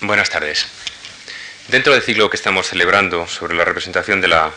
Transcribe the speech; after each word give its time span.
Buenas 0.00 0.30
tardes. 0.30 0.64
Dentro 1.66 1.92
del 1.92 2.02
ciclo 2.02 2.30
que 2.30 2.36
estamos 2.36 2.68
celebrando 2.68 3.26
sobre 3.26 3.56
la 3.56 3.64
representación 3.64 4.20
de 4.20 4.28
la 4.28 4.52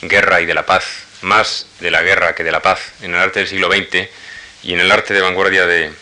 guerra 0.00 0.40
y 0.40 0.46
de 0.46 0.54
la 0.54 0.64
paz, 0.64 1.04
más 1.20 1.66
de 1.80 1.90
la 1.90 2.00
guerra 2.02 2.34
que 2.34 2.42
de 2.42 2.50
la 2.50 2.62
paz, 2.62 2.92
en 3.02 3.14
el 3.14 3.20
arte 3.20 3.40
del 3.40 3.48
siglo 3.48 3.68
XX 3.70 4.08
y 4.62 4.72
en 4.72 4.80
el 4.80 4.90
arte 4.90 5.12
de 5.12 5.20
vanguardia 5.20 5.66
de, 5.66 5.92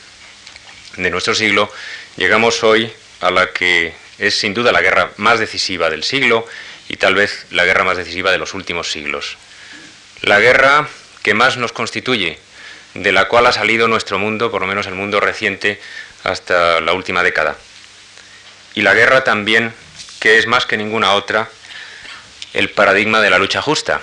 de 0.98 1.10
nuestro 1.10 1.34
siglo, 1.34 1.68
llegamos 2.16 2.62
hoy 2.62 2.92
a 3.22 3.32
la 3.32 3.50
que 3.50 3.92
es 4.18 4.38
sin 4.38 4.54
duda 4.54 4.70
la 4.70 4.82
guerra 4.82 5.10
más 5.16 5.40
decisiva 5.40 5.90
del 5.90 6.04
siglo 6.04 6.46
y 6.88 6.96
tal 6.96 7.16
vez 7.16 7.46
la 7.50 7.64
guerra 7.64 7.82
más 7.82 7.96
decisiva 7.96 8.30
de 8.30 8.38
los 8.38 8.54
últimos 8.54 8.92
siglos. 8.92 9.36
La 10.20 10.38
guerra 10.38 10.86
que 11.24 11.34
más 11.34 11.56
nos 11.56 11.72
constituye, 11.72 12.38
de 12.94 13.10
la 13.10 13.26
cual 13.26 13.46
ha 13.46 13.52
salido 13.52 13.88
nuestro 13.88 14.20
mundo, 14.20 14.52
por 14.52 14.60
lo 14.60 14.68
menos 14.68 14.86
el 14.86 14.94
mundo 14.94 15.18
reciente, 15.18 15.80
hasta 16.22 16.80
la 16.80 16.92
última 16.92 17.24
década. 17.24 17.56
Y 18.76 18.82
la 18.82 18.92
guerra 18.92 19.24
también, 19.24 19.72
que 20.20 20.36
es 20.36 20.46
más 20.46 20.66
que 20.66 20.76
ninguna 20.76 21.14
otra, 21.14 21.48
el 22.52 22.70
paradigma 22.70 23.22
de 23.22 23.30
la 23.30 23.38
lucha 23.38 23.62
justa. 23.62 24.02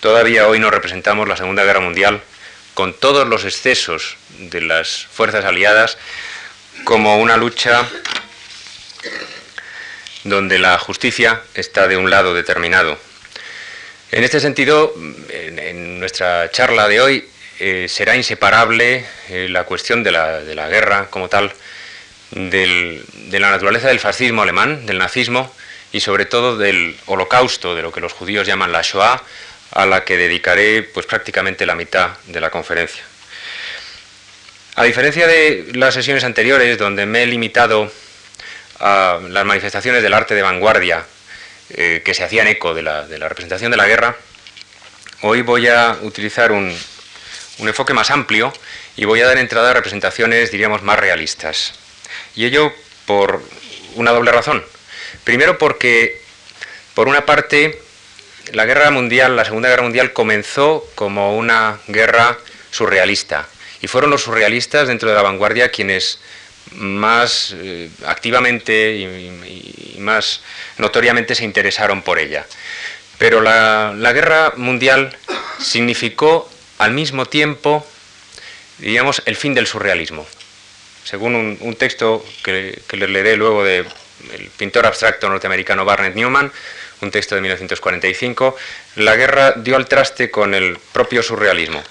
Todavía 0.00 0.48
hoy 0.48 0.58
nos 0.58 0.70
representamos 0.70 1.28
la 1.28 1.36
Segunda 1.36 1.64
Guerra 1.64 1.80
Mundial 1.80 2.22
con 2.72 2.94
todos 2.94 3.28
los 3.28 3.44
excesos 3.44 4.16
de 4.38 4.62
las 4.62 5.06
fuerzas 5.12 5.44
aliadas 5.44 5.98
como 6.84 7.18
una 7.18 7.36
lucha 7.36 7.86
donde 10.24 10.58
la 10.58 10.78
justicia 10.78 11.42
está 11.52 11.88
de 11.88 11.98
un 11.98 12.08
lado 12.08 12.32
determinado. 12.32 12.98
En 14.12 14.24
este 14.24 14.40
sentido, 14.40 14.94
en, 15.28 16.00
nuestra 16.00 16.50
charla 16.50 16.88
de 16.88 17.02
hoy 17.02 17.28
eh, 17.58 17.84
será 17.90 18.16
inseparable 18.16 19.04
eh, 19.28 19.48
la 19.50 19.64
cuestión 19.64 20.02
de 20.02 20.12
la, 20.12 20.40
de 20.40 20.54
la, 20.54 20.68
guerra 20.68 21.08
como 21.10 21.28
tal, 21.28 21.52
de 22.30 23.38
la 23.38 23.50
naturaleza 23.50 23.88
del 23.88 24.00
fascismo 24.00 24.42
alemán, 24.42 24.86
del 24.86 24.98
nazismo 24.98 25.52
y 25.92 26.00
sobre 26.00 26.26
todo 26.26 26.56
del 26.56 26.96
holocausto, 27.06 27.74
de 27.74 27.82
lo 27.82 27.92
que 27.92 28.00
los 28.00 28.12
judíos 28.12 28.46
llaman 28.46 28.72
la 28.72 28.82
Shoah, 28.82 29.22
a 29.72 29.86
la 29.86 30.04
que 30.04 30.16
dedicaré 30.16 30.82
pues 30.82 31.06
prácticamente 31.06 31.66
la 31.66 31.74
mitad 31.74 32.10
de 32.26 32.40
la 32.40 32.50
conferencia. 32.50 33.02
A 34.76 34.84
diferencia 34.84 35.26
de 35.26 35.72
las 35.74 35.94
sesiones 35.94 36.24
anteriores, 36.24 36.78
donde 36.78 37.06
me 37.06 37.22
he 37.22 37.26
limitado 37.26 37.90
a 38.78 39.18
las 39.28 39.44
manifestaciones 39.44 40.02
del 40.02 40.14
arte 40.14 40.34
de 40.34 40.42
vanguardia 40.42 41.04
eh, 41.70 42.02
que 42.04 42.14
se 42.14 42.22
hacían 42.22 42.46
eco 42.46 42.74
de 42.74 42.82
la, 42.82 43.04
representación 43.06 43.70
de 43.70 43.76
la 43.76 43.86
guerra, 43.86 44.16
hoy 45.22 45.42
voy 45.42 45.66
a 45.66 45.98
utilizar 46.02 46.52
un 46.52 46.72
enfoque 47.58 47.92
más 47.92 48.10
amplio 48.10 48.52
y 48.96 49.04
voy 49.04 49.20
a 49.20 49.26
dar 49.26 49.38
entrada 49.38 49.70
a 49.70 49.74
representaciones, 49.74 50.50
diríamos, 50.50 50.82
más 50.82 50.98
realistas. 50.98 51.74
Y 52.34 52.44
ello 52.44 52.72
por 53.06 53.42
una 53.94 54.12
doble 54.12 54.32
razón. 54.32 54.64
Primero 55.24 55.58
porque, 55.58 56.20
por 56.94 57.08
una 57.08 57.26
parte, 57.26 57.80
la 58.52 58.64
guerra 58.64 58.90
mundial, 58.90 59.36
la 59.36 59.44
Segunda 59.44 59.68
Guerra 59.68 59.82
Mundial, 59.82 60.12
comenzó 60.12 60.86
como 60.94 61.36
una 61.36 61.78
guerra 61.88 62.38
surrealista. 62.70 63.48
Y 63.80 63.86
fueron 63.86 64.10
los 64.10 64.22
surrealistas 64.22 64.88
dentro 64.88 65.08
de 65.08 65.14
la 65.14 65.22
vanguardia 65.22 65.70
quienes 65.70 66.18
más 66.72 67.54
eh, 67.56 67.90
activamente 68.06 68.94
y, 68.96 69.04
y, 69.04 69.96
más 69.98 70.42
notoriamente 70.76 71.34
se 71.34 71.44
interesaron 71.44 72.02
por 72.02 72.18
ella. 72.18 72.46
Pero 73.18 73.40
la, 73.40 73.94
la, 73.96 74.12
guerra 74.12 74.52
mundial 74.56 75.16
significó 75.60 76.48
al 76.78 76.92
mismo 76.92 77.26
tiempo, 77.26 77.86
diríamos, 78.78 79.22
el 79.26 79.36
fin 79.36 79.54
del 79.54 79.66
surrealismo. 79.66 80.26
Según 81.04 81.58
un, 81.60 81.74
texto 81.76 82.24
que, 82.42 82.78
que 82.86 82.96
les 82.96 83.08
leeré 83.08 83.36
luego 83.36 83.64
del 83.64 83.84
de 83.84 84.50
pintor 84.56 84.86
abstracto 84.86 85.28
norteamericano 85.28 85.84
Barnett 85.84 86.14
Newman, 86.14 86.52
un 87.00 87.10
texto 87.10 87.34
de 87.34 87.40
1945, 87.40 88.56
la 88.96 89.16
guerra 89.16 89.52
dio 89.52 89.76
al 89.76 89.86
traste 89.86 90.30
con 90.30 90.54
el 90.54 90.78
propio 90.92 91.22
surrealismo. 91.22 91.82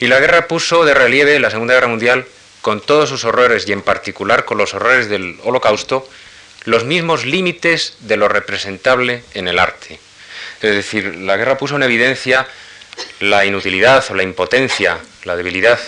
Y 0.00 0.06
la 0.06 0.20
guerra 0.20 0.46
puso 0.48 0.84
de 0.84 0.94
relieve 0.94 1.38
la 1.38 1.50
Segunda 1.50 1.74
Guerra 1.74 1.88
Mundial 1.88 2.26
con 2.60 2.80
todos 2.80 3.08
sus 3.08 3.24
horrores 3.24 3.66
y 3.68 3.72
en 3.72 3.82
particular 3.82 4.44
con 4.44 4.58
los 4.58 4.74
horrores 4.74 5.08
del 5.08 5.38
holocausto, 5.44 6.08
los 6.64 6.84
mismos 6.84 7.24
límites 7.24 7.96
de 8.00 8.16
lo 8.16 8.28
representable 8.28 9.22
en 9.34 9.48
el 9.48 9.58
arte. 9.58 9.98
Es 10.60 10.74
decir, 10.74 11.16
la 11.16 11.36
guerra 11.36 11.56
puso 11.56 11.76
en 11.76 11.84
evidencia 11.84 12.46
la 13.20 13.44
inutilidad 13.44 14.04
o 14.10 14.14
la 14.14 14.24
impotencia, 14.24 14.98
la 15.24 15.36
debilidad 15.36 15.78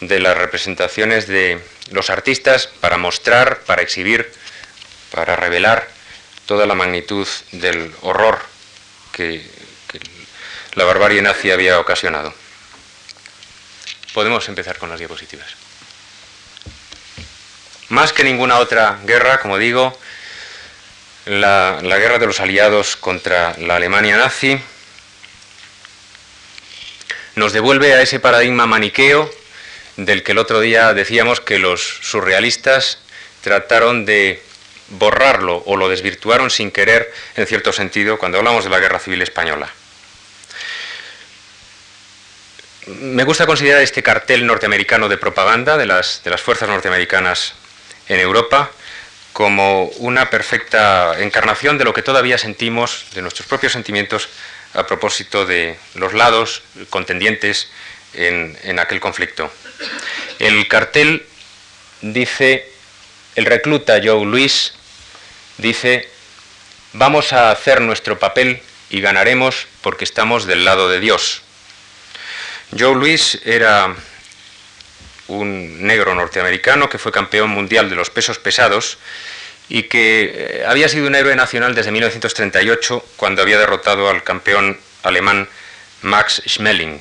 de 0.00 0.20
las 0.20 0.36
representaciones 0.36 1.26
de 1.26 1.60
los 1.90 2.10
artistas 2.10 2.68
para 2.80 2.96
mostrar, 2.96 3.60
para 3.60 3.82
exhibir, 3.82 4.30
para 5.10 5.36
revelar 5.36 5.88
toda 6.46 6.66
la 6.66 6.74
magnitud 6.74 7.26
del 7.52 7.92
horror 8.02 8.38
que, 9.12 9.42
la 10.74 10.84
barbarie 10.84 11.22
nazi 11.22 11.52
había 11.52 11.78
ocasionado. 11.78 12.34
Podemos 14.12 14.48
empezar 14.48 14.76
con 14.78 14.90
las 14.90 14.98
diapositivas. 14.98 15.46
Más 17.90 18.12
que 18.12 18.24
ninguna 18.24 18.58
otra 18.58 18.98
guerra, 19.04 19.38
como 19.38 19.56
digo, 19.56 19.96
la, 21.26 21.78
la, 21.80 21.98
guerra 21.98 22.18
de 22.18 22.26
los 22.26 22.40
aliados 22.40 22.96
contra 22.96 23.56
la 23.58 23.76
Alemania 23.76 24.16
nazi 24.16 24.60
nos 27.36 27.52
devuelve 27.52 27.94
a 27.94 28.02
ese 28.02 28.18
paradigma 28.18 28.66
maniqueo 28.66 29.30
del 29.96 30.22
que 30.22 30.32
el 30.32 30.38
otro 30.38 30.60
día 30.60 30.92
decíamos 30.94 31.40
que 31.40 31.58
los 31.58 31.98
surrealistas 32.02 32.98
trataron 33.42 34.04
de 34.04 34.42
borrarlo 34.88 35.62
o 35.66 35.76
lo 35.76 35.88
desvirtuaron 35.88 36.50
sin 36.50 36.70
querer, 36.70 37.12
en 37.36 37.46
cierto 37.46 37.72
sentido, 37.72 38.18
cuando 38.18 38.38
hablamos 38.38 38.64
de 38.64 38.70
la 38.70 38.80
guerra 38.80 38.98
civil 38.98 39.22
española. 39.22 39.70
Me 42.86 43.24
gusta 43.24 43.46
considerar 43.46 43.80
este 43.80 44.02
cartel 44.02 44.46
norteamericano 44.46 45.08
de 45.08 45.16
propaganda 45.16 45.78
de 45.78 45.86
las, 45.86 46.20
fuerzas 46.42 46.68
norteamericanas 46.68 47.54
en 48.08 48.20
Europa 48.20 48.70
como 49.32 49.84
una 49.98 50.28
perfecta 50.28 51.18
encarnación 51.20 51.78
de 51.78 51.84
lo 51.84 51.94
que 51.94 52.02
todavía 52.02 52.36
sentimos, 52.36 53.06
de 53.14 53.22
nuestros 53.22 53.48
propios 53.48 53.72
sentimientos 53.72 54.28
a 54.74 54.86
propósito 54.86 55.46
de 55.46 55.78
los 55.94 56.12
lados 56.12 56.62
contendientes 56.90 57.70
en, 58.12 58.56
en 58.62 58.78
aquel 58.78 59.00
conflicto. 59.00 59.50
El 60.38 60.66
cartel 60.68 61.26
dice, 62.00 62.70
el 63.34 63.46
recluta 63.46 64.00
Joe 64.02 64.24
Luis 64.24 64.74
dice, 65.58 66.08
vamos 66.92 67.32
a 67.32 67.50
hacer 67.50 67.80
nuestro 67.80 68.18
papel 68.18 68.60
y 68.90 69.00
ganaremos 69.00 69.66
porque 69.82 70.04
estamos 70.04 70.46
del 70.46 70.64
lado 70.64 70.88
de 70.88 71.00
Dios. 71.00 71.42
Joe 72.76 72.94
Luis 72.94 73.40
era 73.44 73.94
un 75.28 75.82
negro 75.86 76.14
norteamericano 76.14 76.88
que 76.88 76.98
fue 76.98 77.12
campeón 77.12 77.50
mundial 77.50 77.88
de 77.88 77.96
los 77.96 78.10
pesos 78.10 78.38
pesados 78.38 78.98
y 79.68 79.84
que 79.84 80.32
eh, 80.34 80.64
había 80.66 80.88
sido 80.88 81.06
un 81.06 81.14
héroe 81.14 81.34
nacional 81.36 81.74
desde 81.74 81.90
1938 81.90 83.04
cuando 83.16 83.42
había 83.42 83.58
derrotado 83.58 84.08
al 84.08 84.22
campeón 84.22 84.78
alemán 85.02 85.48
Max 86.02 86.42
Schmeling. 86.46 86.98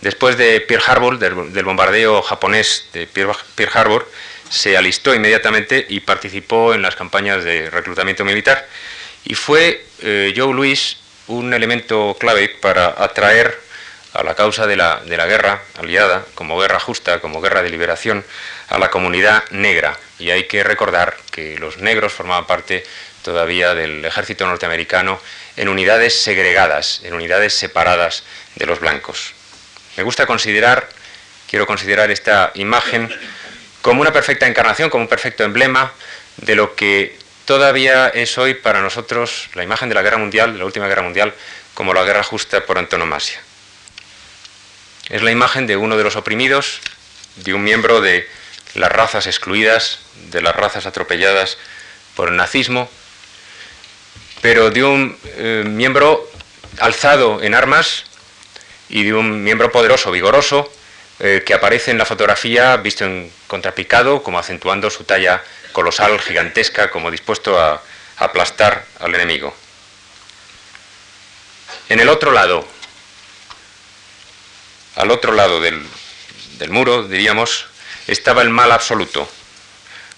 Después 0.00 0.36
de 0.36 0.60
Pearl 0.60 0.82
Harbor, 0.86 1.18
del, 1.18 1.64
bombardeo 1.64 2.22
japonés 2.22 2.86
de 2.92 3.06
Pearl, 3.06 3.36
Pearl 3.54 3.70
Harbor, 3.74 4.10
se 4.50 4.76
alistó 4.76 5.14
inmediatamente 5.14 5.86
y 5.88 6.00
participó 6.00 6.74
en 6.74 6.82
las 6.82 6.96
campañas 6.96 7.44
de 7.44 7.70
reclutamiento 7.70 8.24
militar. 8.24 8.66
Y 9.24 9.34
fue 9.34 9.84
eh, 10.02 10.32
Joe 10.36 10.52
Louis 10.52 10.98
un 11.26 11.54
elemento 11.54 12.16
clave 12.20 12.48
para 12.48 12.94
atraer 13.02 13.58
a 14.12 14.22
la 14.22 14.34
causa 14.34 14.66
de 14.66 14.76
la, 14.76 15.00
de 15.04 15.16
la, 15.16 15.26
guerra 15.26 15.62
aliada, 15.78 16.24
como 16.34 16.58
guerra 16.58 16.78
justa, 16.78 17.20
como 17.20 17.40
guerra 17.40 17.62
de 17.62 17.70
liberación, 17.70 18.24
a 18.68 18.78
la 18.78 18.90
comunidad 18.90 19.42
negra. 19.50 19.98
Y 20.18 20.30
hay 20.30 20.44
que 20.44 20.62
recordar 20.62 21.16
que 21.32 21.58
los 21.58 21.78
negros 21.78 22.12
formaban 22.12 22.46
parte 22.46 22.84
todavía 23.22 23.74
del 23.74 24.04
ejército 24.04 24.46
norteamericano 24.46 25.20
en 25.56 25.68
unidades 25.68 26.22
segregadas, 26.22 27.00
en 27.02 27.14
unidades 27.14 27.54
separadas 27.54 28.22
de 28.54 28.66
los 28.66 28.78
blancos. 28.78 29.33
Me 29.96 30.02
gusta 30.02 30.26
considerar, 30.26 30.88
quiero 31.48 31.66
considerar 31.66 32.10
esta 32.10 32.50
imagen 32.54 33.14
como 33.82 34.00
una 34.00 34.12
perfecta 34.12 34.46
encarnación, 34.46 34.90
como 34.90 35.04
un 35.04 35.08
perfecto 35.08 35.44
emblema 35.44 35.92
de 36.38 36.56
lo 36.56 36.74
que 36.74 37.16
todavía 37.44 38.08
es 38.08 38.38
hoy 38.38 38.54
para 38.54 38.80
nosotros 38.80 39.48
la 39.54 39.62
imagen 39.62 39.88
de 39.88 39.94
la 39.94 40.02
guerra 40.02 40.18
mundial, 40.18 40.58
la 40.58 40.64
última 40.64 40.88
guerra 40.88 41.02
mundial, 41.02 41.34
como 41.74 41.94
la 41.94 42.02
guerra 42.02 42.22
justa 42.22 42.64
por 42.64 42.78
antonomasia. 42.78 43.40
Es 45.10 45.22
la 45.22 45.30
imagen 45.30 45.66
de 45.66 45.76
uno 45.76 45.96
de 45.96 46.04
los 46.04 46.16
oprimidos, 46.16 46.80
de 47.36 47.52
un 47.52 47.62
miembro 47.62 48.00
de 48.00 48.28
las 48.74 48.90
razas 48.90 49.26
excluidas, 49.26 50.00
de 50.30 50.40
las 50.40 50.56
razas 50.56 50.86
atropelladas 50.86 51.58
por 52.16 52.28
el 52.28 52.36
nazismo, 52.36 52.90
pero 54.40 54.70
de 54.70 54.82
un 54.82 55.18
eh, 55.36 55.64
miembro 55.66 56.28
alzado 56.80 57.42
en 57.42 57.54
armas 57.54 58.04
y 58.88 59.04
de 59.04 59.14
un 59.14 59.42
miembro 59.42 59.70
poderoso, 59.72 60.10
vigoroso, 60.10 60.70
eh, 61.20 61.42
que 61.46 61.54
aparece 61.54 61.90
en 61.90 61.98
la 61.98 62.04
fotografía 62.04 62.76
visto 62.76 63.04
en 63.04 63.30
contrapicado, 63.46 64.22
como 64.22 64.38
acentuando 64.38 64.90
su 64.90 65.04
talla 65.04 65.42
colosal, 65.72 66.18
gigantesca, 66.20 66.90
como 66.90 67.10
dispuesto 67.10 67.60
a, 67.60 67.82
aplastar 68.16 68.84
al 69.00 69.14
enemigo. 69.14 69.52
En 71.88 71.98
el 71.98 72.08
otro 72.08 72.30
lado, 72.30 72.64
al 74.94 75.10
otro 75.10 75.32
lado 75.32 75.60
del, 75.60 75.84
del 76.58 76.70
muro, 76.70 77.08
diríamos, 77.08 77.66
estaba 78.06 78.42
el 78.42 78.50
mal 78.50 78.70
absoluto, 78.70 79.28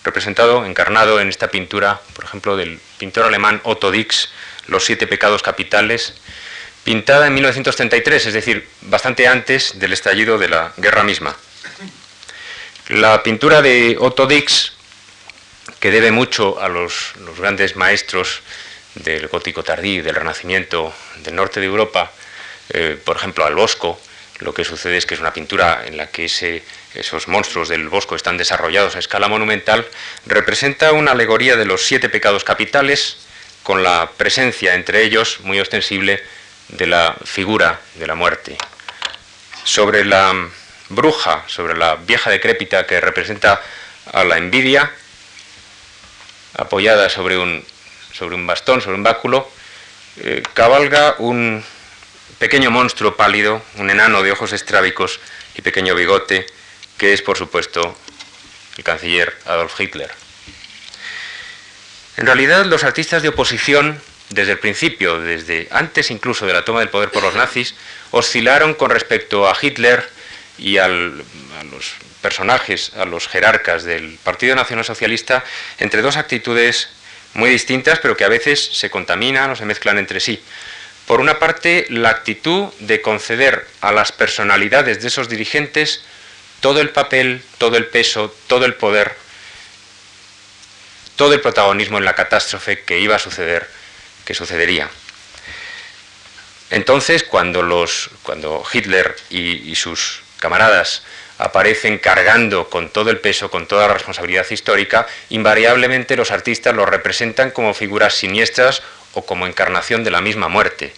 representado, 0.05 0.67
encarnado 0.67 1.21
en 1.21 1.29
esta 1.29 1.51
pintura, 1.51 2.01
por 2.15 2.25
ejemplo, 2.25 2.57
del 2.57 2.81
pintor 2.99 3.25
alemán 3.25 3.61
Otto 3.65 3.91
Dix, 3.91 4.31
Los 4.67 4.85
siete 4.85 5.07
pecados 5.07 5.43
capitales, 5.43 6.15
pintada 6.87 7.27
en 7.27 7.35
1933, 7.35 8.27
es 8.27 8.33
decir, 8.33 8.69
bastante 8.83 9.27
antes 9.27 9.81
del 9.81 9.93
estallido 9.93 10.39
de 10.39 10.49
la 10.49 10.73
guerra 10.77 11.03
misma. 11.03 11.37
La 12.91 13.25
pintura 13.25 13.61
de 13.61 13.97
Otto 13.99 14.29
Dix, 14.29 14.73
que 15.81 15.91
debe 15.91 16.13
mucho 16.13 16.61
a 16.61 16.69
los, 16.69 17.15
grandes 17.37 17.75
maestros 17.75 18.41
del 18.95 19.27
gótico 19.27 19.65
tardío, 19.65 20.05
del 20.05 20.15
renacimiento 20.15 20.95
del 21.25 21.35
norte 21.35 21.59
de 21.59 21.67
Europa, 21.67 22.13
eh, 22.69 22.97
por 23.05 23.17
ejemplo 23.17 23.45
al 23.45 23.57
Bosco, 23.57 24.01
lo 24.39 24.55
que 24.55 24.63
sucede 24.63 24.97
es 24.97 25.07
que 25.07 25.15
es 25.15 25.21
una 25.21 25.33
pintura 25.33 25.83
en 25.87 25.97
la 25.97 26.07
que 26.07 26.27
esos 26.27 27.27
monstruos 27.27 27.69
del 27.69 27.89
Bosco 27.89 28.15
están 28.15 28.39
desarrollados 28.39 28.95
a 28.95 29.01
escala 29.01 29.27
monumental, 29.27 29.85
representa 30.25 30.93
una 30.93 31.11
alegoría 31.11 31.57
de 31.57 31.65
los 31.65 31.85
siete 31.85 32.09
pecados 32.09 32.45
capitales, 32.45 33.17
con 33.65 33.83
la 33.83 34.13
presencia 34.17 34.77
entre 34.77 35.03
ellos, 35.03 35.41
muy 35.41 35.59
ostensible, 35.59 36.23
de 36.69 36.87
la 36.87 37.17
figura 37.25 37.81
de 37.95 38.07
la 38.07 38.15
muerte. 38.15 38.57
Sobre 39.65 40.05
la 40.05 40.49
bruja, 40.89 41.45
sobre 41.47 41.77
la 41.77 41.97
vieja 41.97 42.31
decrépita 42.31 42.87
que 42.87 43.01
representa 43.01 43.61
a 44.13 44.25
la 44.25 44.39
envidia, 44.39 44.91
apoyada 46.55 47.09
sobre 47.11 47.39
un, 47.39 47.65
sobre 48.13 48.35
un 48.35 48.47
bastón, 48.47 48.81
sobre 48.81 48.97
un 48.97 49.03
báculo, 49.03 49.51
eh, 50.19 50.43
cabalga 50.55 51.17
un 51.19 51.65
pequeño 52.39 52.71
monstruo 52.71 53.17
pálido, 53.17 53.63
un 53.77 53.91
enano 53.91 54.23
de 54.23 54.33
ojos 54.33 54.53
estrábicos 54.53 55.21
y 55.55 55.63
pequeño 55.63 55.95
bigote, 55.95 56.47
que 56.97 57.13
es, 57.13 57.23
por 57.23 57.37
supuesto, 57.37 57.97
el 58.77 58.85
canciller 58.85 59.37
Adolf 59.47 59.79
Hitler. 59.79 60.11
En 62.17 62.27
realidad, 62.27 62.65
los 62.65 62.85
artistas 62.85 63.23
de 63.23 63.29
oposición, 63.29 64.01
desde 64.31 64.53
el 64.53 64.59
principio, 64.59 65.21
desde 65.21 65.69
antes 65.71 66.11
incluso 66.11 66.47
de 66.47 66.53
la 66.53 66.65
toma 66.65 66.81
del 66.81 66.89
poder 66.89 67.11
por 67.11 67.23
los 67.23 67.35
nazis, 67.35 67.75
oscilaron 68.11 68.75
con 68.75 68.91
respecto 68.91 69.49
a 69.49 69.57
Hitler 69.61 70.09
y 70.59 70.79
a 70.79 70.89
los 70.89 71.95
personajes, 72.21 72.93
a 72.97 73.05
los 73.05 73.29
jerarcas 73.29 73.85
del 73.85 74.19
Partido 74.23 74.57
Nacional 74.57 74.85
Socialista, 74.85 75.45
entre 75.79 76.03
dos 76.03 76.17
actitudes 76.17 76.89
muy 77.35 77.51
distintas, 77.51 77.99
pero 78.01 78.17
que 78.17 78.25
a 78.25 78.29
veces 78.29 78.65
se 78.65 78.91
contaminan 78.91 79.51
o 79.51 79.57
se 79.57 79.65
mezclan 79.65 79.99
entre 79.99 80.21
sí. 80.21 80.43
Por 81.07 81.21
una 81.21 81.39
parte, 81.39 81.87
la 81.91 82.11
actitud 82.11 82.73
de 82.81 83.01
conceder 83.01 83.67
a 83.81 83.93
las 83.93 84.11
personalidades 84.11 85.01
de 85.01 85.09
esos 85.09 85.29
dirigentes 85.29 86.03
todo 86.61 86.81
el 86.81 86.91
papel, 86.91 87.43
todo 87.59 87.77
el 87.77 87.87
peso, 87.87 88.35
todo 88.49 88.65
el 88.65 88.75
poder, 88.75 89.15
todo 91.15 91.33
el 91.33 91.41
protagonismo 91.41 91.99
en 91.99 92.05
la 92.05 92.15
catástrofe 92.15 92.83
que 92.83 92.99
iba 92.99 93.17
a 93.17 93.21
suceder, 93.21 93.69
que 94.27 94.35
sucedería. 94.35 94.91
Entonces, 96.71 97.23
cuando, 97.23 97.87
Hitler 98.73 99.17
y, 99.31 99.71
y 99.71 99.75
sus 99.77 100.21
camaradas 100.39 101.03
aparecen 101.39 101.99
cargando 101.99 102.69
con 102.69 102.91
todo 102.91 103.11
el 103.11 103.21
peso, 103.21 103.51
con 103.51 103.67
toda 103.67 103.89
la 103.89 103.95
responsabilidad 103.95 104.47
histórica, 104.51 105.07
invariablemente 105.31 106.17
los 106.17 106.31
artistas 106.31 106.75
los 106.75 106.89
representan 106.89 107.51
como 107.51 107.73
figuras 107.73 108.15
siniestras 108.15 108.83
o 109.15 109.25
como 109.25 109.47
encarnación 109.47 110.03
de 110.03 110.11
la 110.11 110.21
misma 110.21 110.49
muerte. 110.49 110.93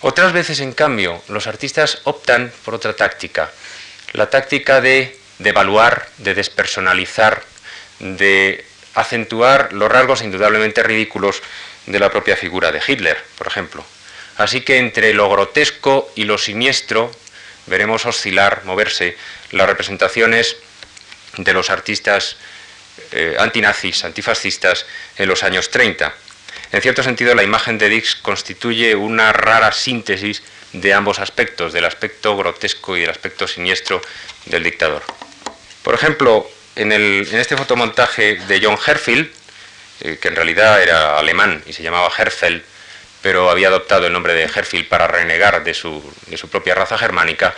Otras 0.00 0.32
veces, 0.32 0.60
en 0.60 0.72
cambio, 0.72 1.22
los 1.28 1.46
artistas 1.46 2.00
optan 2.04 2.52
por 2.64 2.74
otra 2.74 2.94
táctica, 2.94 3.50
la 4.12 4.30
táctica 4.30 4.80
de 4.80 5.18
devaluar, 5.38 6.08
de 6.18 6.34
despersonalizar, 6.34 7.42
de 7.98 8.64
acentuar 8.94 9.72
los 9.72 9.90
rasgos 9.90 10.22
indudablemente 10.22 10.82
ridículos 10.82 11.42
de 11.86 11.98
la 11.98 12.10
propia 12.10 12.36
figura 12.36 12.72
de 12.72 12.80
Hitler, 12.86 13.18
por 13.36 13.46
ejemplo. 13.46 13.84
Así 14.36 14.62
que 14.62 14.78
entre 14.78 15.14
lo 15.14 15.28
grotesco 15.28 16.10
y 16.14 16.24
lo 16.24 16.38
siniestro 16.38 17.10
veremos 17.66 18.06
oscilar, 18.06 18.62
moverse 18.64 19.16
las 19.50 19.66
representaciones 19.66 20.56
de 21.36 21.52
los 21.52 21.70
artistas 21.70 22.36
eh, 23.12 23.36
antinazis, 23.38 24.04
antifascistas 24.04 24.86
en 25.16 25.28
los 25.28 25.42
años 25.42 25.70
30. 25.70 26.14
En 26.72 26.82
cierto 26.82 27.02
sentido, 27.02 27.34
la 27.34 27.42
imagen 27.42 27.78
de 27.78 27.88
Dix 27.88 28.16
constituye 28.16 28.94
una 28.94 29.32
rara 29.32 29.72
síntesis 29.72 30.42
de 30.72 30.94
ambos 30.94 31.18
aspectos, 31.18 31.72
del 31.72 31.84
aspecto 31.84 32.36
grotesco 32.36 32.96
y 32.96 33.00
del 33.00 33.10
aspecto 33.10 33.46
siniestro 33.46 34.00
del 34.46 34.64
dictador. 34.64 35.02
Por 35.82 35.94
ejemplo, 35.94 36.50
en, 36.76 36.92
este 36.92 37.56
fotomontaje 37.56 38.36
de 38.36 38.60
John 38.62 38.78
Herfield, 38.84 39.30
eh, 40.02 40.18
que 40.20 40.28
en 40.28 40.36
realidad 40.36 40.82
era 40.82 41.18
alemán 41.18 41.62
y 41.66 41.72
se 41.72 41.82
llamaba 41.82 42.10
Herfeld, 42.16 42.62
pero 43.22 43.50
había 43.50 43.68
adoptado 43.68 44.06
el 44.06 44.12
nombre 44.12 44.34
de 44.34 44.42
Herfield 44.42 44.88
para 44.88 45.06
renegar 45.06 45.62
de 45.62 45.74
su, 45.74 46.02
propia 46.50 46.74
raza 46.74 46.98
germánica, 46.98 47.54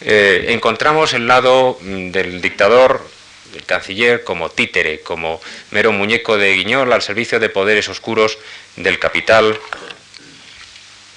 eh, 0.00 0.46
encontramos 0.48 1.12
el 1.12 1.28
lado 1.28 1.78
mm, 1.80 2.10
del 2.10 2.40
dictador 2.40 3.06
el 3.54 3.64
canciller 3.64 4.24
como 4.24 4.48
títere, 4.50 5.00
como 5.00 5.40
mero 5.70 5.92
muñeco 5.92 6.38
de 6.38 6.54
guiñol 6.54 6.90
al 6.92 7.02
servicio 7.02 7.38
de 7.38 7.50
poderes 7.50 7.88
oscuros 7.88 8.38
del 8.76 8.98
capital 8.98 9.58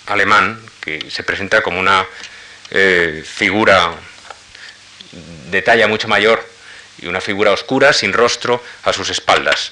alemán, 0.08 0.62
que 0.82 1.10
se 1.10 1.24
presenta 1.24 1.62
como 1.62 1.80
una 1.80 2.06
eh, 2.72 3.24
figura 3.26 3.94
de 5.50 5.62
talla 5.62 5.88
mucho 5.88 6.08
mayor 6.10 6.46
y 6.98 7.08
una 7.08 7.22
figura 7.22 7.52
oscura 7.52 7.94
sin 7.94 8.12
rostro 8.12 8.62
a 8.84 8.92
sus 8.92 9.10
espaldas. 9.10 9.72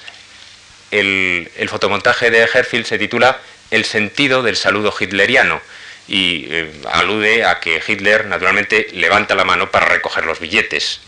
El, 0.94 1.68
fotomontaje 1.68 2.30
de 2.30 2.38
Herfield 2.42 2.86
se 2.86 2.98
titula 2.98 3.40
El 3.72 3.84
sentido 3.84 4.44
del 4.44 4.56
saludo 4.56 4.94
hitleriano 4.98 5.60
y 6.06 6.46
eh, 6.48 6.70
alude 6.92 7.44
a 7.44 7.58
que 7.58 7.82
Hitler 7.84 8.26
naturalmente 8.26 8.86
levanta 8.92 9.34
la 9.34 9.44
mano 9.44 9.72
para 9.72 9.86
recoger 9.86 10.24
los 10.24 10.38
billetes. 10.38 11.00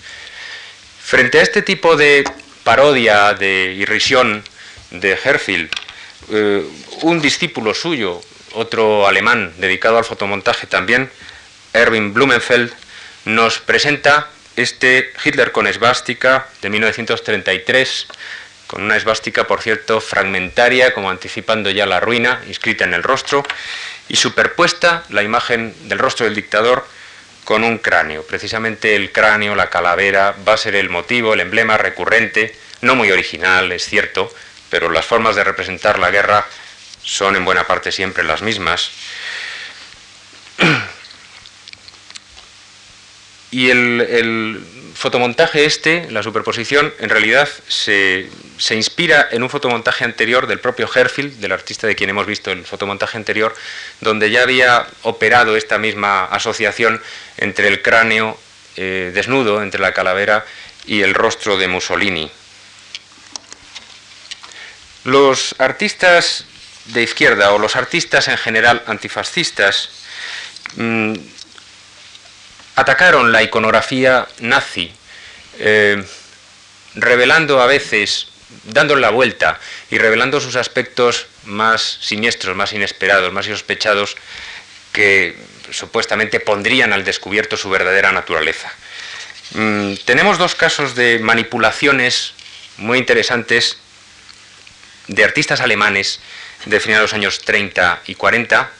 Frente 1.00 1.38
a 1.38 1.43
este 1.43 1.62
tipo 1.62 1.97
de 1.97 2.25
parodia, 2.65 3.35
de 3.35 3.75
irrisión 3.75 4.43
de 4.91 5.12
Herfield, 5.23 5.71
eh, 6.32 6.65
un 7.03 7.20
discípulo 7.20 7.72
suyo, 7.72 8.20
otro 8.55 9.06
alemán 9.06 9.55
dedicado 9.58 9.99
al 9.99 10.05
fotomontaje 10.05 10.67
también, 10.67 11.10
Erwin 11.72 12.13
Blumenfeld, 12.13 12.72
nos 13.25 13.60
presenta 13.60 14.31
este 14.56 15.13
Hitler 15.25 15.53
con 15.53 15.69
esvástica 15.69 16.49
de 16.63 16.70
1933, 16.70 18.08
con 18.67 18.82
una 18.82 18.96
esvástica, 18.96 19.46
por 19.46 19.63
cierto, 19.63 20.01
fragmentaria, 20.01 20.93
como 20.93 21.11
anticipando 21.11 21.70
ya 21.70 21.87
la 21.87 22.01
ruina, 22.01 22.43
inscrita 22.49 22.85
en 22.85 22.94
el 22.94 23.03
rostro, 23.03 23.44
y 24.08 24.17
superpuesta 24.17 25.05
la 25.11 25.23
imagen 25.23 25.75
del 25.89 25.99
rostro 25.99 26.27
del 26.27 26.35
dictador 26.35 26.87
con 27.44 27.63
un 27.65 27.79
cráneo. 27.79 28.25
Precisamente 28.25 28.96
el 28.96 29.13
cráneo, 29.13 29.55
la 29.55 29.70
calavera, 29.70 30.35
va 30.46 30.55
a 30.55 30.58
ser 30.58 30.75
el 30.75 30.91
motivo, 30.91 31.35
el 31.35 31.41
emblema 31.41 31.77
recurrente, 31.77 32.56
no 32.81 32.94
muy 32.94 33.11
original, 33.11 33.70
es 33.73 33.85
cierto, 33.87 34.32
pero 34.69 34.91
las 34.91 35.06
formas 35.06 35.37
de 35.37 35.44
representar 35.44 35.99
la 35.99 36.11
guerra 36.11 36.44
son 37.03 37.37
en 37.37 37.44
buena 37.44 37.67
parte 37.67 37.93
siempre 37.93 38.25
las 38.25 38.43
mismas. 38.43 38.91
Y 43.49 43.70
el, 43.70 44.61
fotomontaje 44.96 45.67
este, 45.67 46.10
la 46.10 46.22
superposición, 46.22 46.93
en 46.98 47.10
realidad 47.10 47.48
se, 47.69 48.31
inspira 48.70 49.29
en 49.31 49.43
un 49.43 49.50
fotomontaje 49.50 50.05
anterior 50.05 50.46
del 50.46 50.58
propio 50.58 50.88
Herfield, 50.93 51.38
del 51.38 51.53
artista 51.53 51.86
de 51.86 51.94
quien 51.94 52.10
hemos 52.10 52.26
visto 52.26 52.50
el 52.50 52.65
fotomontaje 52.65 53.19
anterior, 53.19 53.55
donde 54.00 54.31
ya 54.31 54.43
había 54.43 54.86
operado 55.03 55.56
esta 55.56 55.79
misma 55.79 56.24
asociación 56.24 57.00
entre 57.36 57.69
el 57.69 57.82
cráneo 57.82 58.38
eh, 58.76 59.10
desnudo, 59.15 59.62
entre 59.62 59.81
la 59.81 59.93
calavera 59.93 60.46
y 60.86 61.03
el 61.03 61.15
rostro 61.15 61.58
de 61.58 61.69
Mussolini. 61.69 62.31
Los 65.05 65.55
artistas 65.58 66.46
de 66.86 67.03
izquierda 67.03 67.53
o 67.53 67.58
los 67.58 67.76
artistas 67.76 68.29
en 68.29 68.38
general 68.38 68.82
antifascistas 68.86 69.91
mm, 70.76 71.15
atacaron 72.77 73.33
la 73.33 73.43
iconografía 73.43 74.29
nazi, 74.41 74.93
eh, 75.59 76.05
revelando 76.95 77.61
a 77.61 77.67
veces, 77.67 78.29
dándole 78.65 79.01
la 79.01 79.11
vuelta 79.11 79.59
y 79.91 79.99
revelando 79.99 80.41
sus 80.41 80.56
aspectos 80.56 81.27
más 81.45 81.99
siniestros, 82.01 82.55
más 82.55 82.73
inesperados, 82.73 83.33
más 83.33 83.47
sospechados, 83.47 84.17
que 84.93 85.37
supuestamente 85.71 86.39
pondrían 86.39 86.93
al 86.93 87.05
descubierto 87.05 87.56
su 87.56 87.71
verdadera 87.71 88.13
naturaleza. 88.13 88.71
Mm, 89.53 89.95
tenemos 90.05 90.39
dos 90.39 90.55
casos 90.55 90.95
de 90.95 91.19
manipulaciones 91.19 92.35
muy 92.77 92.99
interesantes 92.99 93.79
de 95.09 95.25
artistas 95.25 95.61
alemanes 95.61 96.21
de 96.67 96.81
finales 96.81 97.01
de 97.01 97.05
los 97.05 97.15
años 97.15 97.41
30 97.41 98.03
y 98.06 98.15
40 98.15 98.71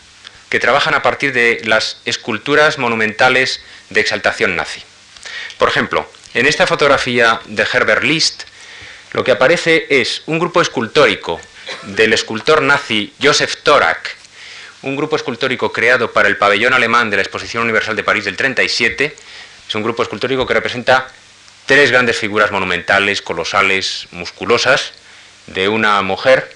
que 0.49 0.61
trabajan 0.61 0.95
a 0.95 1.03
partir 1.03 1.33
de 1.33 1.61
las 1.65 1.99
esculturas 2.05 2.79
monumentales 2.79 3.61
de 3.91 4.01
exaltación 4.01 4.57
nazi. 4.57 4.83
Por 5.59 5.69
ejemplo, 5.69 6.09
en 6.35 6.47
esta 6.47 6.67
fotografía 6.67 7.41
de 7.47 7.67
Herbert 7.71 8.05
List, 8.05 8.45
lo 9.13 9.25
que 9.25 9.33
aparece 9.33 9.87
es 9.89 10.23
un 10.27 10.39
grupo 10.39 10.61
escultórico 10.61 11.41
del 11.83 12.13
escultor 12.13 12.63
nazi 12.63 13.13
Josef 13.23 13.57
Thorak, 13.63 14.17
un 14.83 14.97
grupo 14.97 15.17
escultórico 15.17 15.73
creado 15.73 16.13
para 16.13 16.29
el 16.29 16.37
pabellón 16.37 16.75
alemán 16.75 17.11
de 17.11 17.17
la 17.17 17.23
Exposición 17.23 17.65
Universal 17.65 17.97
de 17.97 18.05
París 18.05 18.25
del 18.25 18.37
37. 18.37 19.17
Es 19.69 19.75
un 19.75 19.83
grupo 19.83 20.03
escultórico 20.03 20.47
que 20.47 20.55
representa 20.55 21.09
tres 21.67 21.91
grandes 21.91 22.17
figuras 22.17 22.53
monumentales, 22.53 23.23
colosales, 23.23 24.07
musculosas, 24.13 24.93
de 25.47 25.69
una 25.69 26.01
mujer 26.03 26.56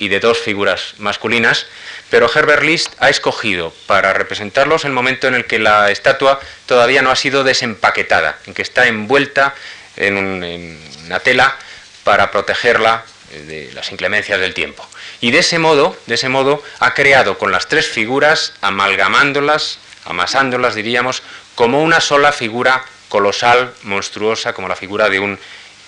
y 0.00 0.08
de 0.08 0.18
dos 0.18 0.38
figuras 0.38 0.94
masculinas, 0.98 1.66
pero 2.08 2.28
Herbert 2.34 2.64
List 2.64 2.94
ha 2.98 3.10
escogido 3.10 3.72
para 3.86 4.12
representarlos 4.12 4.84
el 4.84 4.92
momento 4.92 5.28
en 5.28 5.34
el 5.34 5.44
que 5.44 5.60
la 5.60 5.90
estatua 5.90 6.40
todavía 6.66 7.02
no 7.02 7.10
ha 7.10 7.16
sido 7.16 7.44
desempaquetada, 7.44 8.38
en 8.46 8.54
que 8.54 8.62
está 8.62 8.88
envuelta 8.88 9.54
en, 9.96 10.78
una 11.06 11.20
tela 11.20 11.54
para 12.02 12.30
protegerla 12.30 13.04
de 13.46 13.70
las 13.74 13.92
inclemencias 13.92 14.40
del 14.40 14.54
tiempo. 14.54 14.88
Y 15.20 15.30
de 15.32 15.40
ese 15.40 15.58
modo, 15.58 15.96
de 16.06 16.14
ese 16.14 16.30
modo, 16.30 16.64
ha 16.80 16.94
creado 16.94 17.36
con 17.36 17.52
las 17.52 17.68
tres 17.68 17.86
figuras, 17.86 18.54
amalgamándolas, 18.62 19.78
amasándolas, 20.06 20.74
diríamos, 20.74 21.22
como 21.54 21.82
una 21.82 22.00
sola 22.00 22.32
figura 22.32 22.84
colosal, 23.10 23.74
monstruosa, 23.82 24.54
como 24.54 24.66
la 24.66 24.76
figura 24.76 25.10
de 25.10 25.20
un 25.20 25.38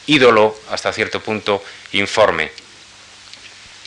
ídolo 0.06 0.54
hasta 0.70 0.92
cierto 0.92 1.20
punto 1.20 1.64
informe. 1.92 2.52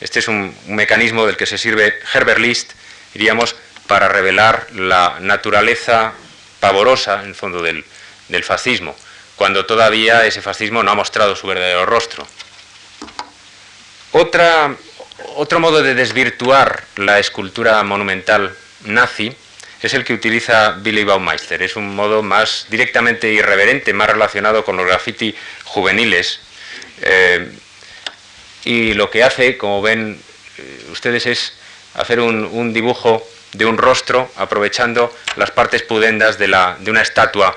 Este 0.01 0.19
es 0.19 0.27
un, 0.27 0.55
mecanismo 0.67 1.25
del 1.25 1.37
que 1.37 1.45
se 1.45 1.57
sirve 1.57 1.97
Herbert 2.13 2.39
List, 2.39 2.73
diríamos, 3.13 3.55
para 3.87 4.07
revelar 4.07 4.67
la 4.73 5.17
naturaleza 5.19 6.13
pavorosa, 6.59 7.21
en 7.21 7.29
el 7.29 7.35
fondo, 7.35 7.61
del, 7.61 7.83
fascismo, 8.43 8.95
cuando 9.35 9.65
todavía 9.65 10.25
ese 10.25 10.41
fascismo 10.41 10.83
no 10.83 10.91
ha 10.91 10.95
mostrado 10.95 11.35
su 11.35 11.47
verdadero 11.47 11.85
rostro. 11.85 12.27
Otra, 14.11 14.75
otro 15.35 15.59
modo 15.59 15.83
de 15.83 15.93
desvirtuar 15.93 16.83
la 16.95 17.19
escultura 17.19 17.83
monumental 17.83 18.55
nazi 18.85 19.35
es 19.81 19.93
el 19.93 20.03
que 20.03 20.13
utiliza 20.13 20.71
Billy 20.71 21.03
Baumeister. 21.03 21.61
Es 21.61 21.75
un 21.75 21.95
modo 21.95 22.23
más 22.23 22.65
directamente 22.69 23.31
irreverente, 23.31 23.93
más 23.93 24.09
relacionado 24.09 24.65
con 24.65 24.77
los 24.77 24.85
graffiti 24.85 25.35
juveniles. 25.63 26.39
Eh, 27.01 27.51
y 28.65 28.93
lo 28.93 29.09
que 29.09 29.23
hace, 29.23 29.57
como 29.57 29.81
ven 29.81 30.19
eh, 30.57 30.85
ustedes, 30.91 31.25
es 31.27 31.53
hacer 31.93 32.19
un, 32.19 32.73
dibujo 32.73 33.25
de 33.53 33.65
un 33.65 33.77
rostro 33.77 34.29
aprovechando 34.35 35.15
las 35.37 35.51
partes 35.51 35.83
pudendas 35.83 36.37
de, 36.37 36.47
la, 36.49 36.75
de 36.79 36.91
una 36.91 37.01
estatua 37.01 37.55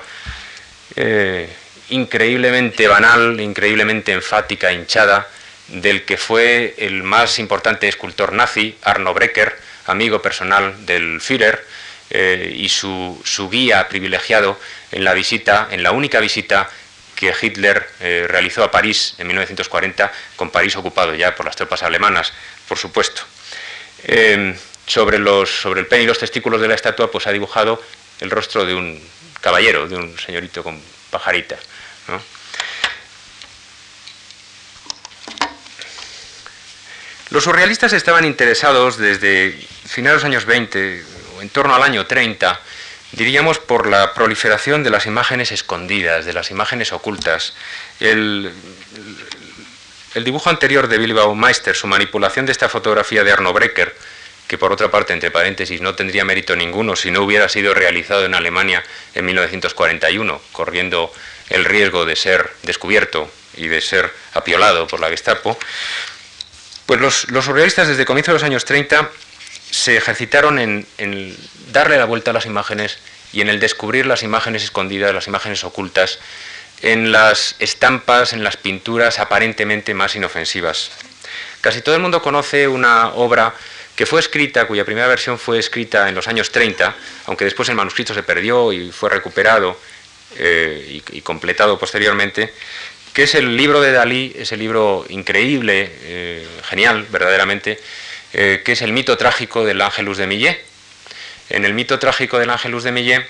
eh, 0.95 1.49
increíblemente 1.89 2.87
banal, 2.87 3.41
increíblemente 3.41 4.13
enfática, 4.13 4.71
hinchada, 4.71 5.27
del 5.67 6.05
que 6.05 6.17
fue 6.17 6.75
el 6.77 7.03
más 7.03 7.39
importante 7.39 7.87
escultor 7.87 8.31
nazi, 8.33 8.77
Arno 8.83 9.13
Brecker, 9.13 9.55
amigo 9.87 10.21
personal 10.21 10.85
del 10.85 11.19
Führer, 11.21 11.65
eh, 12.11 12.53
y 12.55 12.69
su, 12.69 13.21
su, 13.23 13.49
guía 13.49 13.87
privilegiado 13.87 14.59
en 14.91 15.03
la 15.03 15.13
visita, 15.13 15.67
en 15.69 15.83
la 15.83 15.91
única 15.91 16.19
visita 16.19 16.69
que 17.19 17.35
Hitler 17.41 17.85
eh, 17.99 18.25
realizó 18.29 18.63
a 18.63 18.71
París 18.71 19.13
en 19.17 19.27
1940, 19.27 20.09
con 20.37 20.51
París 20.51 20.77
ocupado 20.77 21.13
ya 21.13 21.35
por 21.35 21.45
las 21.45 21.57
tropas 21.57 21.83
alemanas, 21.83 22.31
por 22.65 22.77
supuesto. 22.77 23.23
Em, 24.03 24.55
sobre, 24.87 25.17
el 25.17 25.87
pene 25.87 26.03
y 26.03 26.07
los 26.07 26.17
testículos 26.17 26.61
de 26.61 26.69
la 26.69 26.75
estatua, 26.75 27.11
pues 27.11 27.27
ha 27.27 27.33
dibujado 27.33 27.83
el 28.21 28.31
rostro 28.31 28.65
de 28.65 28.73
un 28.73 29.03
caballero, 29.41 29.89
de 29.89 29.97
un 29.97 30.17
señorito 30.17 30.63
con 30.63 30.81
pajarita. 31.11 31.57
Los 37.31 37.43
surrealistas 37.43 37.91
estaban 37.91 38.23
interesados 38.23 38.97
desde 38.97 39.59
finales 39.85 40.23
de 40.23 40.29
los 40.29 40.35
años 40.35 40.45
20, 40.45 41.03
en 41.41 41.49
torno 41.49 41.75
al 41.75 41.83
año 41.83 42.05
30, 42.05 42.61
diríamos 43.11 43.59
por 43.59 43.87
la 43.87 44.13
proliferación 44.13 44.83
de 44.83 44.89
las 44.89 45.05
imágenes 45.05 45.51
escondidas, 45.51 46.25
de 46.25 46.33
las 46.33 46.51
imágenes 46.51 46.93
ocultas. 46.93 47.53
El, 47.99 48.51
dibujo 50.15 50.49
anterior 50.49 50.87
de 50.87 50.97
Billy 50.97 51.13
Baumeister, 51.13 51.75
su 51.75 51.87
manipulación 51.87 52.45
de 52.45 52.51
esta 52.51 52.69
fotografía 52.69 53.23
de 53.23 53.31
Arno 53.31 53.53
Brecker, 53.53 53.95
que 54.47 54.57
por 54.57 54.71
otra 54.71 54.89
parte, 54.89 55.13
entre 55.13 55.31
paréntesis, 55.31 55.81
no 55.81 55.95
tendría 55.95 56.25
mérito 56.25 56.55
ninguno 56.55 56.95
si 56.95 57.11
no 57.11 57.21
hubiera 57.21 57.49
sido 57.49 57.73
realizado 57.73 58.25
en 58.25 58.33
Alemania 58.33 58.83
en 59.13 59.25
1941, 59.25 60.41
corriendo 60.51 61.13
el 61.49 61.65
riesgo 61.65 62.05
de 62.05 62.15
ser 62.15 62.51
descubierto 62.63 63.31
y 63.55 63.67
de 63.67 63.81
ser 63.81 64.11
apiolado 64.33 64.87
por 64.87 64.99
la 64.99 65.09
Gestapo, 65.09 65.57
pues 66.85 66.99
los, 66.99 67.29
los 67.29 67.45
surrealistas 67.45 67.87
desde 67.87 68.05
comienzos 68.05 68.33
de 68.33 68.39
los 68.39 68.43
años 68.43 68.65
30 68.65 69.09
se 69.69 69.97
ejercitaron 69.97 70.59
en, 70.59 71.37
darle 71.71 71.97
la 71.97 72.05
vuelta 72.05 72.31
a 72.31 72.33
las 72.33 72.45
imágenes 72.45 72.97
y 73.31 73.41
en 73.41 73.49
el 73.49 73.59
descubrir 73.59 74.05
las 74.05 74.23
imágenes 74.23 74.63
escondidas, 74.63 75.13
las 75.13 75.27
imágenes 75.27 75.63
ocultas, 75.63 76.19
en 76.81 77.11
las 77.11 77.55
estampas, 77.59 78.33
en 78.33 78.43
las 78.43 78.57
pinturas 78.57 79.19
aparentemente 79.19 79.93
más 79.93 80.15
inofensivas. 80.15 80.91
Casi 81.61 81.81
todo 81.81 81.95
el 81.95 82.01
mundo 82.01 82.21
conoce 82.21 82.67
una 82.67 83.09
obra 83.09 83.53
que 83.95 84.05
fue 84.05 84.21
escrita, 84.21 84.65
cuya 84.65 84.85
primera 84.85 85.07
versión 85.07 85.37
fue 85.37 85.59
escrita 85.59 86.07
en 86.07 86.15
los 86.15 86.27
años 86.29 86.51
30, 86.51 86.95
aunque 87.25 87.43
después 87.43 87.67
el 87.67 87.75
manuscrito 87.75 88.13
se 88.13 88.23
perdió 88.23 88.71
y 88.71 88.91
fue 88.91 89.09
recuperado 89.09 89.77
eh, 90.37 91.01
y, 91.11 91.21
completado 91.21 91.77
posteriormente, 91.77 92.53
que 93.13 93.23
es 93.23 93.35
el 93.35 93.57
libro 93.57 93.81
de 93.81 93.91
Dalí, 93.91 94.33
ese 94.37 94.55
libro 94.55 95.05
increíble, 95.09 95.91
eh, 96.03 96.47
genial, 96.69 97.07
verdaderamente, 97.11 97.77
eh, 98.33 98.61
que 98.63 98.73
es 98.73 98.81
el 98.81 98.93
mito 98.93 99.17
trágico 99.17 99.65
del 99.65 99.81
Ángelus 99.81 100.17
de 100.17 100.27
Millet. 100.27 100.63
En 101.49 101.65
el 101.65 101.73
mito 101.73 101.99
trágico 101.99 102.37
del 102.37 102.49
Ángelus 102.49 102.83
de 102.83 102.91
Millet 102.91 103.25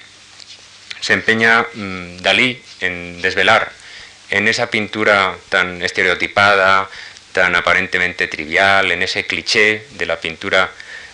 se 0.99 1.13
empeña 1.13 1.65
mm, 1.73 2.17
Dalí 2.17 2.61
en 2.81 3.21
desvelar 3.21 3.71
en 4.29 4.47
esa 4.47 4.69
pintura 4.69 5.35
tan 5.49 5.81
estereotipada, 5.81 6.89
tan 7.31 7.55
aparentemente 7.55 8.27
trivial, 8.27 8.91
en 8.91 9.01
ese 9.01 9.25
cliché 9.25 9.85
de 9.91 10.05
la 10.05 10.19
pintura 10.19 10.71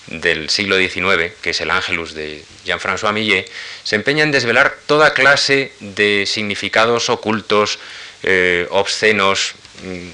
del 0.07 0.49
siglo 0.49 0.77
XIX, 0.77 1.33
que 1.41 1.51
es 1.51 1.61
el 1.61 1.71
Ángelus 1.71 2.13
de 2.13 2.43
Jean-François 2.65 3.13
Millet, 3.13 3.49
se 3.83 3.95
empeña 3.95 4.23
en 4.23 4.31
desvelar 4.31 4.75
toda 4.85 5.13
clase 5.13 5.71
de 5.79 6.25
significados 6.27 7.09
ocultos, 7.09 7.79
eh, 8.23 8.67
obscenos, 8.69 9.55
mm, 9.83 10.09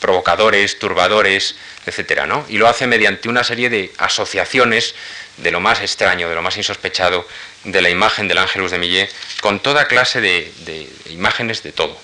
provocadores, 0.00 0.78
turbadores, 0.78 1.56
etcétera, 1.86 2.26
¿no? 2.26 2.44
Y 2.48 2.58
lo 2.58 2.68
hace 2.68 2.86
mediante 2.86 3.28
una 3.28 3.44
serie 3.44 3.70
de 3.70 3.92
asociaciones 3.98 4.94
de 5.36 5.50
lo 5.50 5.60
más 5.60 5.80
extraño, 5.80 6.28
de 6.28 6.34
lo 6.34 6.42
más 6.42 6.56
insospechado 6.56 7.26
de 7.64 7.80
la 7.82 7.90
imagen 7.90 8.28
del 8.28 8.38
Ángelus 8.38 8.70
de 8.70 8.78
Millet, 8.78 9.10
con 9.40 9.60
toda 9.60 9.86
clase 9.86 10.20
de, 10.20 10.52
de 10.58 10.88
imágenes 11.10 11.62
de 11.62 11.72
todo. 11.72 11.98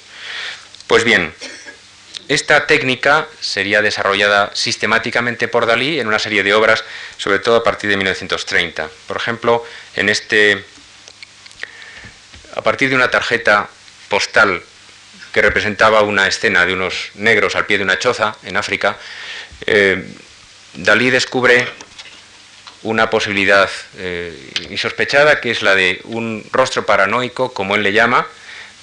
Pues 0.87 1.05
bien, 1.05 1.33
esta 2.31 2.69
técnica 2.69 3.27
sería 3.41 3.83
desarrollada 3.83 4.53
sistemáticamente 4.55 5.49
por 5.49 5.67
Dalí 5.67 5.99
en 5.99 6.07
una 6.07 6.21
serie 6.21 6.45
de 6.45 6.55
obras, 6.55 6.85
sobre 7.17 7.41
todo 7.41 7.57
a 7.57 7.65
partir 7.65 7.91
de 7.91 7.97
1930. 7.97 8.89
Por 9.09 9.17
ejemplo, 9.17 9.65
en 9.97 10.09
este, 10.09 10.65
a 12.55 12.63
partir 12.63 12.89
de 12.89 12.95
una 12.95 13.11
tarjeta 13.11 13.69
postal 14.09 14.63
que 15.33 15.43
representaba 15.43 16.03
una 16.03 16.29
escena 16.29 16.67
de 16.67 16.75
unos 16.75 17.11
negros 17.15 17.57
al 17.57 17.67
pie 17.67 17.79
de 17.79 17.85
una 17.85 17.99
choza 17.99 18.37
en 18.45 18.57
África, 18.57 18.97
eh, 19.67 20.05
Dalí 20.75 21.11
descubre 21.11 21.67
una 22.83 23.11
posibilidad 23.11 23.69
eh, 23.99 24.53
insospechada 24.71 25.41
que 25.41 25.51
es 25.51 25.63
la 25.63 25.75
de 25.75 26.01
un 26.05 26.45
rostro 26.53 26.87
paranoico, 26.87 27.53
como 27.53 27.75
él 27.75 27.83
le 27.83 27.93
llama, 27.93 28.27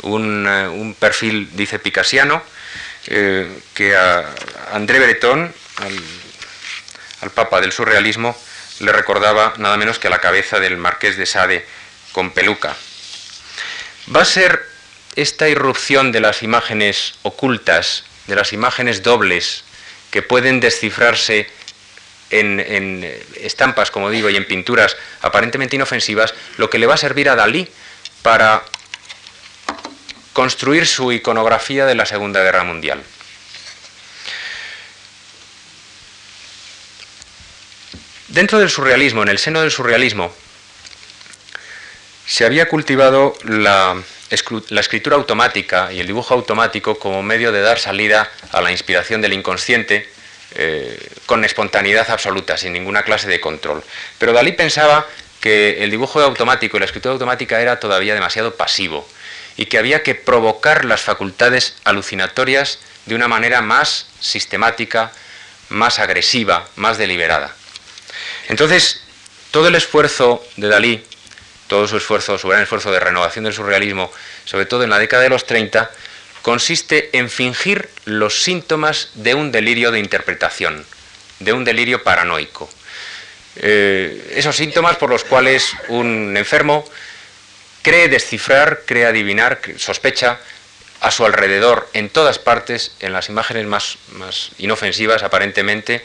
un, 0.04 0.46
eh, 0.48 0.96
perfil, 1.00 1.50
dice 1.54 1.80
Picasiano, 1.80 2.44
que 3.06 3.96
a 3.96 4.26
André 4.74 5.00
Breton, 5.00 5.54
al, 5.78 6.00
al, 7.22 7.30
papa 7.32 7.62
del 7.62 7.72
surrealismo, 7.72 8.38
le 8.80 8.92
recordaba 8.92 9.54
nada 9.58 9.78
menos 9.78 9.98
que 9.98 10.08
a 10.08 10.10
la 10.10 10.20
cabeza 10.20 10.60
del 10.60 10.76
marqués 10.76 11.16
de 11.16 11.26
Sade 11.26 11.66
con 12.12 12.32
peluca. 12.32 12.76
Va 14.14 14.24
a 14.24 14.26
ser 14.26 14.68
esta 15.16 15.50
irrupción 15.50 16.12
de 16.12 16.20
las 16.20 16.44
imágenes 16.44 17.16
ocultas, 17.24 18.04
de 18.28 18.36
las 18.36 18.54
imágenes 18.54 19.04
dobles, 19.04 19.64
que 20.12 20.22
pueden 20.22 20.60
descifrarse 20.60 21.48
en, 22.30 22.60
en, 22.60 23.04
estampas, 23.42 23.92
como 23.92 24.10
digo, 24.10 24.30
y 24.30 24.36
en 24.36 24.46
pinturas 24.46 24.98
aparentemente 25.22 25.76
inofensivas, 25.76 26.34
lo 26.58 26.70
que 26.70 26.80
le 26.80 26.88
va 26.88 26.96
a 26.96 26.98
servir 26.98 27.30
a 27.30 27.36
Dalí 27.36 27.68
para 28.22 28.64
construir 30.34 30.86
su 30.86 31.12
iconografía 31.12 31.86
de 31.86 31.96
la 31.96 32.06
Segunda 32.06 32.44
Guerra 32.44 32.64
Mundial. 32.64 33.02
Dentro 38.28 38.60
del 38.60 38.70
surrealismo, 38.70 39.24
en 39.24 39.30
el 39.30 39.40
seno 39.40 39.62
del 39.62 39.72
surrealismo, 39.72 40.34
se 42.28 42.46
había 42.46 42.68
cultivado 42.68 43.36
la, 43.44 43.96
escritura 44.30 45.16
automática 45.16 45.92
y 45.92 46.00
el 46.00 46.08
dibujo 46.08 46.34
automático 46.34 47.00
como 47.00 47.24
medio 47.24 47.52
de 47.52 47.62
dar 47.62 47.80
salida 47.80 48.30
a 48.52 48.62
la 48.62 48.72
inspiración 48.72 49.22
del 49.22 49.34
inconsciente 49.34 50.10
eh, 50.56 51.10
con 51.26 51.44
espontaneidad 51.44 52.10
absoluta, 52.10 52.58
sin 52.58 52.74
ninguna 52.74 53.04
clase 53.04 53.28
de 53.28 53.40
control. 53.40 53.84
Pero 54.18 54.34
Dalí 54.34 54.54
pensaba 54.54 55.06
que 55.40 55.84
el 55.84 55.92
dibujo 55.92 56.20
automático 56.22 56.78
y 56.78 56.80
la 56.80 56.86
escritura 56.86 57.14
automática 57.14 57.62
era 57.62 57.80
todavía 57.80 58.14
demasiado 58.14 58.56
pasivo 58.56 59.08
y 59.56 59.66
que 59.66 59.78
había 59.78 60.04
que 60.04 60.16
provocar 60.16 60.86
las 60.86 61.02
facultades 61.02 61.76
alucinatorias 61.84 62.80
de 63.06 63.16
una 63.16 63.28
manera 63.28 63.62
más 63.62 64.08
sistemática, 64.20 65.12
más 65.70 66.00
agresiva, 66.00 66.68
más 66.76 66.98
deliberada. 66.98 67.54
Entonces, 68.48 69.02
todo 69.52 69.68
el 69.68 69.76
esfuerzo 69.76 70.46
de 70.56 70.68
Dalí, 70.68 71.04
todo 71.68 71.88
su 71.88 71.98
esfuerzo, 71.98 72.38
su 72.38 72.48
gran 72.48 72.64
esfuerzo 72.64 72.92
de 72.92 73.00
renovación 73.00 73.46
del 73.46 73.54
surrealismo, 73.54 74.12
sobre 74.46 74.66
todo 74.66 74.84
en 74.84 74.90
la 74.90 75.00
década 75.00 75.24
de 75.24 75.30
los 75.30 75.46
30, 75.46 75.92
consiste 76.42 77.10
en 77.18 77.30
fingir 77.30 77.90
los 78.06 78.42
síntomas 78.42 79.10
de 79.16 79.34
un 79.34 79.52
delirio 79.52 79.92
de 79.92 80.00
interpretación, 80.00 80.86
de 81.40 81.54
un 81.54 81.66
delirio 81.66 82.04
paranoico. 82.04 82.70
Eh, 83.58 84.34
esos 84.36 84.56
síntomas 84.56 84.98
por 84.98 85.10
los 85.10 85.24
cuales 85.24 85.74
un 85.90 86.38
enfermo 86.38 86.86
cree 87.82 88.08
descifrar, 88.08 88.84
cree 88.86 89.06
adivinar, 89.06 89.60
sospecha 89.78 90.40
a 91.00 91.12
su 91.12 91.26
alrededor, 91.26 91.90
en 91.94 92.10
todas 92.10 92.40
partes, 92.40 92.92
en 93.00 93.14
las 93.14 93.30
imágenes 93.30 93.66
más, 93.66 93.98
inofensivas 94.58 95.24
aparentemente, 95.24 96.04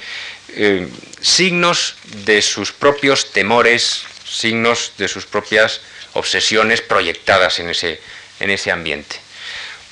eh, 0.51 0.89
signos 1.21 1.97
de 2.25 2.43
sus 2.43 2.73
propios 2.73 3.33
temores, 3.33 4.05
signos 4.33 4.93
de 4.99 5.09
sus 5.09 5.27
propias 5.27 5.81
obsesiones 6.15 6.81
proyectadas 6.81 7.59
en 7.61 7.71
ese, 7.71 8.01
en 8.41 8.51
ese 8.51 8.71
ambiente. 8.71 9.17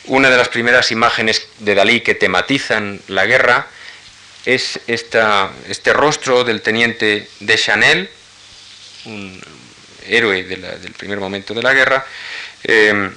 Una 0.04 0.30
de 0.30 0.36
las 0.36 0.48
primeras 0.48 0.90
imágenes 0.90 1.46
de 1.58 1.74
Dalí 1.74 2.00
que 2.00 2.14
tematizan 2.14 3.00
la 3.08 3.26
guerra 3.26 3.68
es 4.46 4.80
esta, 4.86 5.52
este 5.68 5.92
rostro 5.92 6.44
del 6.44 6.62
teniente 6.62 7.28
de 7.40 7.58
Chanel, 7.58 8.08
un 9.04 9.40
héroe 10.06 10.42
del 10.44 10.92
primer 10.92 11.20
momento 11.20 11.52
de 11.54 11.62
la 11.62 11.74
guerra, 11.74 12.06
eh, 12.64 13.10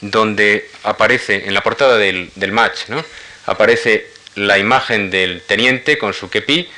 donde 0.00 0.70
aparece 0.84 1.46
en 1.46 1.52
la 1.52 1.62
portada 1.62 1.98
del, 1.98 2.30
match, 2.52 2.88
¿no? 2.88 3.04
aparece 3.46 4.06
la 4.36 4.58
imagen 4.58 5.10
del 5.10 5.42
teniente 5.42 5.98
con 5.98 6.14
su 6.14 6.30
kepi 6.30 6.68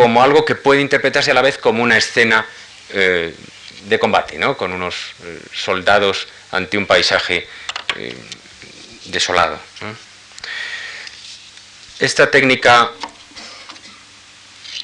como 0.00 0.22
algo 0.22 0.46
que 0.46 0.54
puede 0.54 0.80
interpretarse 0.80 1.30
a 1.30 1.34
la 1.34 1.42
vez 1.42 1.58
como 1.58 1.82
una 1.82 1.98
escena 1.98 2.46
eh, 2.88 3.34
de 3.84 3.98
combate, 3.98 4.38
¿no? 4.38 4.56
con 4.56 4.72
unos 4.72 4.94
eh, 5.24 5.38
soldados 5.52 6.26
ante 6.52 6.78
un 6.78 6.86
paisaje 6.86 7.46
eh, 7.96 8.16
desolado. 9.04 9.60
Esta 11.98 12.30
técnica 12.30 12.92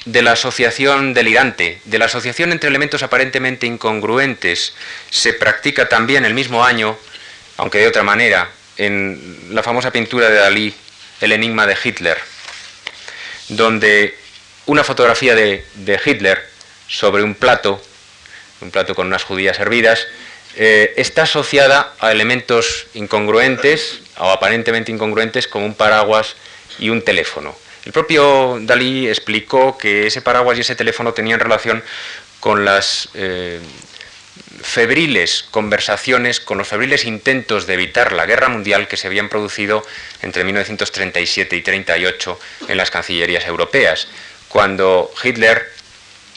de 0.05 0.21
la 0.21 0.33
asociación 0.33 1.15
delirante, 1.15 1.81
de 1.85 1.97
la 1.97 2.05
asociación 2.05 2.51
entre 2.51 2.69
elementos 2.69 3.01
aparentemente 3.01 3.65
incongruentes, 3.65 4.75
se 5.09 5.33
practica 5.33 5.89
también 5.89 6.25
el 6.25 6.35
mismo 6.35 6.63
año 6.63 6.95
aunque 7.57 7.79
de 7.79 7.87
otra 7.87 8.03
manera, 8.03 8.51
en 8.77 9.47
la 9.49 9.63
famosa 9.63 9.89
pintura 9.89 10.29
de 10.29 10.35
Dalí, 10.35 10.75
El 11.21 11.31
enigma 11.31 11.65
de 11.65 11.75
Hitler, 11.83 12.19
donde 13.49 14.26
una 14.67 14.83
fotografía 14.83 15.33
de, 15.33 15.63
Hitler 16.05 16.45
sobre 16.87 17.23
un 17.23 17.35
plato, 17.35 17.81
un 18.61 18.69
plato 18.69 18.93
con 18.95 19.07
unas 19.07 19.23
judías 19.23 19.59
hervidas, 19.59 20.07
eh, 20.55 20.93
está 20.97 21.23
asociada 21.23 21.93
a 21.99 22.11
elementos 22.11 22.87
incongruentes 22.93 24.01
o 24.17 24.29
aparentemente 24.29 24.91
incongruentes 24.91 25.47
como 25.47 25.65
un 25.65 25.73
paraguas 25.73 26.35
y 26.79 26.89
un 26.89 27.01
teléfono. 27.01 27.55
El 27.85 27.93
propio 27.93 28.57
Dalí 28.61 29.07
explicó 29.07 29.77
que 29.77 30.07
ese 30.07 30.21
paraguas 30.21 30.57
y 30.57 30.61
ese 30.61 30.75
teléfono 30.75 31.13
tenían 31.13 31.39
relación 31.39 31.83
con 32.39 32.65
las 32.65 33.09
eh, 33.13 33.59
febriles 34.61 35.45
conversaciones, 35.51 36.41
con 36.41 36.57
los 36.57 36.67
febriles 36.67 37.05
intentos 37.05 37.67
de 37.67 37.75
evitar 37.75 38.11
la 38.11 38.25
guerra 38.25 38.49
mundial 38.49 38.87
que 38.87 38.97
se 38.97 39.07
habían 39.07 39.29
producido 39.29 39.85
entre 40.21 40.43
1937 40.43 41.55
y 41.55 41.59
1938 41.59 42.39
en 42.67 42.77
las 42.77 42.91
cancillerías 42.91 43.45
europeas, 43.45 44.07
cuando 44.49 45.11
Hitler, 45.23 45.71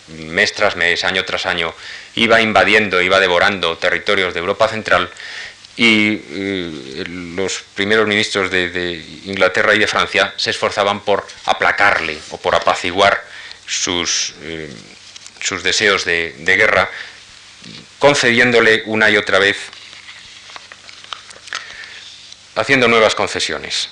mes 0.09 0.53
tras 0.53 0.77
mes, 0.77 1.05
año 1.05 1.25
tras 1.25 1.47
año, 1.47 1.75
iba 2.17 2.41
invadiendo, 2.41 3.01
iba 3.01 3.21
devorando 3.21 3.79
territorios 3.79 4.35
de 4.35 4.41
Europa 4.41 4.69
Central 4.69 5.11
y 5.77 6.21
eh, 6.31 7.05
los 7.09 7.63
primeros 7.75 8.07
ministros 8.07 8.51
de, 8.51 9.03
Inglaterra 9.25 9.75
y 9.75 9.79
de 9.79 9.87
Francia 9.87 10.35
se 10.37 10.51
esforzaban 10.51 11.01
por 11.01 11.27
aplacarle 11.47 12.19
o 12.31 12.39
por 12.39 12.55
apaciguar 12.55 13.25
sus, 13.67 14.35
eh, 14.43 14.71
sus 15.41 15.63
deseos 15.63 16.05
de 16.05 16.35
guerra 16.45 16.91
concediéndole 18.01 18.83
una 18.87 19.11
y 19.11 19.17
otra 19.17 19.39
vez, 19.39 19.59
haciendo 22.57 22.89
nuevas 22.89 23.15
concesiones. 23.15 23.91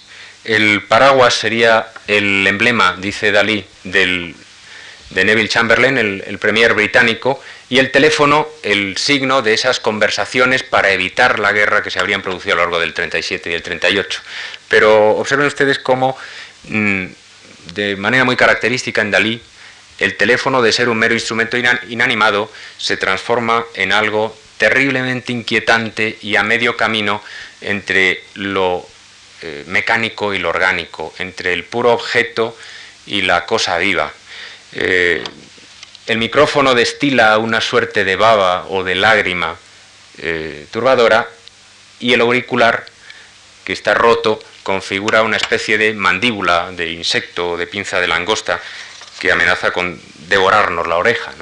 El 0.49 0.83
paraguas 0.85 1.35
sería 1.35 1.89
el 2.07 2.47
emblema, 2.47 2.97
dice 2.99 3.33
Dalí, 3.33 3.67
del, 3.85 4.35
de 5.11 5.25
Neville 5.27 5.51
Chamberlain, 5.51 5.99
el, 5.99 6.39
premier 6.39 6.73
británico, 6.73 7.39
y 7.69 7.79
el 7.79 7.91
teléfono, 7.91 8.49
el 8.63 8.97
signo 8.97 9.43
de 9.43 9.53
esas 9.53 9.79
conversaciones 9.79 10.63
para 10.63 10.91
evitar 10.91 11.39
la 11.39 11.53
guerra 11.53 11.83
que 11.83 11.91
se 11.91 11.99
habrían 12.01 12.23
producido 12.23 12.55
a 12.55 12.57
lo 12.57 12.63
largo 12.63 12.81
del 12.81 12.95
37 12.95 13.51
y 13.51 13.53
el 13.53 13.63
38. 13.63 14.23
Pero 14.69 15.11
observen 15.19 15.47
ustedes 15.47 15.79
cómo, 15.79 16.17
mm, 16.65 17.05
de 17.75 17.97
manera 17.97 18.25
muy 18.25 18.37
característica 18.37 19.03
en 19.03 19.11
Dalí, 19.11 19.43
el 19.99 20.17
teléfono 20.17 20.63
de 20.63 20.73
ser 20.73 20.89
un 20.89 20.97
mero 20.97 21.13
instrumento 21.13 21.59
inanimado 21.59 22.51
se 22.79 22.97
transforma 22.97 23.67
en 23.75 23.93
algo 23.93 24.35
terriblemente 24.57 25.31
inquietante 25.31 26.17
y 26.23 26.37
a 26.37 26.43
medio 26.43 26.75
camino 26.75 27.23
entre 27.61 28.23
lo 28.33 28.89
eh, 29.43 29.65
mecánico 29.67 30.35
y 30.35 30.39
lo 30.39 30.49
orgánico, 30.49 31.15
entre 31.19 31.53
el 31.53 31.65
puro 31.65 31.93
objeto 31.93 32.57
y 33.07 33.23
la 33.23 33.47
cosa 33.47 33.79
viva. 33.79 34.13
Eh, 34.73 35.23
el 36.07 36.19
micrófono 36.19 36.75
destila 36.75 37.37
una 37.39 37.61
suerte 37.61 38.05
de 38.05 38.17
baba 38.17 38.67
o 38.69 38.83
de 38.83 38.95
lágrima 38.95 39.57
eh, 40.19 40.67
turbadora 40.71 41.29
y 42.01 42.15
el 42.15 42.21
auricular, 42.21 42.87
que 43.65 43.73
está 43.73 43.95
roto, 43.95 44.41
configura 44.63 45.23
una 45.23 45.37
especie 45.37 45.79
de 45.79 45.95
mandíbula 45.95 46.71
de 46.73 46.91
insecto 46.91 47.51
o 47.51 47.57
de 47.57 47.67
pinza 47.67 48.01
de 48.01 48.09
langosta 48.09 48.61
que 49.21 49.31
amenaza 49.31 49.71
con 49.71 50.01
devorarnos 50.29 50.87
la 50.87 50.97
oreja. 50.97 51.33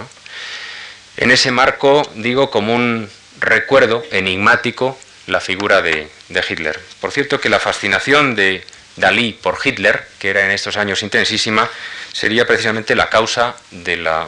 En 1.17 1.31
ese 1.31 1.51
marco, 1.51 2.03
digo, 2.15 2.51
como 2.51 2.75
un 2.75 3.09
recuerdo 3.41 4.05
enigmático 4.11 4.99
la 5.27 5.41
figura 5.41 5.83
de, 5.83 6.09
Hitler. 6.49 6.79
Por 7.01 7.12
cierto, 7.12 7.41
que 7.41 7.49
la 7.49 7.59
fascinación 7.59 8.35
de 8.35 8.65
Dalí 8.97 9.33
por 9.33 9.59
Hitler, 9.62 10.07
que 10.19 10.31
era 10.31 10.45
en 10.45 10.51
estos 10.51 10.77
años 10.77 11.03
intensísima, 11.03 11.69
sería 12.12 12.47
precisamente 12.47 12.95
la 12.95 13.11
causa 13.11 13.57
de 13.71 13.97
la, 13.97 14.27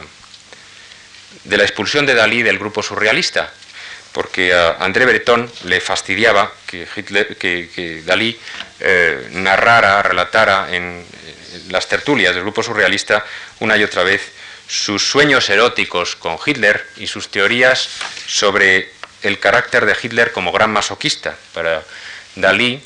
de 1.43 1.57
la 1.57 1.63
expulsión 1.63 2.05
de 2.05 2.15
Dalí 2.15 2.43
del 2.43 2.59
grupo 2.59 2.83
surrealista, 2.83 3.51
porque 4.11 4.53
a 4.53 4.77
André 4.79 5.05
Breton 5.05 5.51
le 5.63 5.79
fastidiaba 5.79 6.51
que, 6.67 6.87
Hitler, 6.95 7.37
que, 7.37 8.03
Dalí 8.05 8.37
eh, 8.79 9.29
narrara, 9.31 10.01
relatara 10.03 10.67
en, 10.75 11.05
las 11.69 11.87
tertulias 11.87 12.33
del 12.33 12.43
grupo 12.43 12.63
surrealista 12.63 13.25
una 13.59 13.77
y 13.77 13.83
otra 13.83 14.03
vez 14.03 14.21
sus 14.67 15.03
sueños 15.03 15.49
eróticos 15.49 16.15
con 16.15 16.37
Hitler 16.43 16.85
y 16.97 17.07
sus 17.07 17.29
teorías 17.29 17.89
sobre 18.27 18.91
el 19.23 19.39
carácter 19.39 19.85
de 19.85 19.95
Hitler 20.01 20.31
como 20.31 20.51
gran 20.51 20.71
masoquista. 20.71 21.35
Para 21.53 21.83
Dalí, 22.35 22.81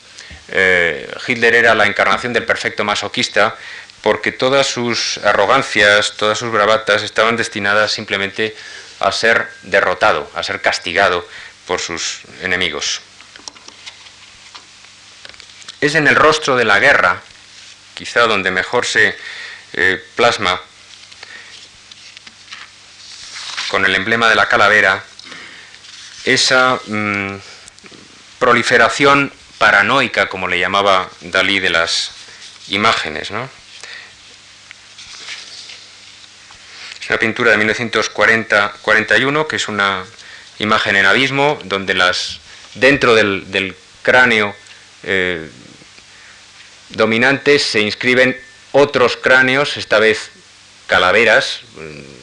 eh, 0.50 1.12
Hitler 1.28 1.56
era 1.56 1.76
la 1.76 1.86
encarnación 1.86 2.34
del 2.34 2.46
perfecto 2.46 2.84
masoquista 2.84 3.56
porque 4.02 4.32
todas 4.32 4.68
sus 4.68 5.18
arrogancias, 5.20 6.14
todas 6.18 6.38
sus 6.38 6.52
bravatas 6.52 7.04
estaban 7.04 7.38
destinadas 7.38 7.92
simplemente 7.92 8.56
a 9.00 9.12
ser 9.12 9.48
derrotado, 9.64 10.30
a 10.36 10.44
ser 10.44 10.62
castigado 10.62 11.28
por 11.66 11.80
sus 11.80 12.22
enemigos. 12.42 13.02
Es 15.80 15.96
en 15.96 16.08
el 16.08 16.16
rostro 16.16 16.56
de 16.56 16.66
la 16.66 16.80
guerra 16.80 17.22
quizá 17.94 18.22
donde 18.22 18.52
mejor 18.52 18.86
se 18.86 19.18
eh, 19.74 20.04
plasma 20.16 20.60
con 23.70 23.86
el 23.86 23.96
emblema 23.96 24.30
de 24.30 24.36
la 24.36 24.48
calavera 24.48 25.04
esa 26.26 26.80
mm, 26.86 27.36
proliferación 28.40 29.32
paranoica, 29.58 30.30
como 30.30 30.48
le 30.48 30.60
llamaba 30.60 31.10
Dalí, 31.22 31.60
de 31.60 31.70
las 31.70 32.12
imágenes. 32.68 33.32
Es 37.02 37.10
una 37.10 37.20
pintura 37.20 37.52
de 37.52 37.58
1940-41, 37.66 39.48
que 39.48 39.56
es 39.58 39.68
una 39.68 40.06
imagen 40.60 40.96
en 40.96 41.06
abismo, 41.06 41.60
donde 41.66 41.94
las, 41.94 42.40
dentro 42.76 43.16
del, 43.16 43.76
cráneo 44.02 44.56
eh, 45.04 45.50
dominante 46.90 47.60
se 47.60 47.80
inscriben 47.82 48.38
otros 48.74 49.18
cráneos, 49.18 49.78
esta 49.78 50.00
vez 50.00 50.32
calaveras 50.88 51.62
mm, 51.76 52.23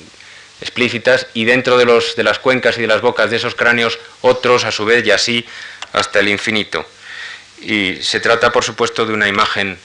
explícitas, 0.61 1.27
y 1.35 1.45
dentro 1.45 1.79
de, 1.79 1.85
los, 1.85 2.17
de 2.17 2.23
las 2.23 2.39
cuencas 2.39 2.79
y 2.79 2.83
de 2.83 2.87
las 2.87 3.01
bocas 3.01 3.31
de 3.31 3.37
esos 3.37 3.55
cráneos 3.55 3.99
otros 4.21 4.65
a 4.65 4.73
su 4.73 4.85
vez 4.85 5.07
y 5.07 5.11
así 5.11 5.47
hasta 5.93 6.21
el 6.21 6.29
infinito. 6.29 6.87
Y 7.61 7.97
se 8.03 8.21
trata, 8.21 8.53
por 8.53 8.65
supuesto, 8.65 9.07
de 9.07 9.13
una 9.13 9.29
imagen, 9.29 9.79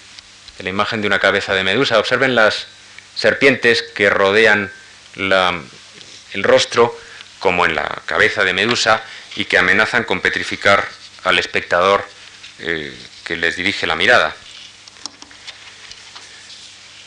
de 0.58 0.64
la 0.64 0.70
imagen 0.70 1.02
de 1.02 1.08
una 1.08 1.20
cabeza 1.20 1.54
de 1.54 1.64
medusa. 1.64 2.00
Observen 2.00 2.36
las 2.36 2.68
serpientes 3.16 3.82
que 3.82 4.10
rodean 4.10 4.72
el 5.16 6.44
rostro, 6.44 6.98
como 7.40 7.66
en 7.66 7.76
la 7.76 8.02
cabeza 8.06 8.44
de 8.44 8.54
medusa, 8.54 9.04
y 9.36 9.46
que 9.46 9.58
amenazan 9.58 10.04
con 10.04 10.22
petrificar 10.22 10.88
al 11.24 11.40
espectador 11.40 12.06
eh, 12.60 12.94
que 13.24 13.36
les 13.36 13.56
dirige 13.56 13.88
la 13.88 13.96
mirada. 13.96 14.36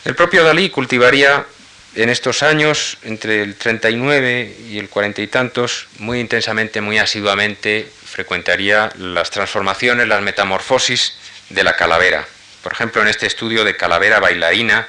El 0.04 0.14
propio 0.14 0.44
Dalí 0.44 0.70
cultivaría 0.70 1.46
en 1.94 2.10
estos 2.10 2.42
años, 2.42 2.98
entre 3.02 3.42
el 3.42 3.56
39 3.56 4.56
y 4.70 4.78
el 4.78 4.88
40 4.88 5.22
y 5.22 5.26
tantos, 5.26 5.88
muy 5.98 6.20
intensamente, 6.20 6.80
muy 6.80 6.98
asiduamente, 6.98 7.88
frecuentaría 8.04 8.92
las 8.98 9.30
transformaciones, 9.30 10.06
las 10.06 10.22
metamorfosis 10.22 11.14
de 11.48 11.64
la 11.64 11.74
calavera. 11.76 12.26
Por 12.62 12.72
ejemplo, 12.72 13.02
en 13.02 13.08
este 13.08 13.26
estudio 13.26 13.64
de 13.64 13.76
calavera 13.76 14.20
bailarina 14.20 14.86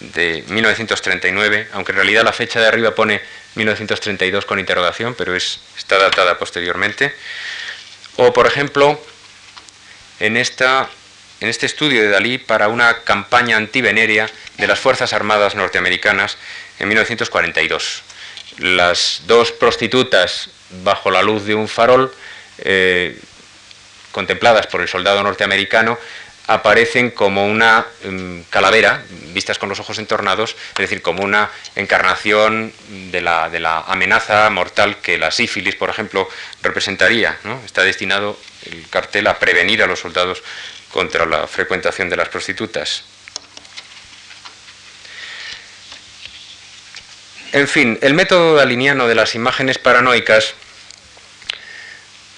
de 0.00 0.44
1939, 0.48 1.68
aunque 1.72 1.92
en 1.92 1.96
realidad 1.96 2.24
la 2.24 2.32
fecha 2.32 2.60
de 2.60 2.66
arriba 2.66 2.94
pone 2.94 3.20
1932 3.54 4.44
con 4.46 4.58
interrogación, 4.58 5.14
pero 5.14 5.36
es, 5.36 5.60
está 5.76 5.98
datada 5.98 6.38
posteriormente. 6.38 7.14
O, 8.16 8.32
por 8.32 8.46
ejemplo, 8.46 9.00
en, 10.20 10.36
esta, 10.36 10.88
en 11.42 11.48
este 11.48 11.66
estudio 11.66 12.02
de 12.02 12.08
Dalí 12.08 12.38
para 12.38 12.68
una 12.68 13.02
campaña 13.02 13.56
antivenérea 13.56 14.30
de 14.58 14.66
las 14.68 14.78
Fuerzas 14.78 15.12
Armadas 15.12 15.56
norteamericanas 15.56 16.38
en 16.78 16.86
1942. 16.86 18.02
Las 18.58 19.22
dos 19.26 19.50
prostitutas 19.50 20.50
bajo 20.84 21.10
la 21.10 21.20
luz 21.20 21.44
de 21.44 21.56
un 21.56 21.66
farol, 21.66 22.14
eh, 22.58 23.18
contempladas 24.12 24.68
por 24.68 24.82
el 24.82 24.88
soldado 24.88 25.20
norteamericano, 25.24 25.98
aparecen 26.46 27.10
como 27.10 27.46
una 27.46 27.86
em, 28.04 28.44
calavera, 28.44 29.02
vistas 29.32 29.58
con 29.58 29.68
los 29.68 29.80
ojos 29.80 29.98
entornados, 29.98 30.54
es 30.74 30.78
decir, 30.78 31.02
como 31.02 31.24
una 31.24 31.50
encarnación 31.74 32.72
de 33.10 33.20
la 33.20 33.80
amenaza 33.88 34.48
mortal 34.50 34.98
que 34.98 35.18
la 35.18 35.32
sífilis, 35.32 35.74
por 35.74 35.90
ejemplo, 35.90 36.28
representaría. 36.62 37.36
Está 37.64 37.82
destinado 37.82 38.38
el 38.70 38.88
cartel 38.90 39.26
a 39.26 39.40
prevenir 39.40 39.82
a 39.82 39.88
los 39.88 39.98
soldados 39.98 40.42
contra 40.92 41.26
la 41.26 41.46
frecuentación 41.46 42.08
de 42.10 42.16
las 42.16 42.28
prostitutas. 42.28 43.04
En 47.52 47.68
fin, 47.68 47.98
el 48.00 48.14
método 48.14 48.54
daliniano 48.54 49.08
de 49.08 49.14
las 49.14 49.34
imágenes 49.34 49.78
paranoicas, 49.78 50.54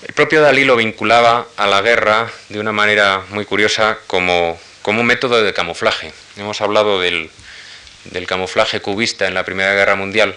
el 0.07 0.13
propio 0.13 0.43
Dalí 0.43 0.65
lo 0.65 0.77
vinculaba 0.77 1.47
a 1.57 1.67
la 1.67 1.81
guerra 1.83 2.31
de 2.49 2.59
una 2.59 2.73
manera 2.73 3.23
muy 3.31 3.45
curiosa 3.45 3.99
como, 4.07 4.59
como 4.83 5.01
un 5.01 5.07
método 5.07 5.43
de 5.43 5.53
camuflaje. 5.55 6.13
Hemos 6.37 6.61
hablado 6.61 7.01
del, 7.01 7.31
camuflaje 8.27 8.81
cubista 8.81 9.29
en 9.29 9.35
la 9.35 9.45
Primera 9.45 9.73
Guerra 9.75 9.95
Mundial 9.95 10.37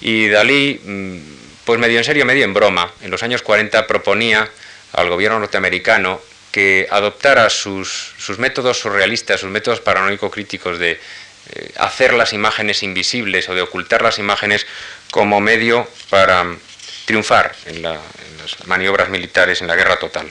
y 0.00 0.28
Dalí, 0.28 0.80
mm, 0.82 1.18
pues 1.66 1.78
medio 1.78 1.98
en 1.98 2.04
serio, 2.04 2.24
medio 2.24 2.44
en 2.44 2.54
broma, 2.54 2.90
en 3.02 3.10
los 3.10 3.22
años 3.22 3.42
40 3.42 3.86
proponía 3.86 4.48
al 4.92 5.10
gobierno 5.10 5.38
norteamericano 5.38 6.20
que 6.54 6.86
adoptara 6.88 7.50
sus, 7.50 8.14
sus 8.16 8.38
métodos 8.38 8.78
surrealistas, 8.78 9.40
sus 9.40 9.50
métodos 9.50 9.80
paranoico-críticos 9.80 10.78
de, 10.78 10.92
eh, 10.92 11.72
hacer 11.78 12.14
las 12.14 12.32
imágenes 12.32 12.84
invisibles 12.84 13.48
o 13.48 13.56
de 13.56 13.62
ocultar 13.62 14.02
las 14.02 14.20
imágenes 14.20 14.64
como 15.10 15.40
medio 15.40 15.90
para 16.10 16.46
triunfar 17.06 17.56
en, 17.66 17.82
las 17.82 17.98
maniobras 18.66 19.08
militares, 19.08 19.62
en 19.62 19.66
la 19.66 19.74
guerra 19.74 19.98
total. 19.98 20.30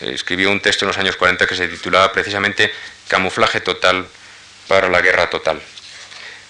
Eh, 0.00 0.12
escribió 0.14 0.50
un 0.50 0.60
texto 0.60 0.86
en 0.86 0.88
los 0.88 0.96
años 0.96 1.16
40 1.16 1.46
que 1.46 1.54
se 1.54 1.68
titulaba 1.68 2.10
precisamente 2.10 2.72
Camuflaje 3.08 3.60
total 3.60 4.06
para 4.66 4.88
la 4.88 5.02
guerra 5.02 5.28
total. 5.28 5.60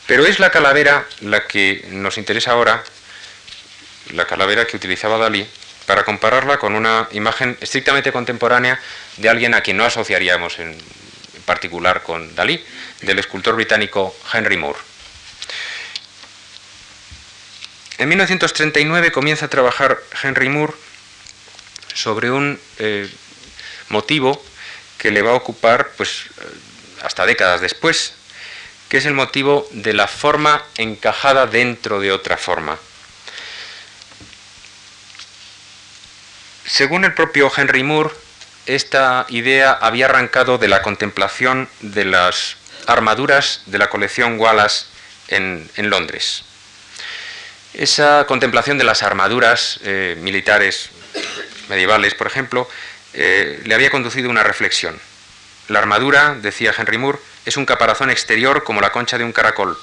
Pero 0.06 0.24
es 0.24 0.38
la 0.38 0.50
calavera 0.50 1.04
la 1.18 1.48
que 1.48 1.84
nos 1.88 2.16
interesa 2.16 2.52
ahora, 2.52 2.84
la 4.12 4.24
calavera 4.24 4.68
que 4.68 4.76
utilizaba 4.76 5.18
Dalí, 5.18 5.44
para 5.86 6.04
compararla 6.04 6.58
con 6.58 6.74
una 6.74 7.08
imagen 7.12 7.56
estrictamente 7.60 8.12
contemporánea 8.12 8.80
de 9.16 9.28
alguien 9.28 9.54
a 9.54 9.60
quien 9.60 9.76
no 9.76 9.84
asociaríamos 9.84 10.58
en 10.58 10.76
particular 11.44 12.02
con 12.02 12.34
Dalí, 12.34 12.64
del 13.02 13.18
escultor 13.18 13.54
británico 13.54 14.16
Henry 14.32 14.56
Moore. 14.56 14.78
En 17.98 18.08
1939 18.08 19.12
comienza 19.12 19.46
a 19.46 19.50
trabajar 19.50 20.00
Henry 20.22 20.48
Moore 20.48 20.74
sobre 21.94 22.30
un 22.30 22.58
eh, 22.78 23.08
motivo 23.88 24.42
que 24.98 25.10
le 25.10 25.22
va 25.22 25.30
a 25.30 25.34
ocupar 25.34 25.90
pues, 25.96 26.26
eh, 26.40 26.44
hasta 27.02 27.26
décadas 27.26 27.60
después, 27.60 28.14
que 28.88 28.96
es 28.96 29.06
el 29.06 29.14
motivo 29.14 29.68
de 29.70 29.92
la 29.92 30.08
forma 30.08 30.64
encajada 30.76 31.46
dentro 31.46 32.00
de 32.00 32.10
otra 32.10 32.36
forma. 32.36 32.78
Según 36.66 37.04
el 37.04 37.12
propio 37.12 37.52
Henry 37.54 37.82
Moore, 37.82 38.10
esta 38.64 39.26
idea 39.28 39.72
había 39.72 40.06
arrancado 40.06 40.56
de 40.56 40.68
la 40.68 40.80
contemplación 40.80 41.68
de 41.80 42.06
las 42.06 42.56
armaduras 42.86 43.62
de 43.66 43.76
la 43.76 43.90
colección 43.90 44.40
Wallace 44.40 44.86
en, 45.28 45.68
Londres. 45.76 46.42
Esa 47.74 48.24
contemplación 48.26 48.78
de 48.78 48.84
las 48.84 49.02
armaduras 49.02 49.78
eh, 49.84 50.16
militares 50.20 50.88
medievales, 51.68 52.14
por 52.14 52.26
ejemplo, 52.26 52.68
eh, 53.12 53.60
le 53.64 53.74
había 53.74 53.90
conducido 53.90 54.28
a 54.28 54.30
una 54.30 54.42
reflexión. 54.42 54.98
La 55.68 55.80
armadura, 55.80 56.34
decía 56.40 56.74
Henry 56.76 56.96
Moore, 56.96 57.18
es 57.44 57.58
un 57.58 57.66
caparazón 57.66 58.08
exterior 58.08 58.64
como 58.64 58.80
la 58.80 58.90
concha 58.90 59.18
de 59.18 59.24
un 59.24 59.32
caracol, 59.32 59.78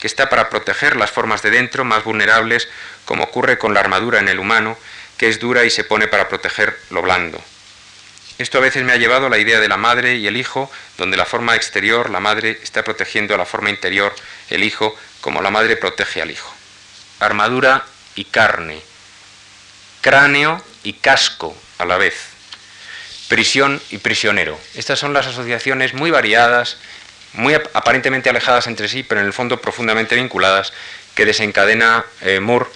que 0.00 0.08
está 0.08 0.28
para 0.28 0.50
proteger 0.50 0.96
las 0.96 1.12
formas 1.12 1.42
de 1.42 1.50
dentro 1.50 1.84
más 1.84 2.02
vulnerables, 2.02 2.68
como 3.04 3.24
ocurre 3.24 3.56
con 3.56 3.72
la 3.72 3.80
armadura 3.80 4.18
en 4.18 4.28
el 4.28 4.40
humano, 4.40 4.76
es 5.28 5.38
dura 5.38 5.64
y 5.64 5.70
se 5.70 5.84
pone 5.84 6.08
para 6.08 6.28
proteger 6.28 6.78
lo 6.90 7.02
blando. 7.02 7.42
Esto 8.38 8.58
a 8.58 8.60
veces 8.60 8.82
me 8.82 8.92
ha 8.92 8.96
llevado 8.96 9.26
a 9.26 9.30
la 9.30 9.38
idea 9.38 9.60
de 9.60 9.68
la 9.68 9.76
madre 9.76 10.16
y 10.16 10.26
el 10.26 10.36
hijo, 10.36 10.70
donde 10.98 11.16
la 11.16 11.24
forma 11.24 11.54
exterior, 11.54 12.10
la 12.10 12.18
madre, 12.18 12.58
está 12.62 12.82
protegiendo 12.82 13.34
a 13.34 13.38
la 13.38 13.46
forma 13.46 13.70
interior, 13.70 14.12
el 14.50 14.64
hijo, 14.64 14.96
como 15.20 15.40
la 15.40 15.50
madre 15.50 15.76
protege 15.76 16.20
al 16.20 16.32
hijo. 16.32 16.52
Armadura 17.20 17.84
y 18.16 18.24
carne, 18.24 18.82
cráneo 20.00 20.60
y 20.82 20.94
casco 20.94 21.56
a 21.78 21.84
la 21.84 21.96
vez, 21.96 22.14
prisión 23.28 23.80
y 23.90 23.98
prisionero. 23.98 24.58
Estas 24.74 24.98
son 24.98 25.12
las 25.12 25.28
asociaciones 25.28 25.94
muy 25.94 26.10
variadas, 26.10 26.78
muy 27.34 27.54
aparentemente 27.54 28.30
alejadas 28.30 28.66
entre 28.66 28.88
sí, 28.88 29.04
pero 29.04 29.20
en 29.20 29.28
el 29.28 29.32
fondo 29.32 29.60
profundamente 29.60 30.16
vinculadas, 30.16 30.72
que 31.14 31.24
desencadena 31.24 32.04
eh, 32.20 32.40
Moore 32.40 32.66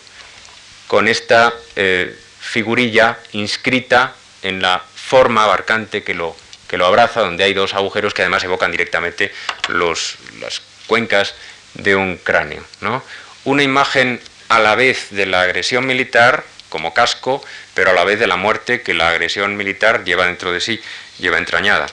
con 0.86 1.08
esta 1.08 1.52
eh, 1.76 2.16
figurilla 2.48 3.18
inscrita 3.32 4.14
en 4.42 4.62
la 4.62 4.82
forma 4.94 5.44
abarcante 5.44 6.02
que 6.02 6.14
lo, 6.14 6.34
que 6.66 6.78
lo 6.78 6.86
abraza, 6.86 7.20
donde 7.20 7.44
hay 7.44 7.52
dos 7.52 7.74
agujeros 7.74 8.14
que 8.14 8.22
además 8.22 8.42
evocan 8.44 8.72
directamente 8.72 9.32
las 9.68 10.62
cuencas 10.86 11.34
de 11.74 11.94
un 11.94 12.16
cráneo. 12.16 12.64
¿no? 12.80 13.04
Una 13.44 13.62
imagen 13.62 14.20
a 14.48 14.58
la 14.60 14.74
vez 14.74 15.08
de 15.10 15.26
la 15.26 15.42
agresión 15.42 15.86
militar 15.86 16.44
como 16.70 16.94
casco, 16.94 17.44
pero 17.74 17.90
a 17.90 17.94
la 17.94 18.04
vez 18.04 18.18
de 18.18 18.26
la 18.26 18.36
muerte 18.36 18.82
que 18.82 18.94
la 18.94 19.10
agresión 19.10 19.56
militar 19.56 20.04
lleva 20.04 20.26
dentro 20.26 20.50
de 20.50 20.60
sí, 20.60 20.80
lleva 21.18 21.38
entrañada. 21.38 21.86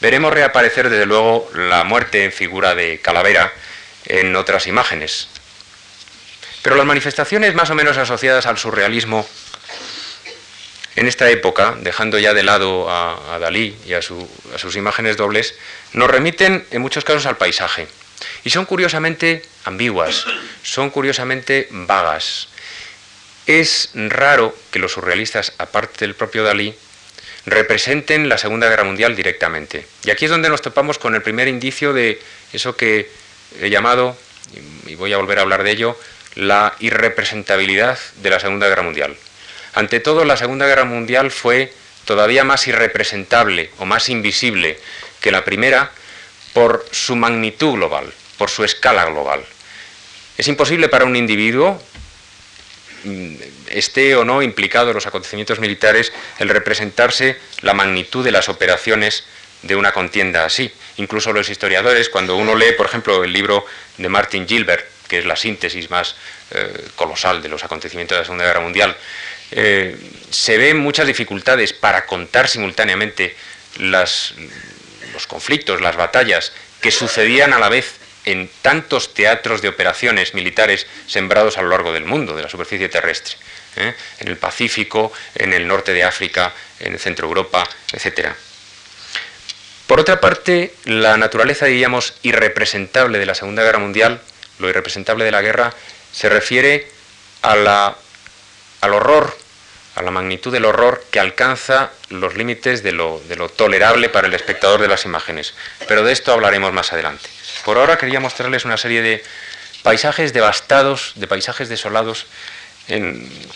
Veremos 0.00 0.32
reaparecer 0.32 0.90
desde 0.90 1.06
luego 1.06 1.50
la 1.54 1.84
muerte 1.84 2.24
en 2.24 2.32
figura 2.32 2.74
de 2.74 3.00
calavera 3.00 3.52
en 4.04 4.36
otras 4.36 4.66
imágenes. 4.66 5.28
Pero 6.62 6.76
las 6.76 6.86
manifestaciones 6.86 7.54
más 7.54 7.70
o 7.70 7.74
menos 7.74 7.96
asociadas 7.96 8.46
al 8.46 8.58
surrealismo 8.58 9.26
en 10.96 11.06
esta 11.06 11.30
época, 11.30 11.76
dejando 11.80 12.18
ya 12.18 12.34
de 12.34 12.42
lado 12.42 12.90
a, 12.90 13.38
Dalí 13.38 13.76
y 13.86 13.92
a, 13.92 14.02
sus 14.02 14.76
imágenes 14.76 15.16
dobles, 15.16 15.54
nos 15.92 16.10
remiten 16.10 16.66
en 16.72 16.82
muchos 16.82 17.04
casos 17.04 17.26
al 17.26 17.36
paisaje. 17.36 17.86
Y 18.44 18.50
son 18.50 18.64
curiosamente 18.64 19.44
ambiguas, 19.64 20.26
son 20.64 20.90
curiosamente 20.90 21.68
vagas. 21.70 22.48
Es 23.46 23.90
raro 23.94 24.56
que 24.72 24.80
los 24.80 24.92
surrealistas, 24.92 25.52
aparte 25.58 26.00
del 26.00 26.16
propio 26.16 26.42
Dalí, 26.42 26.74
representen 27.46 28.28
la 28.28 28.36
Segunda 28.36 28.68
Guerra 28.68 28.84
Mundial 28.84 29.14
directamente. 29.14 29.86
Y 30.04 30.10
aquí 30.10 30.24
es 30.24 30.30
donde 30.32 30.48
nos 30.48 30.62
topamos 30.62 30.98
con 30.98 31.14
el 31.14 31.22
primer 31.22 31.46
indicio 31.46 31.92
de 31.92 32.20
eso 32.52 32.76
que 32.76 33.08
he 33.60 33.70
llamado 33.70 34.16
y 34.86 34.94
voy 34.96 35.12
a 35.12 35.18
volver 35.18 35.38
a 35.38 35.42
hablar 35.42 35.62
de 35.62 35.70
ello, 35.70 35.96
la 36.38 36.76
irrepresentabilidad 36.78 37.98
de 38.22 38.30
la 38.30 38.38
Segunda 38.38 38.68
Guerra 38.68 38.84
Mundial. 38.84 39.16
Ante 39.74 39.98
todo, 39.98 40.24
la 40.24 40.36
Segunda 40.36 40.68
Guerra 40.68 40.84
Mundial 40.84 41.32
fue 41.32 41.72
todavía 42.04 42.44
más 42.44 42.68
irrepresentable 42.68 43.70
o 43.78 43.86
más 43.86 44.08
invisible 44.08 44.78
que 45.20 45.32
la 45.32 45.44
primera 45.44 45.90
por 46.52 46.86
su 46.92 47.16
magnitud 47.16 47.72
global, 47.72 48.12
por 48.38 48.50
su 48.50 48.62
escala 48.62 49.04
global. 49.06 49.44
Es 50.36 50.46
imposible 50.46 50.88
para 50.88 51.06
un 51.06 51.16
individuo, 51.16 51.82
mm, 53.02 53.34
esté 53.70 54.14
o 54.14 54.24
no 54.24 54.40
implicado 54.40 54.90
en 54.90 54.94
los 54.94 55.08
acontecimientos 55.08 55.58
militares, 55.58 56.12
el 56.38 56.50
representarse 56.50 57.36
la 57.62 57.74
magnitud 57.74 58.24
de 58.24 58.30
las 58.30 58.48
operaciones 58.48 59.24
de 59.62 59.74
una 59.74 59.90
contienda 59.90 60.44
así. 60.44 60.70
Incluso 60.98 61.32
los 61.32 61.50
historiadores, 61.50 62.08
cuando 62.08 62.36
uno 62.36 62.54
lee, 62.54 62.74
por 62.76 62.86
ejemplo, 62.86 63.24
el 63.24 63.32
libro 63.32 63.66
de 63.96 64.08
Martin 64.08 64.46
Gilbert, 64.46 64.97
que 65.08 65.18
es 65.18 65.26
la 65.26 65.36
síntesis 65.36 65.90
más 65.90 66.14
eh, 66.50 66.88
colosal 66.94 67.42
de 67.42 67.48
los 67.48 67.64
acontecimientos 67.64 68.16
de 68.16 68.20
la 68.20 68.24
Segunda 68.24 68.44
Guerra 68.44 68.60
Mundial, 68.60 68.96
eh, 69.50 69.96
se 70.30 70.58
ven 70.58 70.78
muchas 70.78 71.06
dificultades 71.06 71.72
para 71.72 72.06
contar 72.06 72.48
simultáneamente 72.48 73.34
los 73.78 74.34
conflictos, 75.26 75.80
las 75.80 75.96
batallas 75.96 76.52
que 76.80 76.90
sucedían 76.90 77.52
a 77.52 77.58
la 77.58 77.68
vez 77.68 77.94
en 78.24 78.50
tantos 78.62 79.14
teatros 79.14 79.62
de 79.62 79.68
operaciones 79.68 80.34
militares 80.34 80.86
sembrados 81.06 81.56
a 81.56 81.62
lo 81.62 81.70
largo 81.70 81.92
del 81.92 82.04
mundo, 82.04 82.36
de 82.36 82.42
la 82.42 82.50
superficie 82.50 82.88
terrestre, 82.88 83.36
¿eh? 83.76 83.94
en 84.18 84.28
el 84.28 84.36
Pacífico, 84.36 85.12
en 85.34 85.54
el 85.54 85.66
norte 85.66 85.92
de 85.92 86.04
África, 86.04 86.52
en 86.78 86.92
el 86.92 86.98
centro 86.98 87.26
de 87.26 87.30
Europa, 87.30 87.66
etc. 87.92 88.28
Por 89.86 90.00
otra 90.00 90.20
parte, 90.20 90.74
la 90.84 91.16
naturaleza, 91.16 91.64
diríamos, 91.64 92.14
irrepresentable 92.22 93.18
de 93.18 93.24
la 93.24 93.34
Segunda 93.34 93.62
Guerra 93.62 93.78
Mundial, 93.78 94.20
lo 94.58 94.68
irrepresentable 94.68 95.24
de 95.24 95.32
la 95.32 95.42
guerra, 95.42 95.72
se 96.12 96.28
refiere 96.28 96.90
a 97.42 97.56
la 97.56 97.96
al 98.80 98.94
horror, 98.94 99.36
a 99.94 100.02
la 100.02 100.10
magnitud 100.10 100.52
del 100.52 100.64
horror 100.64 101.04
que 101.10 101.20
alcanza 101.20 101.90
los 102.08 102.36
límites 102.36 102.82
de 102.82 102.92
lo, 102.92 103.20
tolerable 103.56 104.08
para 104.08 104.28
el 104.28 104.34
espectador 104.34 104.80
de 104.80 104.88
las 104.88 105.04
imágenes. 105.04 105.54
Pero 105.86 106.04
de 106.04 106.12
esto 106.12 106.32
hablaremos 106.32 106.72
más 106.72 106.92
adelante. 106.92 107.28
Por 107.64 107.78
ahora 107.78 107.98
quería 107.98 108.20
mostrarles 108.20 108.64
una 108.64 108.76
serie 108.76 109.02
de 109.02 109.24
paisajes 109.82 110.32
devastados, 110.32 111.12
de 111.16 111.26
paisajes 111.26 111.68
desolados, 111.68 112.26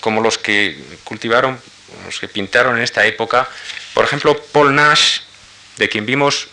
como 0.00 0.20
los 0.20 0.38
que 0.38 0.76
cultivaron, 1.04 1.60
los 2.04 2.18
que 2.18 2.28
pintaron 2.28 2.76
en 2.76 2.82
esta 2.82 3.06
época. 3.06 3.48
Por 3.94 4.04
ejemplo, 4.04 4.40
Paul 4.52 4.74
Nash, 4.74 5.20
de 5.78 5.88
quien 5.88 6.04
vimos 6.04 6.48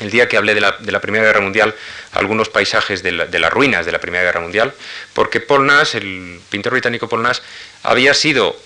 el 0.00 0.10
día 0.10 0.28
que 0.28 0.36
hablé 0.36 0.54
de 0.54 0.60
la, 0.60 1.00
Primera 1.00 1.24
Guerra 1.24 1.40
Mundial, 1.40 1.74
algunos 2.12 2.48
paisajes 2.48 3.02
de, 3.02 3.12
las 3.12 3.52
ruinas 3.52 3.86
de 3.86 3.92
la 3.92 3.98
Primera 3.98 4.24
Guerra 4.24 4.40
Mundial, 4.40 4.74
porque 5.14 5.40
Paul 5.40 5.66
Nash, 5.66 5.96
el 5.96 6.40
pintor 6.50 6.72
británico 6.72 7.08
Paul 7.08 7.22
Nash, 7.22 7.38
había 7.82 8.14
sido 8.14 8.56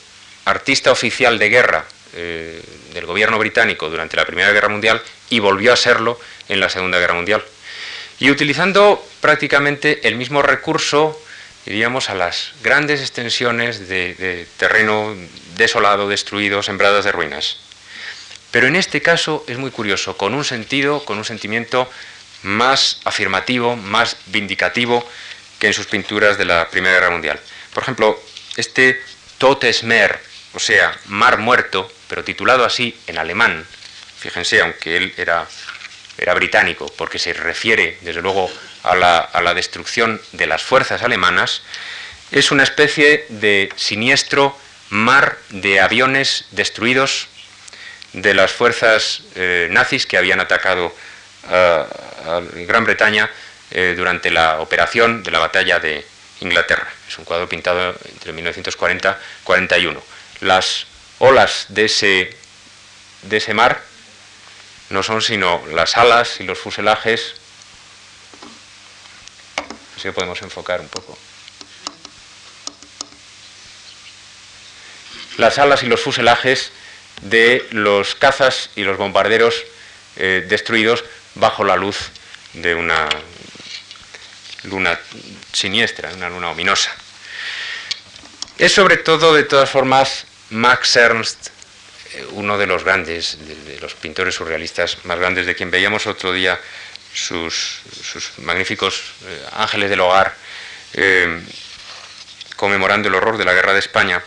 artista 0.45 0.91
oficial 0.91 1.39
de 1.39 1.49
guerra 1.49 1.85
eh, 2.15 2.61
del 2.93 3.07
gobierno 3.07 3.39
británico 3.39 3.89
durante 3.89 4.17
la 4.17 4.25
Primera 4.25 4.51
Guerra 4.51 4.69
Mundial 4.69 5.01
y 5.29 5.39
volvió 5.39 5.73
a 5.73 5.77
serlo 5.77 6.19
en 6.49 6.59
la 6.59 6.69
Segunda 6.69 6.99
Guerra 6.99 7.15
Mundial. 7.15 7.45
Y 8.19 8.31
utilizando 8.31 9.03
prácticamente 9.21 10.07
el 10.09 10.17
mismo 10.17 10.43
recurso, 10.43 11.21
diríamos, 11.65 12.11
a 12.11 12.15
las 12.15 12.53
grandes 12.63 13.01
extensiones 13.01 13.89
de 13.89 14.47
terreno 14.59 15.15
desolado, 15.57 16.09
destruido, 16.09 16.63
sembradas 16.63 17.05
de 17.05 17.13
ruinas. 17.13 17.70
Pero 18.51 18.67
en 18.67 18.77
este 18.77 19.01
caso 19.01 19.45
es 19.47 19.59
muy 19.59 19.71
curioso, 19.71 20.17
con 20.17 20.35
un 20.35 20.45
sentido, 20.45 21.05
con 21.05 21.19
un 21.19 21.25
sentimiento 21.25 21.89
más 22.43 23.01
afirmativo, 23.05 23.77
más 23.77 24.17
vindicativo 24.27 25.07
que 25.59 25.69
en 25.69 25.75
sus 25.75 25.87
pinturas 25.87 26.39
de 26.39 26.47
la 26.47 26.69
Primera 26.71 26.95
Guerra 26.95 27.11
Mundial. 27.11 27.41
Por 27.73 27.83
ejemplo, 27.83 28.21
este 28.57 29.01
Totesmer, 29.39 30.19
o 30.55 30.59
sea, 30.59 30.99
Mar 31.07 31.39
Muerto, 31.39 31.91
pero 32.09 32.25
titulado 32.25 32.65
así 32.65 32.99
en 33.07 33.19
alemán, 33.19 33.65
fíjense, 34.19 34.61
aunque 34.61 34.97
él 34.97 35.15
era, 35.17 35.47
era 36.19 36.35
británico, 36.35 36.93
porque 36.97 37.19
se 37.19 37.33
refiere, 37.33 37.99
desde 38.01 38.23
luego, 38.23 38.51
a 38.83 38.97
la, 38.97 39.19
a 39.19 39.41
la 39.43 39.55
destrucción 39.55 40.21
de 40.33 40.47
las 40.47 40.63
fuerzas 40.63 41.03
alemanas, 41.03 41.63
es 42.33 42.51
una 42.51 42.63
especie 42.63 43.27
de 43.29 43.71
siniestro 43.77 44.57
mar 44.89 45.39
de 45.51 45.81
aviones 45.81 46.47
destruidos 46.51 47.29
de 48.13 48.35
las 48.35 48.53
fuerzas 48.53 49.23
eh, 49.35 49.69
nazis 49.71 50.07
que 50.07 50.19
habían 50.19 50.41
atacado 50.41 50.95
a, 51.49 51.87
Gran 52.67 52.85
Bretaña 52.85 53.31
eh, 53.71 53.95
durante 53.97 54.31
la 54.31 54.61
operación 54.61 55.23
de 55.23 55.31
la 55.31 55.39
batalla 55.39 55.79
de 55.79 56.05
Inglaterra. 56.41 56.87
Es 57.09 57.19
un 57.19 57.25
cuadro 57.25 57.49
pintado 57.49 57.95
entre 58.13 58.33
1940 58.33 59.19
y 59.21 59.45
41. 59.45 60.03
Las 60.41 60.87
olas 61.19 61.67
de 61.69 61.87
ese, 61.87 62.37
de 63.23 63.37
ese 63.37 63.55
mar 63.55 63.83
no 64.91 65.03
son 65.03 65.23
sino 65.23 65.63
las 65.73 65.97
alas 65.97 66.41
y 66.41 66.45
los 66.45 66.59
fuselajes. 66.59 67.35
Así 69.97 70.03
que 70.03 70.13
podemos 70.13 70.41
enfocar 70.43 70.81
un 70.81 70.89
poco. 70.89 71.17
Las 75.37 75.59
alas 75.59 75.83
y 75.83 75.87
los 75.87 76.01
fuselajes 76.01 76.73
de 77.23 77.67
los 77.71 78.15
cazas 78.15 78.71
y 78.77 78.83
los 78.83 78.97
bombarderos 78.97 79.65
eh, 80.17 80.45
destruidos 80.49 81.05
bajo 81.35 81.65
la 81.65 81.77
luz 81.77 81.97
de 82.55 82.75
una 82.75 83.09
luna 84.65 84.99
siniestra, 85.53 86.11
una 86.15 86.29
luna 86.29 86.51
ominosa. 86.51 86.91
Es 88.59 88.73
sobre 88.75 88.99
todo, 88.99 89.35
de 89.35 89.45
todas 89.45 89.71
formas, 89.71 90.27
Max 90.51 90.97
Ernst, 90.97 91.49
eh, 92.13 92.27
uno 92.33 92.59
de 92.59 92.67
los 92.67 92.85
grandes, 92.85 93.39
de, 93.47 93.79
los 93.81 93.95
pintores 93.95 94.35
surrealistas 94.35 94.99
más 95.05 95.19
grandes, 95.19 95.47
de 95.47 95.55
quien 95.55 95.71
veíamos 95.71 96.07
otro 96.07 96.33
día 96.33 96.61
sus, 97.15 97.81
magníficos 98.39 99.01
eh, 99.25 99.47
ángeles 99.53 99.91
del 99.91 100.01
hogar, 100.01 100.35
conmemorando 102.57 103.09
el 103.09 103.15
horror 103.15 103.39
de 103.39 103.45
la 103.45 103.55
guerra 103.55 103.73
de 103.73 103.79
España. 103.79 104.23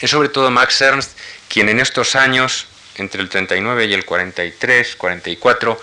Es 0.00 0.10
sobre 0.10 0.28
todo 0.28 0.50
Max 0.50 0.80
Ernst 0.80 1.18
quien 1.48 1.68
en 1.68 1.80
estos 1.80 2.16
años, 2.16 2.66
entre 2.96 3.22
el 3.22 3.28
39 3.28 3.86
y 3.86 3.94
el 3.94 4.04
43, 4.04 4.96
44, 4.96 5.80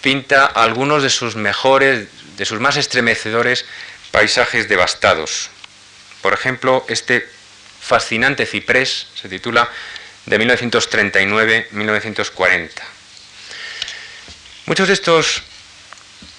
pinta 0.00 0.46
algunos 0.46 1.02
de 1.02 1.10
sus 1.10 1.36
mejores, 1.36 2.08
de 2.36 2.44
sus 2.44 2.60
más 2.60 2.76
estremecedores 2.76 3.64
paisajes 4.10 4.68
devastados. 4.68 5.50
Por 6.22 6.32
ejemplo, 6.32 6.84
este 6.88 7.28
fascinante 7.80 8.46
ciprés 8.46 9.08
se 9.14 9.28
titula 9.28 9.68
de 10.26 10.38
1939-1940. 10.38 12.70
Muchos 14.66 14.88
de 14.88 14.94
estos, 14.94 15.42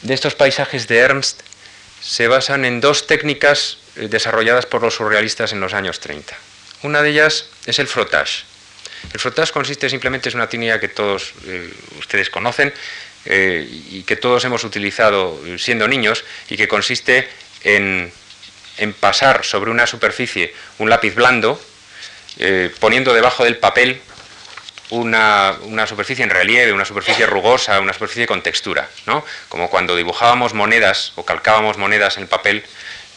de 0.03 0.13
estos 0.13 0.36
paisajes 0.36 0.88
de 0.88 0.99
Ernst 0.99 1.41
se 2.01 2.27
basan 2.27 2.65
en 2.65 2.82
dos 2.82 3.08
técnicas 3.08 3.77
eh, 3.95 4.08
desarrolladas 4.08 4.65
por 4.65 4.82
los 4.82 4.95
surrealistas 4.95 5.51
en 5.51 5.60
los 5.60 5.73
años 5.73 5.99
30. 5.99 6.36
Una 6.84 7.01
de 7.01 7.10
ellas 7.10 7.47
es 7.65 7.79
el 7.79 7.88
frottage. 7.88 8.45
El 9.13 9.19
frottage 9.19 9.51
consiste 9.51 9.89
simplemente, 9.89 10.29
es 10.29 10.35
una 10.35 10.47
técnica 10.47 10.79
que 10.79 10.88
todos 10.88 11.33
eh, 11.45 11.69
ustedes 11.97 12.29
conocen 12.29 12.73
eh, 13.25 13.67
y 13.69 14.03
que 14.03 14.15
todos 14.15 14.45
hemos 14.45 14.63
utilizado 14.63 15.39
siendo 15.57 15.88
niños 15.88 16.23
y 16.49 16.57
que 16.57 16.67
consiste 16.67 17.27
en, 17.63 18.12
pasar 18.99 19.43
sobre 19.43 19.71
una 19.71 19.85
superficie 19.85 20.53
un 20.77 20.89
lápiz 20.89 21.13
blando, 21.13 21.62
eh, 22.38 22.73
poniendo 22.79 23.13
debajo 23.13 23.43
del 23.43 23.57
papel 23.57 24.01
una, 24.89 25.57
superficie 25.85 26.23
en 26.23 26.29
relieve, 26.29 26.71
una 26.71 26.85
superficie 26.85 27.25
rugosa, 27.25 27.79
una 27.79 27.93
superficie 27.93 28.25
con 28.25 28.41
textura, 28.41 28.89
¿no? 29.05 29.25
como 29.49 29.69
cuando 29.69 29.95
dibujábamos 29.95 30.53
monedas 30.53 31.12
o 31.15 31.25
calcábamos 31.25 31.77
monedas 31.77 32.17
en 32.17 32.23
el 32.23 32.29
papel 32.29 32.63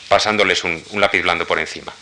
pasándoles 0.08 0.64
un, 0.64 0.82
un 0.90 1.00
lápiz 1.00 1.22
blando 1.22 1.46
por 1.46 1.58
encima. 1.58 1.92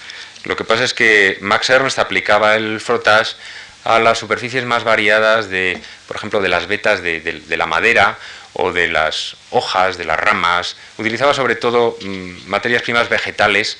Lo 0.45 0.57
que 0.57 0.65
pasa 0.65 0.85
es 0.85 0.95
que 0.95 1.37
Max 1.43 1.69
Ernst 1.71 1.99
aplicaba 1.99 2.57
el 2.57 2.81
frottage 2.81 3.37
a 3.85 3.99
las 3.99 4.19
superficies 4.19 4.65
más 4.65 4.85
variadas 4.85 5.49
de, 5.49 5.81
por 6.07 6.17
ejemplo, 6.17 6.41
de 6.41 6.49
las 6.49 6.67
vetas 6.67 7.03
de, 7.03 7.43
la 7.49 7.67
madera 7.67 8.19
o 8.53 8.73
de 8.73 8.89
las 8.89 9.37
hojas, 9.51 9.97
de 9.97 10.05
las 10.05 10.19
ramas. 10.19 10.77
Utilizaba 10.99 11.35
sobre 11.35 11.55
todo 11.55 11.97
mm, 12.01 12.47
materias 12.49 12.83
primas 12.83 13.09
vegetales 13.09 13.79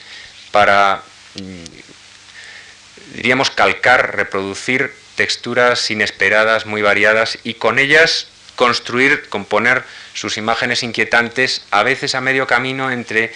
para, 0.53 1.03
mm, 1.35 3.17
diríamos, 3.17 3.51
calcar, 3.51 4.17
reproducir 4.17 4.95
texturas 5.17 5.91
inesperadas, 5.91 6.67
muy 6.67 6.83
variadas, 6.83 7.39
y 7.45 7.55
con 7.55 7.79
ellas 7.79 8.29
construir, 8.57 9.29
componer 9.29 9.85
sus 10.15 10.37
imágenes 10.39 10.83
inquietantes, 10.83 11.65
a 11.71 11.83
veces 11.83 12.15
a 12.15 12.21
medio 12.21 12.47
camino 12.47 12.91
entre 12.91 13.33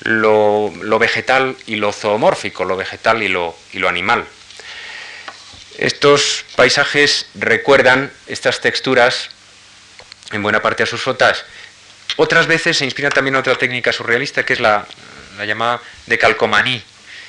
lo, 0.00 0.70
vegetal 0.98 1.56
y 1.66 1.76
lo 1.76 1.92
zoomórfico, 1.92 2.64
lo 2.64 2.76
vegetal 2.76 3.22
y 3.22 3.28
lo 3.28 3.54
animal. 3.88 4.26
Estos 5.78 6.44
paisajes 6.56 7.26
recuerdan 7.36 8.12
estas 8.26 8.60
texturas 8.60 9.30
en 10.32 10.42
buena 10.42 10.60
parte 10.60 10.82
a 10.82 10.86
sus 10.86 11.00
fotos 11.00 11.44
Otras 12.16 12.48
veces 12.48 12.78
se 12.78 12.84
inspira 12.84 13.10
también 13.10 13.36
otra 13.36 13.54
técnica 13.54 13.92
surrealista 13.92 14.44
que 14.44 14.54
es 14.54 14.60
la, 14.60 14.86
llamada 15.46 15.80
de 16.06 16.18
calcomaní, 16.18 16.82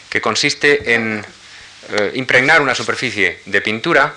que 0.09 0.19
consiste 0.19 0.95
en 0.95 1.23
eh, 1.89 2.11
impregnar 2.15 2.59
una 2.59 2.73
superficie 2.73 3.39
de 3.45 3.61
pintura, 3.61 4.15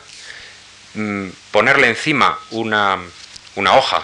mm, 0.94 1.28
ponerle 1.50 1.88
encima 1.88 2.38
una, 2.52 2.98
una 3.56 3.74
hoja, 3.76 4.02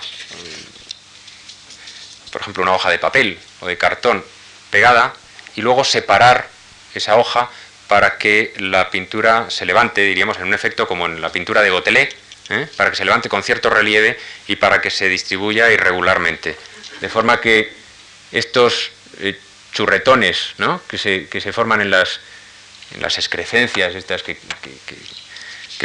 por 2.31 2.43
ejemplo 2.43 2.63
una 2.65 2.75
hoja 2.75 2.91
de 2.91 2.99
papel 2.99 3.39
o 3.61 3.67
de 3.67 3.79
cartón 3.79 4.23
pegada, 4.71 5.15
y 5.57 5.63
luego 5.63 5.85
separar 5.85 6.51
esa 6.95 7.17
hoja 7.17 7.49
para 7.89 8.19
que 8.19 8.53
la 8.59 8.91
pintura 8.91 9.51
se 9.51 9.65
levante, 9.65 10.03
diríamos, 10.03 10.37
en 10.37 10.45
un 10.45 10.55
efecto 10.55 10.87
como 10.87 11.07
en 11.07 11.21
la 11.21 11.33
pintura 11.33 11.63
de 11.63 11.71
Gotelé, 11.71 12.11
¿eh? 12.51 12.69
para 12.77 12.91
que 12.91 12.97
se 12.97 13.05
levante 13.05 13.29
con 13.29 13.43
cierto 13.43 13.71
relieve 13.71 14.19
y 14.47 14.57
para 14.57 14.81
que 14.81 14.91
se 14.91 15.09
distribuya 15.09 15.71
irregularmente. 15.73 16.57
De 17.01 17.09
forma 17.09 17.41
que 17.41 17.73
estos 18.31 18.91
eh, 19.21 19.39
churretones 19.73 20.55
que, 20.87 20.99
se, 20.99 21.53
forman 21.53 21.81
en 21.81 21.91
las, 21.91 22.21
en 22.95 23.03
las 23.03 23.17
excrescencias, 23.17 23.95
estas 23.95 24.23
que, 24.23 24.37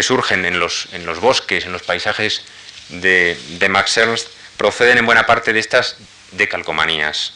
surgen 0.04 0.46
en 0.46 0.60
los, 0.60 0.88
en 0.92 1.06
los, 1.06 1.20
bosques, 1.20 1.66
en 1.66 1.72
los 1.72 1.84
paisajes 1.84 2.42
de, 2.90 3.38
de 3.60 3.70
Max 3.70 3.96
Ernst, 3.98 4.28
proceden 4.58 4.98
en 4.98 5.06
buena 5.06 5.26
parte 5.26 5.54
de 5.54 5.60
estas 5.60 5.96
decalcomanías. 6.32 7.34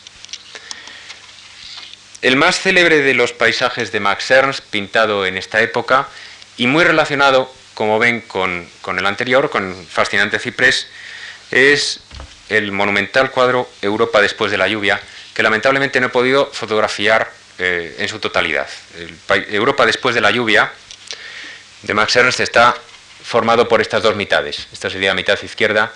El 2.22 2.36
más 2.36 2.60
célebre 2.60 3.02
de 3.02 3.14
los 3.14 3.32
paisajes 3.32 3.92
de 3.92 4.00
Max 4.00 4.32
Ernst, 4.32 4.64
pintado 4.72 5.26
en 5.28 5.38
esta 5.38 5.62
época 5.62 6.08
y 6.58 6.66
muy 6.66 6.84
relacionado, 6.84 7.54
como 7.76 8.00
ven, 8.00 8.22
con, 8.22 8.68
el 8.88 9.06
anterior, 9.06 9.52
con 9.52 9.86
Fascinante 9.86 10.40
Ciprés, 10.40 10.88
es 11.52 12.00
el 12.50 12.72
monumental 12.72 13.30
cuadro 13.30 13.70
Europa 13.84 14.20
después 14.20 14.50
de 14.50 14.58
la 14.58 14.68
lluvia, 14.68 15.00
que 15.36 15.44
lamentablemente 15.44 16.00
no 16.00 16.08
he 16.08 16.10
podido 16.10 16.50
fotografiar 16.52 17.32
eh, 17.60 17.96
en 18.00 18.10
su 18.10 18.18
totalidad. 18.18 18.68
Europa 19.50 19.86
después 19.86 20.16
de 20.16 20.22
la 20.22 20.32
lluvia 20.32 20.72
de 21.84 21.94
Max 21.94 22.16
Ernst 22.16 22.40
está 22.40 22.76
formado 23.24 23.68
por 23.68 23.80
estas 23.80 24.02
dos 24.02 24.16
mitades. 24.16 24.68
Esta 24.74 24.90
sería 24.90 25.10
la 25.10 25.16
mitad 25.16 25.38
izquierda, 25.44 25.94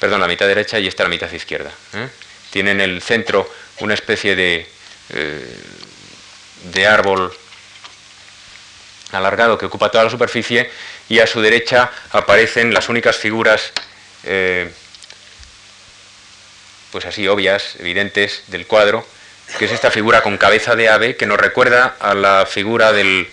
perdón, 0.00 0.22
la 0.22 0.28
mitad 0.28 0.46
derecha 0.46 0.78
y 0.78 0.86
esta 0.86 1.02
la 1.02 1.10
mitad 1.10 1.30
izquierda. 1.30 1.70
¿eh? 1.92 2.08
Tiene 2.50 2.70
en 2.70 2.80
el 2.80 3.02
centro 3.02 3.50
una 3.80 3.92
especie 3.92 4.34
de, 4.34 4.75
eh, 5.10 5.56
de 6.72 6.86
árbol 6.86 7.32
alargado 9.12 9.56
que 9.56 9.66
ocupa 9.66 9.90
toda 9.90 10.04
la 10.04 10.10
superficie 10.10 10.70
y 11.08 11.20
a 11.20 11.26
su 11.26 11.40
derecha 11.40 11.90
aparecen 12.12 12.74
las 12.74 12.88
únicas 12.88 13.16
figuras 13.16 13.72
eh, 14.24 14.70
pues 16.90 17.04
así 17.04 17.28
obvias, 17.28 17.76
evidentes 17.78 18.44
del 18.46 18.66
cuadro, 18.66 19.06
que 19.58 19.66
es 19.66 19.72
esta 19.72 19.90
figura 19.90 20.22
con 20.22 20.38
cabeza 20.38 20.76
de 20.76 20.88
ave 20.88 21.16
que 21.16 21.26
nos 21.26 21.38
recuerda 21.38 21.96
a 22.00 22.14
la 22.14 22.46
figura 22.46 22.92
del, 22.92 23.28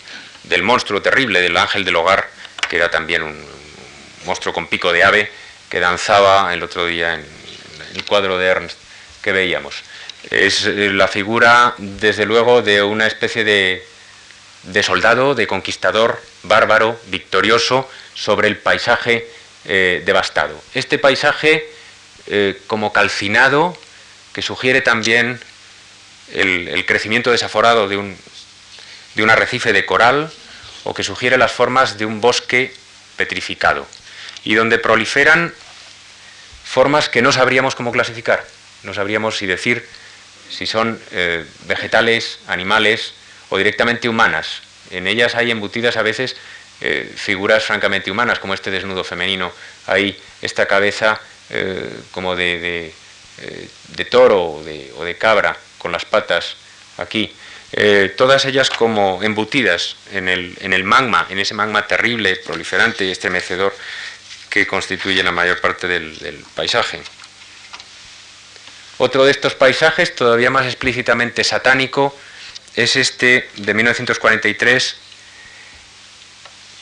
monstruo 0.61 1.01
terrible, 1.01 1.41
del 1.41 1.55
ángel 1.55 1.85
del 1.85 1.95
hogar, 1.95 2.29
que 2.69 2.75
era 2.75 2.91
también 2.91 3.23
un, 3.23 3.53
monstruo 4.25 4.53
con 4.53 4.67
pico 4.67 4.91
de 4.91 5.03
ave 5.03 5.31
que 5.69 5.79
danzaba 5.79 6.53
el 6.53 6.61
otro 6.61 6.85
día 6.85 7.13
en 7.13 7.25
el 7.95 8.05
cuadro 8.05 8.37
de 8.37 8.47
Ernst 8.47 8.77
que 9.21 9.31
veíamos. 9.31 9.75
Es 10.29 10.65
eh, 10.65 10.89
la 10.91 11.07
figura, 11.07 11.75
desde 11.77 12.25
luego, 12.25 12.61
de 12.61 12.81
una 12.81 13.07
especie 13.07 13.43
de, 13.43 13.83
soldado, 14.83 15.35
de 15.35 15.47
conquistador, 15.47 16.21
bárbaro, 16.43 16.99
victorioso, 17.07 17.89
sobre 18.13 18.47
el 18.47 18.57
paisaje 18.57 19.27
eh, 19.65 20.01
devastado. 20.05 20.61
Este 20.73 20.97
paisaje, 20.97 21.67
eh, 22.27 22.59
como 22.67 22.93
calcinado, 22.93 23.77
que 24.33 24.41
sugiere 24.41 24.81
también 24.81 25.39
el, 26.33 26.85
crecimiento 26.85 27.31
desaforado 27.31 27.87
de 27.87 27.97
un, 27.97 28.17
de 29.15 29.23
un 29.23 29.29
arrecife 29.29 29.73
de 29.73 29.85
coral, 29.85 30.31
o 30.85 30.93
que 30.93 31.03
sugiere 31.03 31.37
las 31.37 31.51
formas 31.51 31.97
de 31.97 32.05
un 32.05 32.21
bosque 32.21 32.73
petrificado, 33.17 33.87
y 34.43 34.55
donde 34.55 34.79
proliferan 34.79 35.53
formas 36.63 37.09
que 37.09 37.21
no 37.21 37.31
sabríamos 37.31 37.75
cómo 37.75 37.91
clasificar, 37.91 38.45
no 38.83 38.93
sabríamos 38.93 39.37
si 39.37 39.45
decir 39.45 39.87
si 40.53 40.65
son 40.65 40.99
eh, 41.11 41.45
vegetales, 41.65 42.39
animales 42.47 43.13
o 43.49 43.57
directamente 43.57 44.07
humanas. 44.07 44.61
En 44.91 45.07
ellas 45.07 45.35
hay 45.35 45.51
embutidas 45.51 45.97
a 45.97 46.03
veces 46.03 46.35
eh, 46.81 47.11
figuras 47.15 47.63
francamente 47.63 48.11
humanas, 48.11 48.39
como 48.39 48.53
este 48.53 48.71
desnudo 48.71 49.03
femenino. 49.03 49.51
Hay 49.87 50.17
esta 50.41 50.65
cabeza 50.67 51.19
eh, 51.49 51.89
como 52.11 52.35
de, 52.35 52.93
toro 54.09 54.43
o 54.43 54.63
de, 54.63 55.17
cabra, 55.17 55.57
con 55.77 55.91
las 55.91 56.05
patas 56.05 56.55
aquí. 56.97 57.33
todas 58.15 58.45
ellas 58.45 58.69
como 58.69 59.23
embutidas 59.23 59.95
en 60.11 60.29
el, 60.29 60.55
en 60.61 60.73
el 60.73 60.83
magma, 60.83 61.25
en 61.29 61.39
ese 61.39 61.55
magma 61.55 61.87
terrible, 61.87 62.35
proliferante 62.35 63.03
y 63.05 63.11
estremecedor 63.11 63.75
que 64.49 64.67
constituye 64.67 65.23
la 65.23 65.31
mayor 65.31 65.59
parte 65.59 65.87
del 65.87 66.45
paisaje. 66.53 67.01
Otro 69.05 69.25
de 69.25 69.31
estos 69.31 69.53
paisajes, 69.53 70.15
todavía 70.15 70.49
más 70.49 70.65
explícitamente 70.65 71.43
satánico, 71.43 72.17
es 72.73 72.95
este 72.95 73.49
de 73.57 73.73
1943, 73.73 74.95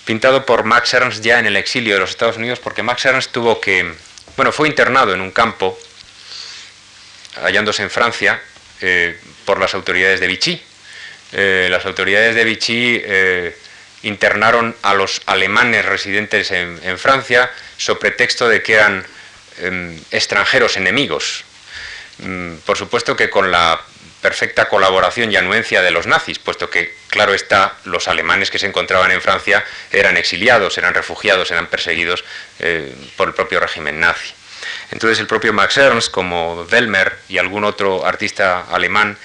pintado 0.05 0.45
por 0.45 0.63
Max 0.63 0.93
Ernst 0.93 1.23
ya 1.23 1.39
en 1.39 1.47
el 1.47 1.57
exilio 1.57 1.95
de 1.95 1.99
los 2.01 2.11
Estados 2.11 2.37
Unidos, 2.37 2.59
porque 2.59 2.83
Max 2.83 3.05
Ernst 3.05 3.31
tuvo 3.31 3.59
que, 3.59 3.91
bueno, 4.37 4.51
fue 4.51 4.67
internado 4.67 5.15
en 5.15 5.21
un 5.21 5.31
campo, 5.31 5.75
hallándose 7.41 7.81
en 7.81 7.89
Francia, 7.89 8.39
eh, 8.81 9.19
por 9.43 9.59
las 9.59 9.73
autoridades 9.73 10.19
de 10.19 10.27
Vichy. 10.27 10.61
Eh, 11.31 11.69
las 11.71 11.87
autoridades 11.87 12.35
de 12.35 12.43
Vichy 12.43 13.01
eh, 13.03 13.57
internaron 14.03 14.75
a 14.83 14.93
los 14.93 15.23
alemanes 15.25 15.85
residentes 15.85 16.51
en, 16.51 16.79
en, 16.83 16.99
Francia 16.99 17.49
sobre 17.77 18.01
pretexto 18.01 18.47
de 18.47 18.61
que 18.61 18.73
eran 18.73 19.03
em, 19.57 19.99
extranjeros 20.11 20.77
enemigos 20.77 21.45
por 22.65 22.77
supuesto 22.77 23.15
que 23.15 23.29
con 23.29 23.51
la 23.51 23.81
perfecta 24.21 24.69
colaboración 24.69 25.31
y 25.31 25.35
anuencia 25.35 25.81
de 25.81 25.91
los 25.91 26.05
nazis, 26.05 26.37
puesto 26.37 26.69
que, 26.69 26.95
claro 27.07 27.33
está, 27.33 27.75
los 27.85 28.07
alemanes 28.07 28.51
que 28.51 28.59
se 28.59 28.67
encontraban 28.67 29.11
en 29.11 29.21
Francia 29.21 29.65
eran 29.91 30.15
exiliados, 30.15 30.77
eran 30.77 30.93
refugiados, 30.93 31.49
eran 31.49 31.67
perseguidos 31.67 32.23
eh, 32.59 32.93
por 33.17 33.29
el 33.29 33.33
propio 33.33 33.59
régimen 33.59 33.99
nazi. 33.99 34.33
Entonces 34.91 35.19
el 35.19 35.27
propio 35.27 35.53
Max 35.53 35.77
Ernst, 35.77 36.11
como 36.11 36.65
Delmer 36.69 37.17
y 37.29 37.39
algún 37.39 37.63
otro 37.63 38.05
artista 38.05 38.65
alemán 38.71 39.17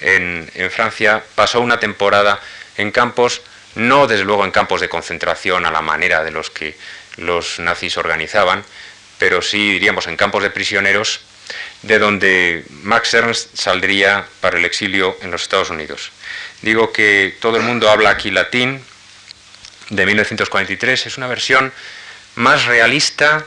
en 0.00 0.70
Francia, 0.70 1.22
pasó 1.34 1.60
una 1.60 1.78
temporada 1.78 2.40
en 2.76 2.90
campos, 2.90 3.42
no 3.74 4.06
desde 4.06 4.24
luego 4.24 4.44
en 4.44 4.50
campos 4.50 4.80
de 4.80 4.88
concentración 4.88 5.66
a 5.66 5.70
la 5.70 5.82
manera 5.82 6.24
de 6.24 6.30
los 6.30 6.50
que 6.50 6.76
los 7.16 7.58
nazis 7.58 7.96
organizaban, 7.98 8.64
pero 9.18 9.42
sí 9.42 9.72
diríamos 9.72 10.06
en 10.06 10.16
campos 10.16 10.42
de 10.42 10.50
prisioneros 10.50 11.20
de 11.82 11.98
donde 11.98 12.64
Max 12.82 13.14
Ernst 13.14 13.56
saldría 13.56 14.26
para 14.40 14.58
el 14.58 14.64
exilio 14.64 15.16
en 15.22 15.30
los 15.30 15.42
Estados 15.42 15.70
Unidos. 15.70 16.12
Digo 16.62 16.92
que 16.92 17.36
todo 17.40 17.56
el 17.56 17.62
mundo 17.62 17.90
habla 17.90 18.10
aquí 18.10 18.30
latín, 18.30 18.82
de 19.90 20.06
1943, 20.06 21.06
es 21.06 21.18
una 21.18 21.26
versión 21.26 21.72
más 22.36 22.66
realista, 22.66 23.44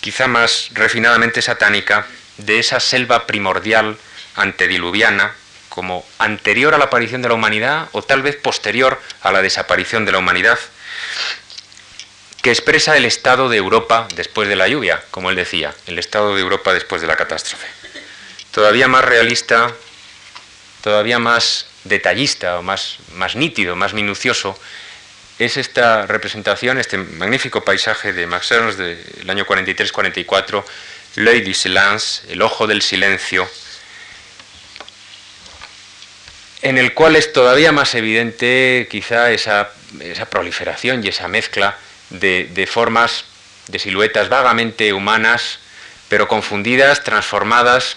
quizá 0.00 0.26
más 0.26 0.70
refinadamente 0.72 1.42
satánica, 1.42 2.06
de 2.38 2.58
esa 2.58 2.80
selva 2.80 3.26
primordial 3.26 3.96
antediluviana, 4.34 5.34
como 5.68 6.04
anterior 6.18 6.74
a 6.74 6.78
la 6.78 6.86
aparición 6.86 7.22
de 7.22 7.28
la 7.28 7.34
humanidad 7.34 7.88
o 7.92 8.02
tal 8.02 8.20
vez 8.20 8.36
posterior 8.36 9.00
a 9.22 9.32
la 9.32 9.40
desaparición 9.40 10.04
de 10.04 10.12
la 10.12 10.18
humanidad, 10.18 10.58
que 12.42 12.50
expresa 12.50 12.96
el 12.96 13.04
estado 13.04 13.48
de 13.48 13.56
Europa 13.56 14.08
después 14.16 14.48
de 14.48 14.56
la 14.56 14.66
lluvia, 14.66 15.02
como 15.12 15.30
él 15.30 15.36
decía, 15.36 15.72
el 15.86 16.00
estado 16.00 16.34
de 16.34 16.42
Europa 16.42 16.74
después 16.74 17.00
de 17.00 17.06
la 17.06 17.16
catástrofe. 17.16 17.68
Todavía 18.50 18.88
más 18.88 19.04
realista, 19.04 19.72
todavía 20.82 21.20
más 21.20 21.66
detallista, 21.84 22.58
o 22.58 22.62
más, 22.62 22.98
más 23.14 23.36
nítido, 23.36 23.76
más 23.76 23.94
minucioso, 23.94 24.58
es 25.38 25.56
esta 25.56 26.06
representación, 26.06 26.78
este 26.78 26.98
magnífico 26.98 27.64
paisaje 27.64 28.12
de 28.12 28.26
Max 28.26 28.50
Ernst 28.50 28.78
del 28.78 29.30
año 29.30 29.46
43-44, 29.46 30.64
L'œil 31.16 31.44
du 31.44 31.54
silence, 31.54 32.22
el 32.32 32.42
ojo 32.42 32.66
del 32.66 32.82
silencio, 32.82 33.48
en 36.62 36.78
el 36.78 36.94
cual 36.94 37.16
es 37.16 37.32
todavía 37.32 37.70
más 37.70 37.94
evidente 37.94 38.88
quizá 38.90 39.30
esa, 39.30 39.70
esa 40.00 40.26
proliferación 40.26 41.04
y 41.04 41.08
esa 41.08 41.28
mezcla 41.28 41.76
de, 42.12 42.68
formas, 42.70 43.24
de 43.68 43.78
siluetas 43.78 44.28
vagamente 44.28 44.92
humanas, 44.92 45.58
pero 46.08 46.28
confundidas, 46.28 47.02
transformadas, 47.04 47.96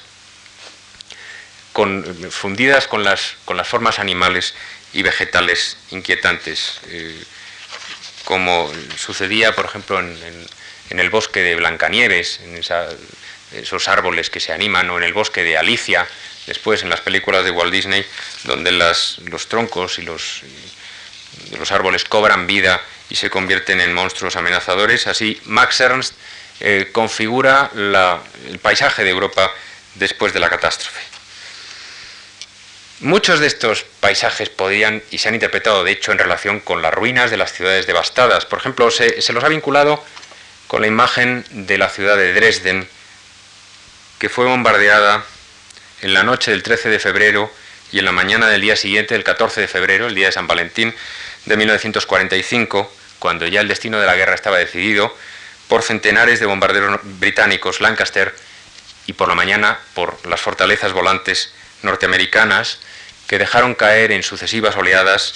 fundidas 2.29 2.87
con 2.87 3.03
las, 3.03 3.35
con 3.45 3.57
las 3.57 3.67
formas 3.67 3.99
animales 3.99 4.53
y 4.93 5.01
vegetales 5.01 5.77
inquietantes, 5.91 6.79
eh, 6.87 7.21
como 8.23 8.71
sucedía, 8.97 9.53
por 9.53 9.65
ejemplo, 9.65 9.99
en, 9.99 10.17
en 10.89 10.99
el 10.99 11.09
bosque 11.09 11.41
de 11.41 11.55
Blancanieves, 11.55 12.39
en 12.41 12.61
esos 13.51 13.87
árboles 13.87 14.29
que 14.29 14.39
se 14.39 14.53
animan, 14.53 14.89
o 14.89 14.97
en 14.97 15.03
el 15.03 15.13
bosque 15.13 15.43
de 15.43 15.57
Alicia, 15.57 16.07
después 16.47 16.83
en 16.83 16.89
las 16.89 17.01
películas 17.01 17.43
de 17.43 17.51
Walt 17.51 17.73
Disney, 17.73 18.05
donde 18.43 18.71
los 18.71 19.47
troncos 19.49 19.99
y 19.99 20.03
los, 20.03 20.41
los 21.57 21.71
árboles 21.71 22.03
cobran 22.05 22.47
vida 22.47 22.81
y 23.09 23.15
se 23.15 23.29
convierten 23.29 23.81
en 23.81 23.93
monstruos 23.93 24.35
amenazadores. 24.35 25.07
Así, 25.07 25.39
Max 25.45 25.79
Ernst 25.79 26.13
eh, 26.59 26.89
configura 26.91 27.71
el 27.73 28.59
paisaje 28.59 29.03
de 29.03 29.09
Europa 29.09 29.51
después 29.95 30.33
de 30.33 30.39
la 30.39 30.49
catástrofe. 30.49 31.01
Muchos 33.01 33.39
de 33.39 33.47
estos 33.47 33.83
paisajes 33.99 34.49
podían 34.49 35.03
y 35.11 35.17
se 35.17 35.27
han 35.27 35.33
interpretado, 35.33 35.83
de 35.83 35.91
hecho, 35.91 36.11
en 36.13 36.17
relación 36.17 36.61
con 36.61 36.81
las 36.81 36.93
ruinas 36.93 37.29
de 37.29 37.37
las 37.37 37.51
ciudades 37.51 37.87
devastadas. 37.87 38.45
Por 38.45 38.59
ejemplo, 38.59 38.89
se, 38.89 39.21
se 39.21 39.33
los 39.33 39.43
ha 39.43 39.49
vinculado 39.49 40.03
con 40.67 40.81
la 40.81 40.87
imagen 40.87 41.45
de 41.49 41.77
la 41.77 41.89
ciudad 41.89 42.15
de 42.15 42.33
Dresden, 42.33 42.87
que 44.17 44.29
fue 44.29 44.45
bombardeada 44.45 45.25
en 46.01 46.13
la 46.13 46.23
noche 46.23 46.51
del 46.51 46.63
13 46.63 46.89
de 46.89 46.99
febrero 46.99 47.51
y 47.91 47.99
en 47.99 48.05
la 48.05 48.11
mañana 48.11 48.47
del 48.47 48.61
día 48.61 48.75
siguiente, 48.75 49.13
el 49.13 49.23
14 49.23 49.61
de 49.61 49.67
febrero, 49.67 50.07
el 50.07 50.15
día 50.15 50.27
de 50.27 50.31
San 50.31 50.47
Valentín 50.47 50.95
de 51.45 51.57
1945, 51.57 52.91
cuando 53.19 53.47
ya 53.47 53.61
el 53.61 53.67
destino 53.67 53.99
de 53.99 54.05
la 54.05 54.15
guerra 54.15 54.35
estaba 54.35 54.57
decidido, 54.57 55.15
por 55.67 55.83
centenares 55.83 56.39
de 56.39 56.45
bombarderos 56.45 56.99
británicos 57.03 57.81
Lancaster 57.81 58.35
y 59.07 59.13
por 59.13 59.27
la 59.27 59.35
mañana 59.35 59.79
por 59.93 60.25
las 60.27 60.41
fortalezas 60.41 60.93
volantes 60.93 61.53
norteamericanas 61.81 62.79
que 63.27 63.39
dejaron 63.39 63.75
caer 63.75 64.11
en 64.11 64.23
sucesivas 64.23 64.75
oleadas 64.75 65.33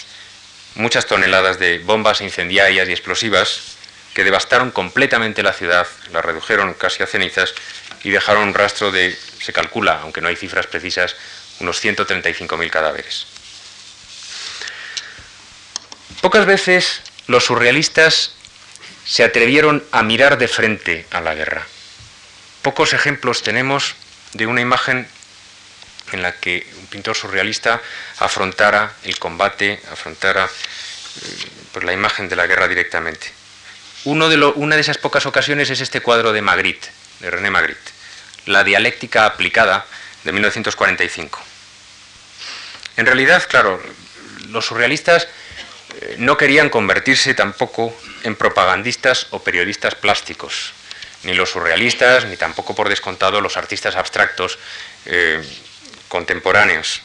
muchas 0.76 1.07
toneladas 1.07 1.60
de 1.60 1.80
bombas 1.80 2.22
incendiarias 2.22 2.88
y 2.88 2.91
explosivas 2.91 3.78
que 4.14 4.24
devastaron 4.24 4.72
completamente 4.72 5.43
la 5.43 5.53
ciudad, 5.53 5.88
la 6.12 6.22
redujeron 6.22 6.74
casi 6.74 7.03
a 7.03 7.07
cenizas 7.07 7.53
y 8.03 8.10
dejaron 8.10 8.49
un 8.49 8.53
rastro 8.53 8.91
de, 8.91 9.18
se 9.41 9.53
calcula, 9.53 10.01
aunque 10.01 10.22
no 10.22 10.28
hay 10.28 10.36
cifras 10.36 10.68
precisas, 10.68 11.16
unos 11.60 11.84
135.000 11.84 12.70
cadáveres. 12.70 13.28
Pocas 16.22 16.45
veces 16.45 17.01
los 17.28 17.45
surrealistas 17.45 18.34
se 19.05 19.24
atrevieron 19.24 19.84
a 19.91 20.03
mirar 20.03 20.38
de 20.38 20.47
frente 20.47 21.05
a 21.12 21.22
la 21.22 21.34
guerra. 21.34 21.66
Pocos 22.62 22.93
ejemplos 22.93 23.41
tenemos 23.41 23.95
de 24.34 24.45
una 24.45 24.62
imagen 24.62 25.07
en 26.12 26.22
la 26.22 26.34
que 26.34 26.68
un 26.80 26.88
pintor 26.88 27.16
surrealista 27.16 27.82
afrontara 28.20 28.93
el 29.03 29.18
combate, 29.18 29.82
afrontara 29.91 30.45
eh, 30.45 31.47
pues, 31.72 31.86
la 31.86 31.93
imagen 31.93 32.30
de 32.30 32.36
la 32.36 32.47
guerra 32.47 32.68
directamente. 32.68 33.32
Una 34.05 34.28
de 34.28 34.82
esas 34.82 34.97
pocas 34.97 35.26
ocasiones 35.26 35.70
es 35.70 35.82
este 35.82 36.01
cuadro 36.01 36.32
de 36.32 36.41
Magritte, 36.41 36.89
de 37.20 37.32
René 37.32 37.49
Magritte, 37.49 37.91
La 38.45 38.64
dialéctica 38.64 39.26
aplicada 39.26 39.86
de 40.24 40.32
1945. 40.32 41.39
En 42.97 43.05
realidad, 43.05 43.43
claro, 43.49 43.82
los 44.49 44.66
surrealistas 44.66 45.28
no 46.18 46.38
querían 46.38 46.70
convertirse 46.70 47.34
tampoco 47.34 47.95
en 48.24 48.36
propagandistas 48.36 49.28
o 49.32 49.43
periodistas 49.43 49.95
plásticos, 49.95 50.74
ni 51.24 51.34
los 51.34 51.52
surrealistas, 51.52 52.26
ni 52.26 52.38
tampoco 52.38 52.76
por 52.76 52.89
descontado 52.89 53.41
los 53.41 53.58
artistas 53.58 53.95
abstractos 53.95 54.58
eh, 55.06 55.43
contemporáneos. 56.08 57.02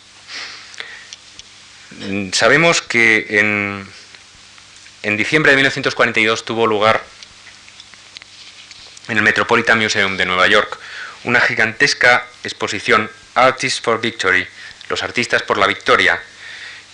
Sabemos 2.32 2.82
que 2.82 3.26
en, 3.30 3.86
en 5.03 5.16
diciembre 5.16 5.53
de 5.53 5.57
1942 5.57 6.45
tuvo 6.45 6.66
lugar 6.66 7.03
en 9.09 9.16
el 9.16 9.22
Metropolitan 9.22 9.78
Museum 9.78 10.16
de 10.16 10.26
Nueva 10.26 10.47
York 10.49 10.78
una 11.24 11.40
gigantesca 11.40 12.26
exposición 12.42 13.11
Artists 13.34 13.80
for 13.80 14.01
Victory, 14.01 14.47
los 14.88 15.03
artistas 15.03 15.42
por 15.42 15.59
la 15.59 15.66
victoria, 15.66 16.20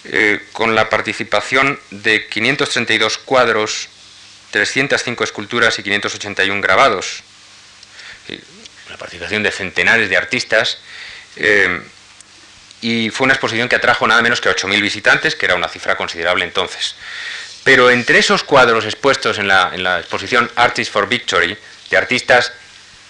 eh, 0.05 0.41
con 0.53 0.75
la 0.75 0.89
participación 0.89 1.79
de 1.91 2.27
532 2.27 3.19
cuadros, 3.19 3.89
305 4.51 5.25
esculturas 5.25 5.79
y 5.79 5.83
581 5.83 6.61
grabados, 6.63 7.23
la 8.89 8.97
participación 8.97 9.43
de 9.43 9.51
centenares 9.51 10.09
de 10.09 10.17
artistas, 10.17 10.79
eh, 11.37 11.81
y 12.81 13.11
fue 13.11 13.27
una 13.27 13.35
exposición 13.35 13.69
que 13.69 13.77
atrajo 13.77 14.07
nada 14.07 14.23
menos 14.23 14.41
que 14.41 14.49
8.000 14.49 14.81
visitantes, 14.81 15.37
que 15.37 15.47
era 15.47 15.55
una 15.55 15.69
cifra 15.69 15.97
considerable 15.97 16.45
entonces. 16.45 16.95
Pero 17.63 17.91
entre 17.91 18.19
esos 18.19 18.43
cuadros 18.43 18.87
expuestos 18.87 19.39
en 19.39 19.49
la, 19.49 19.71
en 19.75 19.83
la 19.83 20.01
exposición 20.01 20.51
Artists 20.57 20.91
for 20.91 21.09
Victory, 21.09 21.57
de 21.91 21.97
artistas 21.97 22.53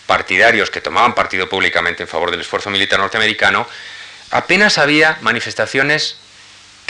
partidarios 0.06 0.70
que 0.70 0.80
tomaban 0.80 1.14
partido 1.14 1.48
públicamente 1.48 2.02
en 2.02 2.08
favor 2.08 2.32
del 2.32 2.40
esfuerzo 2.40 2.68
militar 2.68 2.98
norteamericano, 2.98 3.68
apenas 4.32 4.76
había 4.78 5.18
manifestaciones 5.20 6.16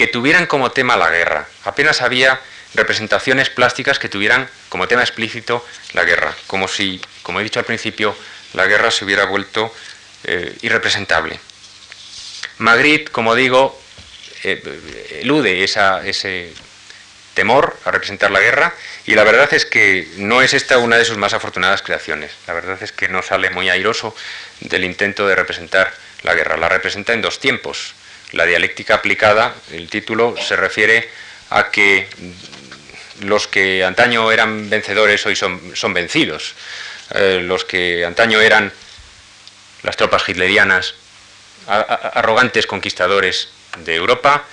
que 0.00 0.06
tuvieran 0.06 0.46
como 0.46 0.70
tema 0.70 0.96
la 0.96 1.10
guerra, 1.10 1.46
apenas 1.62 2.00
había 2.00 2.40
representaciones 2.72 3.50
plásticas 3.50 3.98
que 3.98 4.08
tuvieran 4.08 4.48
como 4.70 4.88
tema 4.88 5.02
explícito 5.02 5.62
la 5.92 6.04
guerra, 6.04 6.34
como 6.46 6.68
si, 6.68 7.02
como 7.22 7.38
he 7.38 7.42
dicho 7.44 7.58
al 7.58 7.66
principio, 7.66 8.16
la 8.54 8.64
guerra 8.64 8.90
se 8.90 9.04
hubiera 9.04 9.26
vuelto 9.26 9.70
eh, 10.24 10.56
irrepresentable. 10.62 11.38
Magritte, 12.56 13.12
como 13.12 13.34
digo, 13.34 13.78
eh, 14.42 15.20
elude 15.20 15.64
ese 15.64 16.54
temor 17.34 17.78
a 17.84 17.90
representar 17.90 18.30
la 18.30 18.40
guerra 18.40 18.72
y 19.04 19.14
la 19.14 19.24
verdad 19.24 19.52
es 19.52 19.66
que 19.66 20.08
no 20.16 20.40
es 20.40 20.54
esta 20.54 20.78
una 20.78 20.96
de 20.96 21.04
sus 21.04 21.18
más 21.18 21.34
afortunadas 21.34 21.82
creaciones. 21.82 22.32
La 22.46 22.54
verdad 22.54 22.82
es 22.82 22.92
que 22.92 23.10
no 23.10 23.20
sale 23.20 23.50
muy 23.50 23.68
airoso 23.68 24.16
del 24.60 24.84
intento 24.86 25.28
de 25.28 25.34
representar 25.34 25.92
la 26.22 26.34
guerra. 26.34 26.56
La 26.56 26.70
representa 26.70 27.12
en 27.12 27.20
dos 27.20 27.38
tiempos. 27.38 27.99
La 28.32 28.46
dialéctica 28.46 28.94
aplicada, 28.94 29.54
el 29.72 29.88
título 29.88 30.36
se 30.36 30.56
refiere 30.56 31.08
a 31.50 31.70
que 31.70 32.08
los 33.22 33.48
que 33.48 33.84
antaño 33.84 34.30
eran 34.30 34.70
vencedores 34.70 35.26
hoy 35.26 35.36
son, 35.36 35.60
son 35.74 35.92
vencidos. 35.92 36.54
Eh, 37.12 37.40
los 37.42 37.64
que 37.64 38.04
antaño 38.04 38.40
eran 38.40 38.72
las 39.82 39.96
tropas 39.96 40.28
hitlerianas, 40.28 40.94
arrogantes 41.66 42.66
conquistadores 42.66 43.48
de 43.78 43.94
Europa, 43.94 44.44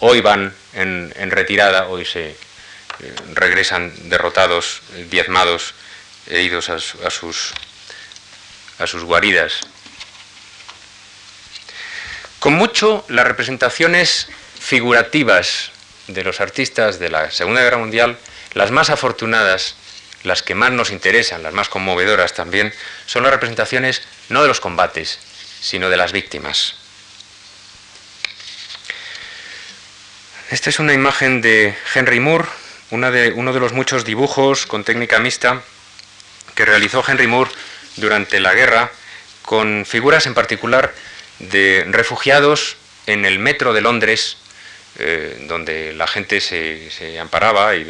hoy 0.00 0.20
van 0.20 0.54
en, 0.74 1.30
retirada, 1.30 1.88
hoy 1.88 2.04
se 2.04 2.30
eh, 2.30 2.36
regresan 3.34 3.92
derrotados, 4.08 4.82
diezmados, 5.10 5.74
heridos 6.26 6.68
a, 6.68 6.78
sus, 7.10 7.52
a 8.78 8.86
sus 8.86 9.02
guaridas. 9.04 9.60
Con 12.38 12.52
mucho, 12.52 13.04
las 13.08 13.26
representaciones 13.26 14.28
figurativas 14.60 15.72
de 16.06 16.22
los 16.22 16.40
artistas 16.40 17.00
de 17.00 17.10
la 17.10 17.32
Segunda 17.32 17.62
Guerra 17.62 17.78
Mundial, 17.78 18.16
las 18.54 18.70
más 18.70 18.90
afortunadas, 18.90 19.74
las 20.22 20.44
que 20.44 20.54
más 20.54 20.70
nos 20.70 20.90
interesan, 20.90 21.42
las 21.42 21.52
más 21.52 21.68
conmovedoras 21.68 22.34
también, 22.34 22.72
son 23.06 23.24
las 23.24 23.32
representaciones 23.32 24.02
no 24.28 24.42
de 24.42 24.48
los 24.48 24.60
combates, 24.60 25.18
sino 25.60 25.90
de 25.90 25.96
las 25.96 26.12
víctimas. 26.12 26.76
Esta 30.50 30.70
es 30.70 30.78
una 30.78 30.94
imagen 30.94 31.40
de 31.40 31.76
Henry 31.92 32.20
Moore, 32.20 32.46
de, 32.90 33.32
uno 33.34 33.52
de 33.52 33.60
los 33.60 33.72
muchos 33.72 34.04
dibujos 34.04 34.64
con 34.66 34.84
técnica 34.84 35.18
mixta 35.18 35.62
que 36.54 36.64
realizó 36.64 37.04
Henry 37.06 37.26
Moore 37.26 37.50
durante 37.96 38.38
la 38.38 38.54
guerra, 38.54 38.92
con 39.42 39.84
figuras 39.84 40.26
en 40.26 40.34
particular 40.34 40.94
de 41.38 41.84
refugiados 41.88 42.76
en 43.06 43.24
el 43.24 43.38
metro 43.38 43.72
de 43.72 43.80
Londres, 43.80 44.36
eh, 44.98 45.44
donde 45.48 45.92
la 45.94 46.06
gente 46.06 46.40
se, 46.40 47.18
amparaba 47.20 47.74
y 47.76 47.84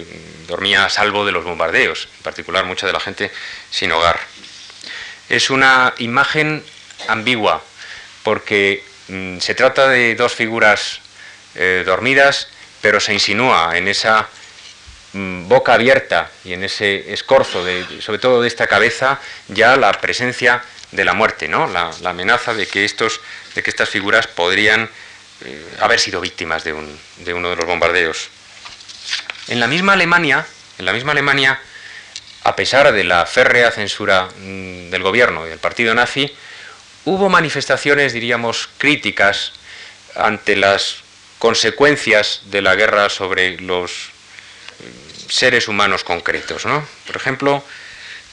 dormía 0.46 0.84
a 0.84 0.90
salvo 0.90 1.24
de 1.24 1.32
los 1.32 1.44
bombardeos, 1.44 2.08
en 2.18 2.22
particular 2.22 2.64
mucha 2.64 2.86
de 2.86 2.92
la 2.92 3.00
gente 3.00 3.30
sin 3.70 3.92
hogar. 3.92 4.20
Es 5.28 5.50
una 5.50 5.94
imagen 5.98 6.62
ambigua, 7.08 7.62
porque 8.22 8.84
mm, 9.08 9.38
se 9.38 9.54
trata 9.54 9.88
de 9.88 10.14
dos 10.14 10.34
figuras 10.34 11.00
eh, 11.54 11.82
dormidas, 11.86 12.48
pero 12.80 13.00
se 13.00 13.14
insinúa 13.14 13.76
en 13.76 13.88
esa 13.88 14.28
mm, 15.12 15.48
boca 15.48 15.74
abierta 15.74 16.30
y 16.44 16.52
en 16.52 16.64
ese 16.64 17.12
escorzo, 17.12 17.64
sobre 18.00 18.18
todo 18.18 18.42
de 18.42 18.48
esta 18.48 18.66
cabeza, 18.66 19.18
ya 19.48 19.76
la 19.76 19.92
presencia 19.92 20.62
de 20.92 21.04
la 21.04 21.14
muerte, 21.14 21.48
¿no? 21.48 21.66
la, 21.66 21.90
amenaza 22.04 22.54
de 22.54 22.66
que, 22.66 22.84
estos, 22.84 23.20
de 23.54 23.62
que 23.62 23.70
estas 23.70 23.88
figuras 23.88 24.26
podrían 24.26 24.88
eh, 25.44 25.76
haber 25.80 26.00
sido 26.00 26.20
víctimas 26.20 26.64
de, 26.64 26.74
de 27.18 27.34
uno 27.34 27.50
de 27.50 27.56
los 27.56 27.66
bombardeos. 27.66 28.28
En 29.48 29.60
la 29.60 29.66
misma 29.66 29.94
Alemania, 29.94 30.46
en 30.78 30.84
la 30.84 30.92
misma 30.92 31.12
Alemania, 31.12 31.60
a 32.44 32.56
pesar 32.56 32.92
de 32.92 33.04
la 33.04 33.26
férrea 33.26 33.70
censura 33.70 34.28
mm, 34.38 34.90
del 34.90 35.02
gobierno 35.02 35.46
y 35.46 35.50
del 35.50 35.58
partido 35.58 35.94
nazi, 35.94 36.32
hubo 37.04 37.28
manifestaciones, 37.28 38.12
diríamos, 38.12 38.68
críticas 38.78 39.52
ante 40.14 40.56
las 40.56 40.96
consecuencias 41.38 42.42
de 42.46 42.62
la 42.62 42.74
guerra 42.74 43.08
sobre 43.08 43.60
los 43.60 44.10
seres 45.28 45.68
humanos 45.68 46.04
concretos. 46.04 46.64
Por 47.06 47.16
ejemplo, 47.16 47.64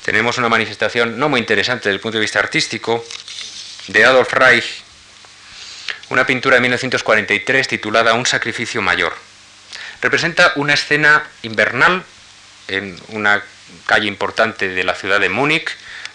tenemos 0.04 0.38
una 0.38 0.50
manifestación 0.50 1.20
no 1.20 1.30
muy 1.30 1.40
interesante 1.40 1.90
desde 1.90 1.96
el 1.96 2.02
punto 2.02 2.18
de 2.18 2.22
vista 2.22 2.40
artístico 2.40 3.04
de 3.88 4.06
Adolf 4.06 4.34
Reich, 4.34 4.85
una 6.10 6.26
pintura 6.26 6.56
de 6.56 6.62
1943 6.62 7.68
titulada 7.68 8.14
Un 8.14 8.26
sacrificio 8.26 8.82
mayor. 8.82 9.16
Representa 10.02 10.54
una 10.56 10.74
escena 10.74 11.24
invernal 11.42 12.04
en 12.68 13.00
una 13.10 13.44
calle 13.86 14.08
importante 14.08 14.70
de 14.70 14.84
la 14.84 14.96
ciudad 14.96 15.20
de 15.20 15.30
Múnich, 15.30 15.70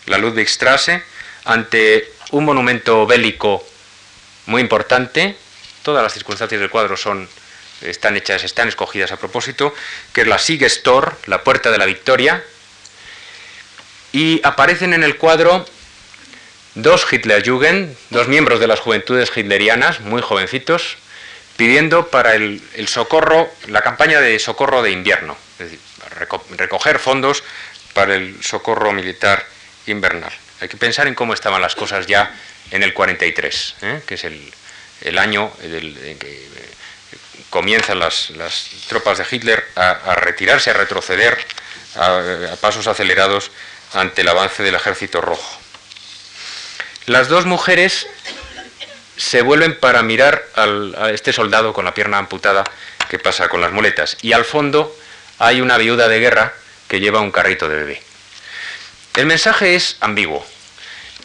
la 0.07 0.19
Ludwigstrasse, 0.19 1.03
ante 1.45 2.13
un 2.31 2.45
monumento 2.45 3.07
bélico 3.07 3.67
muy 4.47 4.61
importante. 4.61 5.37
Todas 5.83 6.03
las 6.03 6.13
circunstancias 6.13 6.61
del 6.61 6.71
cuadro 6.71 6.97
son, 6.97 7.29
están 7.81 8.17
hechas, 8.17 8.45
están 8.45 8.69
escogidas 8.69 9.13
a 9.13 9.17
propósito, 9.17 9.75
que 10.13 10.23
es 10.23 10.27
la 10.27 10.39
Siegestor, 10.39 11.17
la 11.27 11.43
Puerta 11.43 11.71
de 11.71 11.79
la 11.79 11.87
Victoria, 11.87 12.45
y 14.13 14.41
aparecen 14.45 14.93
en 14.93 15.03
el 15.03 15.17
cuadro 15.17 15.65
dos 16.75 17.07
Hitlerjugend, 17.11 17.97
dos 18.11 18.29
miembros 18.29 18.61
de 18.61 18.67
las 18.67 18.81
juventudes 18.81 19.31
hitlerianas, 19.35 20.01
muy 20.01 20.23
jovencitos, 20.23 20.97
pidiendo 21.57 22.09
para 22.09 22.35
el, 22.35 22.63
socorro, 22.87 23.51
la 23.69 23.83
campaña 23.83 24.21
de 24.21 24.39
socorro 24.39 24.83
de 24.83 24.93
invierno, 24.93 25.37
es 25.59 25.71
decir, 25.71 25.81
recoger 26.57 26.99
fondos 26.99 27.43
para 27.93 28.15
el 28.15 28.43
socorro 28.43 28.93
militar 28.93 29.45
invernal. 29.87 30.33
Hay 30.61 30.69
que 30.69 30.77
pensar 30.77 31.07
en 31.07 31.15
cómo 31.15 31.35
estaban 31.35 31.61
las 31.61 31.75
cosas 31.75 32.07
ya 32.07 32.35
en 32.71 32.83
el 32.83 32.95
43, 32.95 33.75
¿eh? 33.83 34.01
que 34.07 34.15
es 34.15 34.25
el, 34.25 35.19
año 35.19 35.53
en 35.63 36.19
que 36.19 36.31
eh, 36.31 36.71
comienzan 37.51 37.99
las, 37.99 38.33
tropas 38.89 39.19
de 39.19 39.27
Hitler 39.31 39.63
a, 39.77 40.15
retirarse, 40.15 40.71
a 40.71 40.75
retroceder 40.75 41.37
a 41.97 42.57
pasos 42.61 42.87
acelerados 42.87 43.51
ante 43.93 44.23
el 44.23 44.29
avance 44.29 44.63
del 44.63 44.77
ejército 44.77 45.21
rojo. 45.21 45.60
Las 47.07 47.29
dos 47.29 47.47
mujeres 47.47 48.07
se 49.17 49.43
vuelven 49.43 49.79
para 49.79 50.03
mirar 50.03 50.45
a 50.55 51.11
este 51.11 51.33
soldado 51.33 51.73
con 51.73 51.85
la 51.85 51.95
pierna 51.95 52.19
amputada 52.19 52.65
que 53.09 53.19
pasa 53.19 53.49
con 53.49 53.61
las 53.61 53.73
muletas. 53.73 54.17
Y 54.23 54.33
al 54.33 54.45
fondo 54.45 54.97
hay 55.39 55.61
una 55.61 55.77
viuda 55.79 56.09
de 56.09 56.21
guerra 56.21 56.55
que 56.89 57.01
lleva 57.01 57.21
un 57.21 57.31
carrito 57.31 57.69
de 57.69 57.77
bebé. 57.77 58.03
El 59.17 59.27
mensaje 59.27 59.75
es 59.75 59.97
ambiguo. 60.01 60.47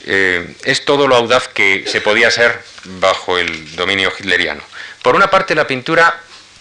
Eh, 0.08 0.56
es 0.64 0.86
todo 0.86 1.08
lo 1.08 1.16
audaz 1.16 1.48
que 1.48 1.86
se 1.88 2.02
podía 2.02 2.30
ser 2.30 2.62
bajo 2.84 3.38
el 3.38 3.76
dominio 3.76 4.12
hitleriano. 4.18 4.62
Por 5.02 5.16
una 5.16 5.30
parte, 5.30 5.56
la 5.56 5.68
pintura 5.68 6.20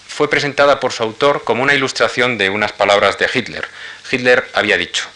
fue 0.09 0.31
presentada 0.31 0.81
por 0.81 0.93
su 0.93 1.03
autor 1.03 1.45
como 1.45 1.63
una 1.63 1.75
ilustración 1.75 2.39
de 2.39 2.51
unas 2.51 2.73
palabras 2.73 3.19
de 3.19 3.29
Hitler. 3.33 3.69
Hitler 4.11 4.49
había 4.55 4.79
dicho, 4.79 5.07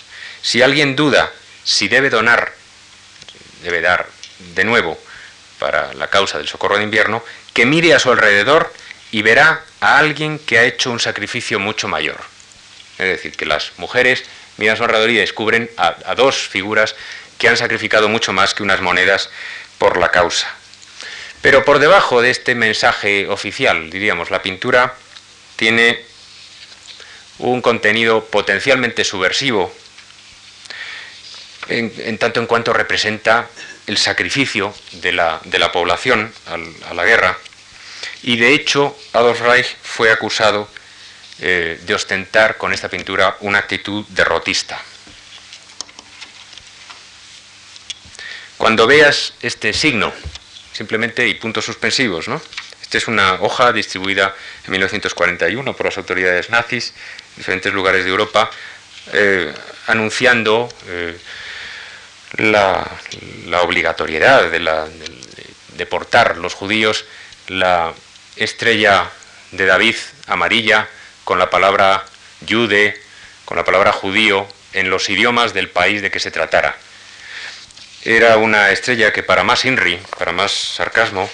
si 0.42 0.61
alguien 0.62 0.96
duda 0.96 1.30
si 1.64 1.88
debe 1.88 2.11
donar, 2.11 2.53
debe 3.62 3.80
dar 3.80 4.06
de 4.54 4.64
nuevo 4.64 4.98
para 5.59 5.92
la 5.94 6.09
causa 6.09 6.38
del 6.38 6.48
socorro 6.48 6.78
de 6.78 6.84
invierno, 6.84 7.24
que 7.52 7.66
mire 7.66 7.94
a 7.94 7.98
su 7.98 8.11
alrededor 8.11 8.72
y 9.11 9.22
verá 9.22 9.64
a 9.80 9.98
alguien 9.98 10.38
que 10.38 10.59
ha 10.59 10.64
hecho 10.64 10.90
un 10.90 11.00
sacrificio 11.00 11.59
mucho 11.59 11.88
mayor. 11.88 12.18
Es 12.98 13.06
decir, 13.06 13.32
que 13.32 13.46
las 13.46 13.72
mujeres 13.76 14.24
miran 14.56 14.74
a 14.74 14.76
su 14.76 14.84
alrededor 14.84 15.11
y 15.11 15.16
descubren 15.16 15.70
a, 15.76 15.96
a 16.04 16.14
dos 16.14 16.36
figuras 16.36 16.94
que 17.38 17.48
han 17.48 17.56
sacrificado 17.56 18.09
mucho 18.09 18.32
más 18.32 18.54
que 18.54 18.62
unas 18.62 18.80
monedas 18.80 19.30
por 19.78 19.96
la 19.96 20.11
causa. 20.11 20.48
Pero 21.40 21.64
por 21.64 21.78
debajo 21.78 22.20
de 22.20 22.30
este 22.30 22.54
mensaje 22.54 23.28
oficial, 23.28 23.90
diríamos, 23.90 24.30
la 24.30 24.42
pintura 24.42 24.94
tiene 25.56 26.04
un 27.38 27.62
contenido 27.62 28.24
potencialmente 28.24 29.04
subversivo 29.04 29.72
en, 31.69 32.19
tanto 32.19 32.41
en 32.41 32.47
cuanto 32.47 32.73
representa 32.73 33.49
el 33.87 33.97
sacrificio 33.97 34.75
de 34.93 35.12
la, 35.12 35.41
población 35.73 36.33
a 36.47 36.95
la 36.95 37.05
guerra. 37.05 37.37
Y 38.23 38.37
de 38.37 38.53
hecho, 38.53 38.97
Adolf 39.12 39.41
Reich 39.41 39.77
fue 39.83 40.11
acusado 40.11 40.69
eh, 41.41 41.81
de 41.83 41.95
ostentar 41.95 42.57
con 42.57 42.73
esta 42.73 42.89
pintura 42.89 43.37
una 43.41 43.59
actitud 43.59 44.05
derrotista. 44.09 44.81
Cuando 48.57 48.89
veas 48.89 49.35
este 49.41 49.73
signo, 49.73 50.12
simplemente 50.73 51.29
y 51.29 51.35
puntos 51.35 51.64
suspensivos, 51.64 52.27
¿no? 52.27 52.43
Esta 52.83 52.99
es 52.99 53.07
una 53.07 53.35
hoja 53.35 53.73
distribuida 53.73 54.35
en 54.64 54.73
1941 54.73 55.77
por 55.77 55.87
las 55.87 55.99
autoridades 55.99 56.51
nazis 56.51 56.93
en 57.31 57.37
diferentes 57.37 57.73
lugares 57.73 58.05
de 58.05 58.11
Europa, 58.11 58.51
eh, 59.12 59.53
anunciando 59.87 60.69
eh, 60.89 61.16
la, 62.37 62.87
obligatoriedad 63.62 64.51
de, 64.51 64.61
la, 64.61 64.87
portar 65.89 66.37
los 66.37 66.55
judíos 66.55 67.05
la 67.49 67.95
estrella 68.37 69.11
de 69.53 69.66
David 69.66 69.97
amarilla 70.26 70.89
con 71.24 71.39
la 71.39 71.51
palabra 71.51 72.05
jude, 72.47 73.01
con 73.45 73.57
la 73.57 73.64
palabra 73.64 73.93
judío, 73.93 74.47
en 74.72 74.91
los 74.91 75.09
idiomas 75.09 75.55
del 75.55 75.68
país 75.70 76.03
de 76.03 76.11
que 76.11 76.20
se 76.20 76.31
tratara. 76.31 76.76
Era 78.05 78.37
una 78.37 78.70
estrella 78.70 79.12
que 79.12 79.22
para 79.22 79.45
más 79.45 79.64
INRI, 79.64 79.99
para 80.18 80.33
más 80.33 80.53
sarcasmo, 80.53 81.29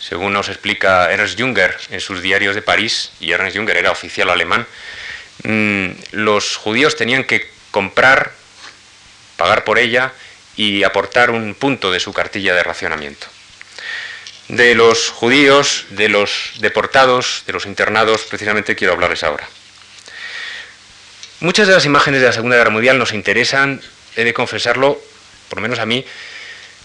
según 0.00 0.32
nos 0.32 0.48
explica 0.48 1.10
Ernst 1.10 1.40
Junger 1.40 1.76
en 1.90 2.00
sus 2.00 2.20
diarios 2.20 2.54
de 2.54 2.62
París, 2.62 3.12
y 3.20 3.32
Ernst 3.32 3.56
Junger 3.56 3.76
era 3.76 3.90
oficial 3.90 4.28
alemán, 4.28 4.66
mm, 5.44 5.88
los 6.12 6.56
judíos 6.56 6.96
tenían 6.96 7.24
que 7.24 7.48
comprar, 7.70 8.32
pagar 9.36 9.64
por 9.64 9.78
ella 9.78 10.12
y 10.56 10.84
aportar 10.84 11.30
un 11.30 11.54
punto 11.54 11.90
de 11.90 12.00
su 12.00 12.12
cartilla 12.12 12.54
de 12.54 12.62
racionamiento. 12.62 13.26
De 14.48 14.74
los 14.74 15.08
judíos, 15.08 15.86
de 15.90 16.08
los 16.08 16.52
deportados, 16.58 17.42
de 17.46 17.52
los 17.52 17.66
internados, 17.66 18.22
precisamente 18.22 18.76
quiero 18.76 18.92
hablarles 18.92 19.22
ahora. 19.22 19.48
Muchas 21.40 21.66
de 21.66 21.74
las 21.74 21.84
imágenes 21.84 22.20
de 22.20 22.26
la 22.26 22.32
Segunda 22.32 22.56
Guerra 22.56 22.70
Mundial 22.70 22.98
nos 22.98 23.12
interesan, 23.12 23.80
he 24.16 24.24
de 24.24 24.34
confesarlo, 24.34 25.00
por 25.48 25.58
lo 25.58 25.62
menos 25.62 25.78
a 25.78 25.86
mí, 25.86 26.04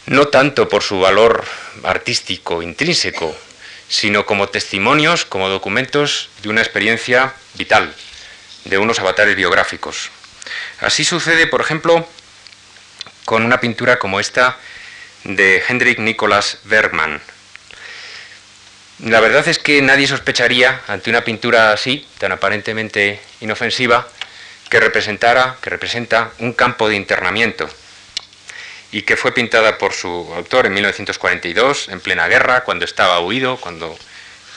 no 0.06 0.28
tanto 0.30 0.68
por 0.68 0.84
su 0.84 1.00
valor 1.00 1.46
artístico 1.84 2.62
intrínseco, 2.62 3.36
sino 3.88 4.26
como 4.26 4.50
testimonios, 4.50 5.26
como 5.26 5.50
documentos 5.50 6.30
de 6.42 6.50
una 6.50 6.62
experiencia 6.62 7.34
vital, 7.56 7.94
de 8.66 8.78
unos 8.78 9.00
avatares 9.00 9.36
biográficos. 9.36 10.10
Así 10.80 11.04
sucede, 11.04 11.48
por 11.48 11.62
ejemplo, 11.62 12.08
con 13.30 13.46
una 13.46 13.60
pintura 13.60 14.00
como 14.00 14.20
esta 14.20 14.58
de 15.24 15.62
Hendrik 15.68 16.00
Nicolas 16.00 16.58
Bergman. 16.64 17.22
La 19.06 19.20
verdad 19.20 19.48
es 19.48 19.60
que 19.60 19.84
nadie 19.84 20.08
sospecharía, 20.08 20.82
ante 20.88 21.12
una 21.12 21.24
pintura 21.24 21.72
así, 21.72 22.08
tan 22.18 22.32
aparentemente 22.32 23.20
inofensiva, 23.40 24.08
que 24.72 24.80
representara, 24.80 25.58
que 25.62 25.70
representa 25.70 26.32
un 26.40 26.54
campo 26.54 26.90
de 26.90 26.96
internamiento 26.96 27.70
y 28.92 29.04
que 29.04 29.16
fue 29.16 29.32
pintada 29.32 29.78
por 29.78 29.94
su 29.94 30.08
autor 30.36 30.66
en 30.66 30.74
1942, 30.74 31.90
en 31.90 32.00
plena 32.00 32.28
guerra, 32.28 32.64
cuando 32.64 32.84
estaba 32.84 33.20
huido, 33.20 33.58
cuando 33.58 33.96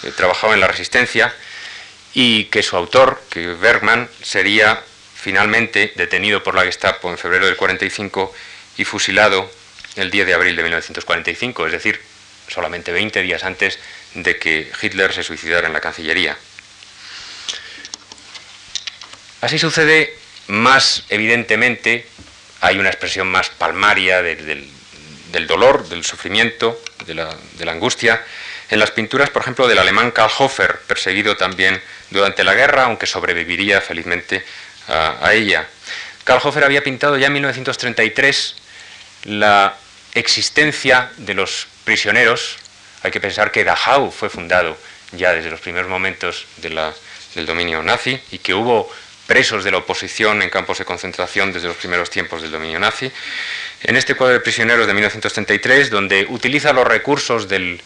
eh, 0.03 0.13
trabajaba 0.17 0.55
en 0.55 0.61
la 0.61 0.69
resistencia, 0.69 1.35
y 2.15 2.45
que 2.47 2.63
su 2.63 2.75
autor, 2.79 3.23
que 3.29 3.49
Bergman, 3.49 4.09
sería 4.23 4.83
finalmente 5.15 5.93
detenido 5.97 6.43
por 6.43 6.55
la 6.55 6.65
Gestapo 6.65 7.11
en 7.11 7.19
febrero 7.19 7.45
del 7.45 7.57
45 7.57 8.33
y 8.77 8.85
fusilado 8.85 9.51
el 9.97 10.11
10 10.11 10.27
de 10.27 10.35
abril 10.35 10.57
de 10.57 10.63
1945, 10.63 11.67
es 11.67 11.73
decir, 11.73 12.01
solamente 12.49 12.93
20 12.93 13.23
días 13.23 13.45
antes 13.45 13.79
de 14.15 14.39
que 14.39 14.71
Hitler 14.81 15.13
se 15.13 15.23
suicidara 15.23 15.67
en 15.67 15.73
la 15.73 15.81
Cancillería. 15.81 16.37
Así 19.41 19.59
sucede 19.59 20.17
más 20.49 21.05
evidentemente, 21.09 22.07
hay 22.61 22.79
una 22.79 22.89
expresión 22.89 23.29
más 23.29 23.51
palmaria 23.51 24.23
del, 24.23 24.69
dolor, 25.47 25.89
del 25.89 26.05
sufrimiento, 26.05 26.81
de 27.07 27.15
la, 27.15 27.37
angustia, 27.67 28.25
en 28.71 28.79
las 28.79 28.91
pinturas, 28.91 29.31
por 29.31 29.43
ejemplo, 29.43 29.67
del 29.67 29.79
alemán 29.79 30.11
Karl 30.11 30.33
Hofer, 30.39 30.81
perseguido 30.87 31.37
también 31.37 31.81
durante 32.11 32.45
la 32.45 32.55
guerra, 32.55 32.85
aunque 32.85 33.07
sobreviviría 33.07 33.81
felizmente 33.81 34.45
a, 34.89 35.27
a 35.27 35.35
ella. 35.35 35.67
Karl 36.25 36.41
Hofer 36.43 36.65
había 36.65 36.83
pintado 36.83 37.19
ya 37.19 37.27
en 37.27 37.33
1933 37.33 38.62
la 39.25 39.77
existencia 40.15 41.11
de 41.17 41.35
los 41.35 41.67
prisioneros, 41.85 42.59
hay 43.03 43.11
que 43.11 43.21
pensar 43.21 43.51
que 43.51 43.65
Dachau 43.65 44.11
fue 44.11 44.29
fundado 44.29 44.77
ya 45.13 45.33
desde 45.33 45.51
los 45.51 45.61
primeros 45.61 45.91
momentos 45.91 46.47
del 46.59 47.47
dominio 47.47 47.83
nazi 47.83 48.19
y 48.31 48.39
que 48.39 48.55
hubo 48.55 48.91
presos 49.27 49.65
de 49.65 49.71
la 49.71 49.79
oposición 49.79 50.43
en 50.43 50.51
campos 50.51 50.79
de 50.79 50.85
concentración 50.85 51.53
desde 51.53 51.69
los 51.69 51.77
primeros 51.77 52.11
tiempos 52.11 52.43
del 52.43 52.51
dominio 52.51 52.79
nazi. 52.79 53.11
En 53.83 53.97
este 53.97 54.15
cuadro 54.15 54.35
de 54.35 54.41
prisioneros 54.41 54.87
de 54.87 54.95
1933, 54.95 55.91
donde 55.91 56.27
utiliza 56.29 56.73
los 56.73 56.87
recursos 56.87 57.49
del, 57.49 57.81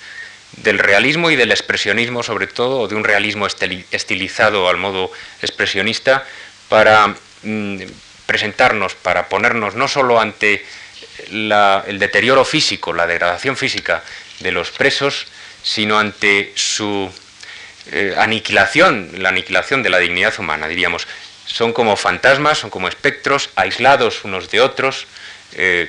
realismo 0.62 1.30
y 1.30 1.37
del 1.37 1.53
expresionismo, 1.53 2.22
sobre 2.22 2.47
todo, 2.47 2.80
o 2.80 2.89
de 2.89 2.95
un 2.95 3.05
realismo 3.05 3.47
estilizado 3.47 4.68
al 4.68 4.76
modo 4.76 5.11
expresionista, 5.43 6.26
para 6.68 7.14
mm, 7.43 7.82
presentarnos 8.26 8.95
para 8.95 9.28
ponernos 9.28 9.74
no 9.76 9.89
solo 9.89 10.20
ante 10.20 10.64
el 11.29 11.99
deterioro 11.99 12.45
físico, 12.45 12.93
la 12.93 13.07
degradación 13.07 13.57
física 13.57 14.03
de 14.41 14.53
los 14.53 14.71
presos, 14.71 15.27
sino 15.62 15.99
ante 15.99 16.53
su 16.55 17.11
eh, 17.93 18.14
aniquilación, 18.17 19.11
la 19.19 19.29
aniquilación 19.29 19.83
de 19.83 19.91
la 19.91 19.99
dignidad 19.99 20.35
humana, 20.39 20.69
diríamos. 20.69 21.07
Son 21.47 21.73
como 21.73 21.97
fantasmas, 21.97 22.59
son 22.59 22.71
como 22.71 22.89
espectros, 22.89 23.51
aislados 23.55 24.25
unos 24.25 24.51
de 24.51 24.61
otros, 24.61 25.07
eh, 25.53 25.89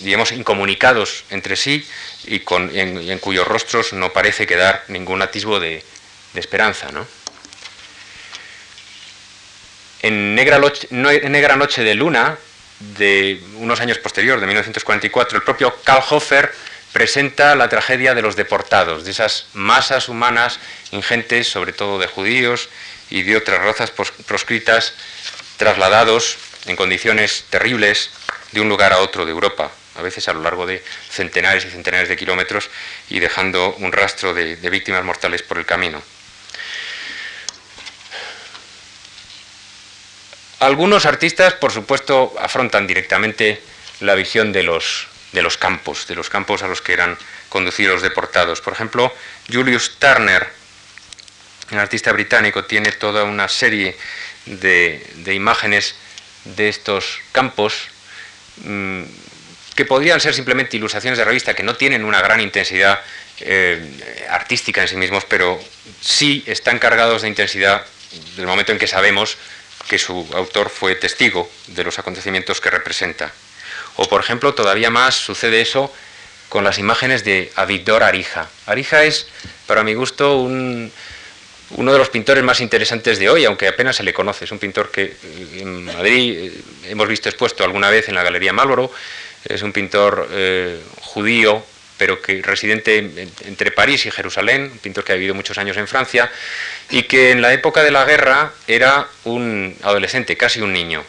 digamos, 0.00 0.30
incomunicados 0.30 1.24
entre 1.30 1.56
sí 1.56 1.86
y, 2.24 2.40
con, 2.40 2.70
en, 2.74 3.18
cuyos 3.18 3.46
rostros 3.46 3.92
no 3.92 4.12
parece 4.12 4.46
quedar 4.46 4.84
ningún 4.88 5.20
atisbo 5.22 5.58
de, 5.58 5.82
esperanza. 6.34 6.86
En 10.02 10.36
Negra, 10.36 10.60
Negra 10.90 11.56
Noche 11.56 11.82
de 11.82 11.94
Luna, 11.96 12.38
de 12.80 13.42
unos 13.56 13.80
años 13.80 13.98
posteriores, 13.98 14.40
de 14.40 14.46
1944, 14.46 15.36
el 15.36 15.44
propio 15.44 15.74
Karl 15.84 16.04
Hofer 16.10 16.52
presenta 16.92 17.54
la 17.54 17.68
tragedia 17.68 18.14
de 18.14 18.22
los 18.22 18.36
deportados, 18.36 19.04
de 19.04 19.10
esas 19.10 19.46
masas 19.54 20.08
humanas 20.08 20.58
ingentes, 20.90 21.48
sobre 21.48 21.72
todo 21.72 21.98
de 21.98 22.06
judíos 22.06 22.68
y 23.10 23.22
de 23.22 23.36
otras 23.36 23.60
razas 23.60 23.90
proscritas, 23.90 24.94
trasladados 25.56 26.38
en 26.66 26.76
condiciones 26.76 27.44
terribles 27.50 28.10
de 28.52 28.60
un 28.60 28.68
lugar 28.68 28.92
a 28.92 28.98
otro 28.98 29.24
de 29.24 29.32
Europa, 29.32 29.70
a 29.96 30.02
veces 30.02 30.28
a 30.28 30.32
lo 30.32 30.42
largo 30.42 30.66
de 30.66 30.82
centenares 31.10 31.64
y 31.64 31.70
centenares 31.70 32.08
de 32.08 32.16
kilómetros 32.16 32.70
y 33.08 33.18
dejando 33.18 33.74
un 33.78 33.92
rastro 33.92 34.32
de, 34.32 34.56
de 34.56 34.70
víctimas 34.70 35.04
mortales 35.04 35.42
por 35.42 35.58
el 35.58 35.66
camino. 35.66 36.02
Algunos 40.60 41.06
artistas, 41.06 41.54
por 41.54 41.70
supuesto, 41.70 42.34
afrontan 42.40 42.86
directamente 42.86 43.62
la 44.00 44.14
visión 44.16 44.52
de 44.52 44.64
los, 44.64 45.06
de 45.32 45.42
los 45.42 45.56
campos, 45.56 46.06
de 46.08 46.16
los 46.16 46.30
campos 46.30 46.62
a 46.62 46.68
los 46.68 46.82
que 46.82 46.92
eran 46.92 47.16
conducidos 47.48 48.02
deportados. 48.02 48.60
Por 48.60 48.72
ejemplo, 48.72 49.14
Julius 49.52 49.96
Turner, 49.98 50.48
un 51.70 51.78
artista 51.78 52.10
británico, 52.12 52.64
tiene 52.64 52.90
toda 52.90 53.24
una 53.24 53.48
serie 53.48 53.96
de, 54.46 55.32
imágenes 55.32 55.94
de 56.44 56.68
estos 56.68 57.20
campos 57.30 57.88
mm, 58.64 59.02
que 59.76 59.84
podrían 59.84 60.20
ser 60.20 60.34
simplemente 60.34 60.76
ilustraciones 60.76 61.18
de 61.18 61.24
revista, 61.24 61.54
que 61.54 61.62
no 61.62 61.76
tienen 61.76 62.04
una 62.04 62.20
gran 62.20 62.40
intensidad 62.40 63.00
eh, 63.40 64.26
artística 64.28 64.82
en 64.82 64.88
sí 64.88 64.96
mismos, 64.96 65.24
pero 65.24 65.62
sí 66.00 66.42
están 66.46 66.80
cargados 66.80 67.22
de 67.22 67.28
intensidad 67.28 67.86
del 68.36 68.46
momento 68.46 68.72
en 68.72 68.78
que 68.78 68.88
sabemos 68.88 69.38
que 69.88 69.98
su 69.98 70.28
autor 70.34 70.70
fue 70.70 70.94
testigo 70.94 71.50
de 71.68 71.84
los 71.84 71.98
acontecimientos 71.98 72.60
que 72.60 72.70
representa. 72.70 73.32
O, 73.96 74.08
por 74.08 74.20
ejemplo, 74.20 74.54
todavía 74.54 74.90
más 74.90 75.14
sucede 75.14 75.60
eso 75.60 75.92
con 76.48 76.64
las 76.64 76.78
imágenes 76.78 77.24
de 77.24 77.50
Avigdor 77.56 78.02
Arija. 78.02 78.48
Arija 78.66 79.04
es, 79.04 79.26
para 79.66 79.82
mi 79.82 79.94
gusto, 79.94 80.38
uno 80.38 81.92
de 81.92 81.98
los 81.98 82.08
pintores 82.08 82.44
más 82.44 82.60
interesantes 82.60 83.18
de 83.18 83.28
hoy, 83.28 83.44
aunque 83.44 83.66
apenas 83.68 83.96
se 83.96 84.02
le 84.02 84.14
conoce. 84.14 84.44
Es 84.44 84.52
un 84.52 84.58
pintor 84.58 84.90
que 84.90 85.16
en 85.56 85.86
Madrid 85.86 86.46
eh, 86.46 86.52
hemos 86.84 87.08
visto 87.08 87.28
expuesto 87.28 87.64
alguna 87.64 87.90
vez 87.90 88.08
en 88.08 88.14
la 88.14 88.22
Galería 88.22 88.52
Malboro. 88.52 88.90
Es 89.44 89.62
un 89.62 89.72
pintor 89.72 90.28
eh, 90.30 90.80
judío, 91.00 91.64
pero 91.98 92.22
que 92.22 92.40
residente 92.40 92.98
entre 93.44 93.72
París 93.72 94.06
y 94.06 94.10
Jerusalén, 94.10 94.70
un 94.72 94.78
pintor 94.78 95.04
que 95.04 95.12
ha 95.12 95.16
vivido 95.16 95.34
muchos 95.34 95.58
años 95.58 95.76
en 95.76 95.88
Francia, 95.88 96.30
y 96.88 97.02
que 97.02 97.32
en 97.32 97.42
la 97.42 97.52
época 97.52 97.82
de 97.82 97.90
la 97.90 98.04
guerra 98.04 98.52
era 98.66 99.08
un 99.24 99.76
adolescente, 99.82 100.36
casi 100.36 100.60
un 100.60 100.72
niño. 100.72 101.04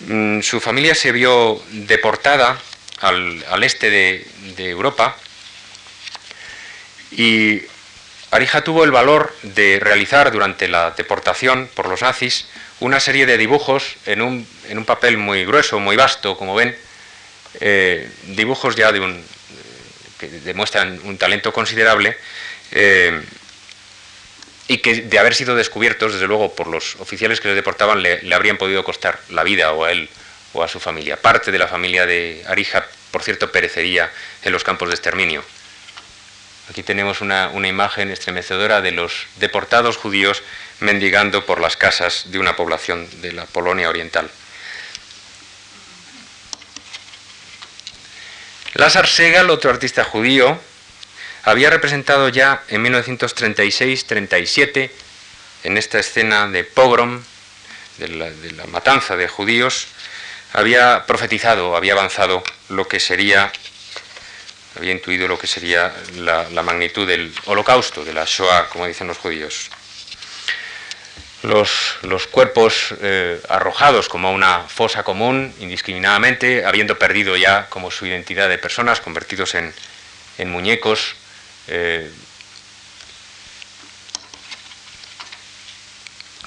Mm, 0.00 0.42
su 0.42 0.60
familia 0.60 0.94
se 0.94 1.12
vio 1.12 1.62
deportada 1.70 2.58
al, 3.00 3.62
este 3.62 3.90
de, 3.90 4.24
Europa 4.56 5.16
y 7.12 7.62
Arija 8.30 8.62
tuvo 8.62 8.84
el 8.84 8.90
valor 8.90 9.34
de 9.42 9.78
realizar 9.80 10.30
durante 10.32 10.68
la 10.68 10.90
deportación 10.90 11.68
por 11.74 11.88
los 11.88 12.02
nazis 12.02 12.46
una 12.80 12.98
serie 13.00 13.26
de 13.26 13.38
dibujos 13.38 13.96
en 14.06 14.20
un, 14.20 14.46
en 14.68 14.78
un 14.78 14.84
papel 14.84 15.16
muy 15.16 15.44
grueso, 15.44 15.78
muy 15.78 15.96
vasto, 15.96 16.36
como 16.36 16.54
ven, 16.54 16.76
eh, 17.60 18.10
dibujos 18.24 18.74
ya 18.74 18.90
de 18.90 19.00
un, 19.00 19.24
que 20.28 20.40
demuestran 20.40 21.00
un 21.04 21.18
talento 21.18 21.52
considerable, 21.52 22.16
eh, 22.72 23.20
y 24.66 24.78
que 24.78 25.02
de 25.02 25.18
haber 25.18 25.34
sido 25.34 25.54
descubiertos, 25.56 26.14
desde 26.14 26.26
luego, 26.26 26.54
por 26.54 26.66
los 26.66 26.96
oficiales 26.96 27.40
que 27.40 27.48
les 27.48 27.56
deportaban, 27.56 28.02
le, 28.02 28.34
habrían 28.34 28.56
podido 28.56 28.82
costar 28.82 29.20
la 29.28 29.42
vida 29.42 29.72
o 29.72 29.84
a 29.84 29.92
él 29.92 30.08
o 30.54 30.62
a 30.62 30.68
su 30.68 30.80
familia. 30.80 31.16
Parte 31.16 31.52
de 31.52 31.58
la 31.58 31.68
familia 31.68 32.06
de 32.06 32.42
Arija, 32.46 32.86
por 33.10 33.22
cierto, 33.22 33.52
perecería 33.52 34.10
en 34.42 34.52
los 34.52 34.64
campos 34.64 34.88
de 34.88 34.94
exterminio. 34.94 35.44
Aquí 36.70 36.82
tenemos 36.82 37.20
una, 37.20 37.50
una 37.50 37.68
imagen 37.68 38.10
estremecedora 38.10 38.80
de 38.80 38.92
los 38.92 39.26
deportados 39.36 39.98
judíos 39.98 40.42
mendigando 40.80 41.44
por 41.44 41.60
las 41.60 41.76
casas 41.76 42.24
de 42.28 42.38
una 42.38 42.56
población 42.56 43.06
de 43.20 43.32
la 43.32 43.44
Polonia 43.44 43.90
Oriental. 43.90 44.30
Lázaro 48.74 49.06
Segal, 49.06 49.50
otro 49.50 49.70
artista 49.70 50.02
judío, 50.02 50.58
había 51.44 51.70
representado 51.70 52.28
ya 52.28 52.64
en 52.68 52.84
1936-37, 52.84 54.90
en 55.62 55.78
esta 55.78 56.00
escena 56.00 56.48
de 56.48 56.64
pogrom, 56.64 57.22
de 57.98 58.08
la, 58.08 58.66
matanza 58.66 59.16
de 59.16 59.28
judíos, 59.28 59.86
había 60.52 61.06
profetizado, 61.06 61.76
había 61.76 61.92
avanzado 61.92 62.42
lo 62.68 62.88
que 62.88 62.98
sería, 62.98 63.52
había 64.76 64.90
intuido 64.90 65.28
lo 65.28 65.38
que 65.38 65.46
sería 65.46 65.94
la, 66.16 66.48
magnitud 66.64 67.06
del 67.06 67.32
holocausto, 67.44 68.04
de 68.04 68.12
la 68.12 68.24
Shoah, 68.24 68.68
como 68.70 68.88
dicen 68.88 69.06
los 69.06 69.18
judíos. 69.18 69.70
Los, 71.44 72.26
cuerpos 72.30 72.94
eh, 73.02 73.38
arrojados 73.50 74.08
como 74.08 74.32
una 74.32 74.60
fosa 74.60 75.02
común, 75.02 75.54
indiscriminadamente, 75.60 76.64
habiendo 76.64 76.98
perdido 76.98 77.36
ya 77.36 77.66
como 77.68 77.90
su 77.90 78.06
identidad 78.06 78.48
de 78.48 78.56
personas, 78.56 79.00
convertidos 79.00 79.54
en, 79.54 79.74
en 80.38 80.50
muñecos, 80.50 81.14
eh, 81.68 82.10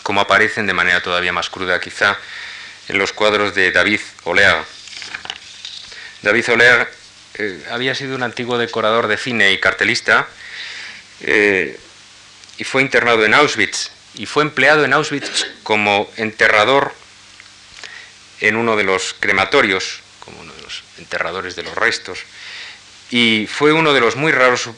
como 0.01 0.21
aparecen 0.21 0.65
de 0.65 0.73
manera 0.73 1.01
todavía 1.01 1.31
más 1.31 1.49
cruda 1.49 1.79
quizá 1.79 2.17
en 2.87 2.97
los 2.97 3.13
cuadros 3.13 3.53
de 3.53 3.71
David 3.71 3.99
Olear. 4.23 4.63
David 6.23 6.49
Olear 6.49 6.89
eh, 7.35 7.63
había 7.69 7.93
sido 7.93 8.15
un 8.15 8.23
antiguo 8.23 8.57
decorador 8.57 9.07
de 9.07 9.17
cine 9.17 9.51
y 9.51 9.59
cartelista 9.59 10.27
eh, 11.21 11.79
y 12.57 12.63
fue 12.63 12.81
internado 12.81 13.23
en 13.25 13.35
Auschwitz 13.35 13.91
y 14.15 14.25
fue 14.25 14.43
empleado 14.43 14.85
en 14.85 14.93
Auschwitz 14.93 15.45
como 15.63 16.09
enterrador 16.17 16.93
en 18.39 18.55
uno 18.55 18.75
de 18.75 18.83
los 18.83 19.15
crematorios, 19.19 20.01
como 20.19 20.41
uno 20.41 20.53
de 20.53 20.61
los 20.61 20.83
enterradores 20.97 21.55
de 21.55 21.63
los 21.63 21.75
restos 21.75 22.19
y 23.09 23.47
fue 23.47 23.71
uno 23.71 23.93
de 23.93 24.01
los 24.01 24.15
muy 24.15 24.31
raros 24.31 24.69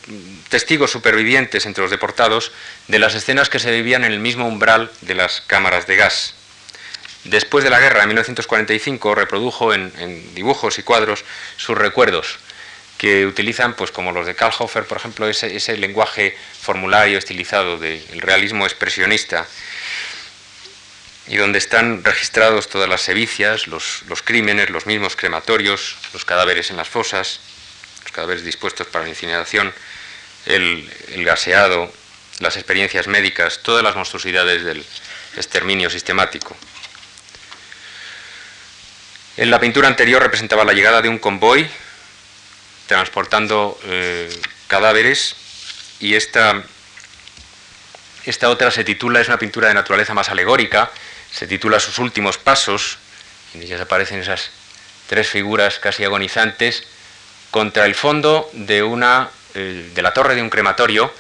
testigos 0.50 0.92
supervivientes 0.92 1.66
entre 1.66 1.82
los 1.82 1.92
deportados 1.92 2.52
de 2.88 3.00
las 3.00 3.16
escenas 3.16 3.50
que 3.50 3.60
se 3.60 3.72
vivían 3.72 4.04
en 4.04 4.12
el 4.12 4.20
mismo 4.20 4.48
umbral 4.48 4.92
de 5.02 5.16
las 5.16 5.42
cámaras 5.42 5.88
de 5.88 5.96
gas. 5.96 6.36
Después 7.24 7.64
de 7.64 7.70
la 7.70 7.80
guerra, 7.80 8.04
en 8.04 8.10
1945, 8.10 9.16
reprodujo 9.16 9.74
en, 9.74 10.36
dibujos 10.36 10.80
y 10.80 10.84
cuadros 10.84 11.26
sus 11.58 11.78
recuerdos, 11.78 12.38
que 13.00 13.26
utilizan, 13.26 13.74
pues 13.74 13.90
como 13.92 14.12
los 14.12 14.28
de 14.28 14.36
Karl 14.36 14.54
Hofer, 14.60 14.86
por 14.86 14.98
ejemplo, 14.98 15.28
ese, 15.28 15.78
lenguaje 15.78 16.38
formulario 16.62 17.18
estilizado 17.18 17.78
del 17.78 18.22
realismo 18.22 18.66
expresionista, 18.66 19.48
y 21.28 21.38
donde 21.38 21.60
están 21.60 22.04
registrados 22.04 22.70
todas 22.70 22.90
las 22.90 23.02
sevicias, 23.02 23.68
los 23.68 24.04
crímenes, 24.24 24.70
los 24.70 24.86
mismos 24.86 25.16
crematorios, 25.16 25.96
los 26.14 26.26
cadáveres 26.26 26.70
en 26.72 26.78
las 26.78 26.90
fosas, 26.90 27.40
cadáveres 28.12 28.44
dispuestos 28.44 28.88
para 28.88 29.06
la 29.06 29.10
incineración, 29.10 29.74
el, 30.46 30.90
gaseado, 31.24 31.92
las 32.40 32.56
experiencias 32.58 33.08
médicas, 33.08 33.60
todas 33.64 33.84
las 33.84 33.96
monstruosidades 33.96 34.64
del 34.64 34.86
exterminio 35.38 35.90
sistemático. 35.90 36.56
En 39.38 39.52
la 39.52 39.60
pintura 39.60 39.88
anterior 39.88 40.22
representaba 40.22 40.66
la 40.66 40.74
llegada 40.74 41.02
de 41.02 41.10
un 41.10 41.18
convoy 41.18 41.70
transportando 42.90 43.80
eh, 43.86 44.36
cadáveres 44.66 45.36
y 46.00 46.16
esta, 46.16 46.64
esta 48.26 48.50
otra 48.50 48.72
se 48.72 48.84
titula, 48.84 49.22
es 49.22 49.28
una 49.28 49.38
pintura 49.38 49.68
de 49.68 49.76
naturaleza 49.76 50.16
más 50.16 50.30
alegórica, 50.30 50.92
se 51.32 51.46
titula 51.46 51.80
Sus 51.80 52.00
últimos 52.00 52.40
pasos, 52.40 52.98
en 53.54 53.62
ellas 53.62 53.80
aparecen 53.80 54.20
esas 54.22 54.50
tres 55.06 55.30
figuras 55.30 55.78
casi 55.78 56.04
agonizantes 56.04 56.84
contra 57.52 57.86
el 57.86 57.94
fondo 57.94 58.50
de, 58.54 58.82
una, 58.82 59.30
eh, 59.54 59.92
de 59.94 60.02
la 60.02 60.12
torre 60.12 60.34
de 60.34 60.42
un 60.42 60.50
crematorio 60.50 61.14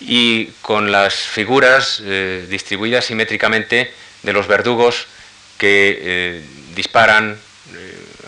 y 0.00 0.46
con 0.62 0.90
las 0.90 1.14
figuras 1.14 2.00
eh, 2.06 2.46
distribuidas 2.48 3.04
simétricamente 3.04 3.92
de 4.22 4.32
los 4.32 4.46
verdugos 4.46 5.08
que 5.58 6.42
disparan, 6.74 7.38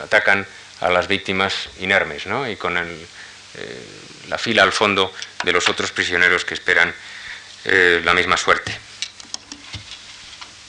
atacan 0.02 0.46
a 0.80 0.90
las 0.90 1.08
víctimas 1.08 1.68
inermes, 1.80 2.26
¿no? 2.26 2.48
y 2.48 2.56
con 2.56 2.74
la 4.28 4.38
fila 4.38 4.62
al 4.62 4.72
fondo 4.72 5.12
de 5.44 5.52
los 5.52 5.68
otros 5.68 5.92
prisioneros 5.92 6.44
que 6.44 6.54
esperan 6.54 6.94
la 7.64 8.14
misma 8.14 8.36
suerte. 8.36 8.76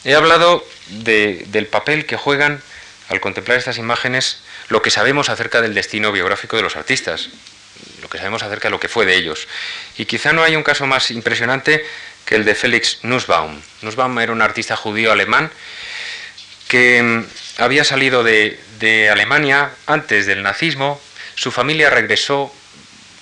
He 0.03 0.13
hablado 0.13 0.65
del 0.89 1.67
papel 1.67 2.05
que 2.05 2.15
juegan 2.15 2.61
al 3.09 3.19
contemplar 3.19 3.57
estas 3.57 3.77
imágenes 3.77 4.39
lo 4.69 4.81
que 4.81 4.91
sabemos 4.91 5.29
acerca 5.29 5.61
del 5.61 5.73
destino 5.73 6.11
biográfico 6.11 6.55
de 6.55 6.63
los 6.63 6.75
artistas, 6.75 7.29
lo 8.01 8.09
que 8.09 8.17
sabemos 8.17 8.43
acerca 8.43 8.67
de 8.67 8.71
lo 8.71 8.79
que 8.79 8.87
fue 8.87 9.05
de 9.05 9.15
ellos. 9.15 9.47
Y 9.97 10.05
quizá 10.05 10.33
no 10.33 10.43
hay 10.43 10.55
un 10.55 10.63
caso 10.63 10.87
más 10.87 11.11
impresionante 11.11 11.85
que 12.25 12.35
el 12.35 12.45
de 12.45 12.55
Felix 12.55 12.99
Nussbaum. 13.03 13.61
Nussbaum 13.81 14.17
era 14.19 14.31
un 14.31 14.41
artista 14.41 14.75
judío 14.75 15.11
alemán 15.11 15.51
que 16.67 17.01
mm, 17.01 17.25
había 17.57 17.83
salido 17.83 18.23
de, 18.23 18.59
Alemania 19.11 19.71
antes 19.87 20.25
del 20.25 20.43
nazismo. 20.43 21.01
Su 21.35 21.51
familia 21.51 21.89
regresó, 21.89 22.53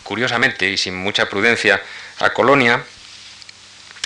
curiosamente 0.04 0.70
y 0.70 0.78
sin 0.78 0.96
mucha 0.96 1.30
prudencia, 1.30 1.82
a 2.20 2.32
Colonia. 2.32 2.84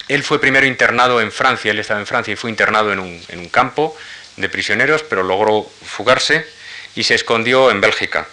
Él 0.07 0.23
fue 0.23 0.39
primero 0.39 0.65
internado 0.65 1.19
en 1.19 1.32
Francia, 1.32 1.71
él 1.71 1.80
estaba 1.80 1.99
en 1.99 2.05
Francia 2.05 2.34
y 2.34 2.38
fue 2.38 2.49
internado 2.49 2.93
en 2.93 2.99
un, 2.99 3.21
en 3.28 3.39
un 3.39 3.49
campo 3.49 3.97
de 4.38 4.49
prisioneros, 4.49 5.03
pero 5.03 5.23
logró 5.23 5.63
fugarse 5.63 6.45
y 6.95 7.03
se 7.03 7.15
escondió 7.15 7.71
en 7.71 7.82
Bélgica. 7.82 8.28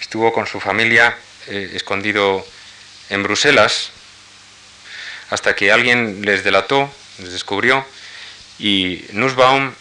Estuvo 0.00 0.32
con 0.32 0.46
su 0.46 0.60
familia 0.60 1.16
eh, 1.48 1.72
escondido 1.74 2.46
en 3.10 3.22
Bruselas 3.22 3.90
hasta 5.30 5.54
que 5.56 5.72
alguien 5.72 6.22
les 6.22 6.44
delató, 6.44 6.90
les 7.18 7.32
descubrió 7.32 7.84
y 8.58 9.04
Nussbaum 9.12 9.72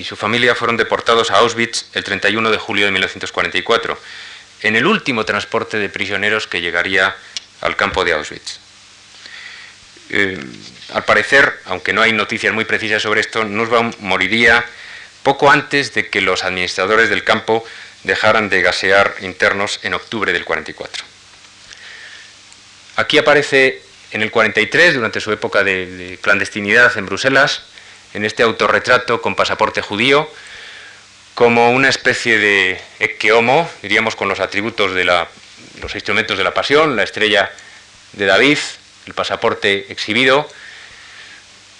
y 0.00 0.04
su 0.04 0.16
familia 0.16 0.54
fueron 0.54 0.78
deportados 0.78 1.30
a 1.30 1.36
Auschwitz 1.38 1.84
el 1.92 2.02
31 2.02 2.50
de 2.50 2.56
julio 2.56 2.86
de 2.86 2.90
1944, 2.92 4.00
en 4.62 4.76
el 4.76 4.86
último 4.86 5.26
transporte 5.26 5.76
de 5.76 5.90
prisioneros 5.90 6.46
que 6.46 6.62
llegaría 6.62 7.14
al 7.60 7.76
campo 7.76 8.02
de 8.04 8.14
Auschwitz. 8.14 8.58
Eh, 10.08 10.42
al 10.94 11.04
parecer, 11.04 11.60
aunque 11.66 11.92
no 11.92 12.00
hay 12.00 12.12
noticias 12.12 12.54
muy 12.54 12.64
precisas 12.64 13.02
sobre 13.02 13.20
esto, 13.20 13.44
Nussbaum 13.44 13.92
moriría 14.00 14.64
poco 15.22 15.50
antes 15.50 15.92
de 15.92 16.08
que 16.08 16.22
los 16.22 16.44
administradores 16.44 17.10
del 17.10 17.22
campo 17.22 17.62
dejaran 18.02 18.48
de 18.48 18.62
gasear 18.62 19.14
internos 19.20 19.80
en 19.82 19.92
octubre 19.92 20.32
del 20.32 20.46
44. 20.46 21.04
Aquí 22.96 23.18
aparece 23.18 23.82
en 24.12 24.22
el 24.22 24.30
43, 24.30 24.94
durante 24.94 25.20
su 25.20 25.30
época 25.30 25.62
de, 25.62 26.18
clandestinidad 26.22 26.96
en 26.96 27.06
Bruselas, 27.06 27.62
en 28.14 28.24
este 28.24 28.42
autorretrato 28.42 29.20
con 29.20 29.34
pasaporte 29.34 29.82
judío, 29.82 30.28
como 31.34 31.70
una 31.70 31.88
especie 31.88 32.38
de 32.38 32.80
equeomo, 32.98 33.70
diríamos 33.82 34.16
con 34.16 34.28
los 34.28 34.40
atributos 34.40 34.94
de 34.94 35.04
los 35.04 35.94
instrumentos 35.94 36.36
de 36.36 36.44
la 36.44 36.52
pasión, 36.52 36.96
la 36.96 37.02
estrella 37.02 37.50
de 38.12 38.26
David, 38.26 38.58
el 39.06 39.14
pasaporte 39.14 39.86
exhibido, 39.90 40.48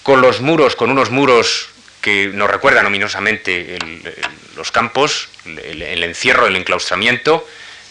con 0.03 0.21
los 0.21 0.41
muros, 0.41 0.77
con 0.77 0.91
unos 0.91 1.11
muros 1.11 1.69
que 2.01 2.29
nos 2.29 2.49
recuerdan 2.49 2.87
ominosamente 2.87 3.79
los 4.57 4.73
campos, 4.73 5.29
el, 5.45 6.03
encierro, 6.03 6.47
el 6.47 6.57
enclaustramiento 6.57 7.47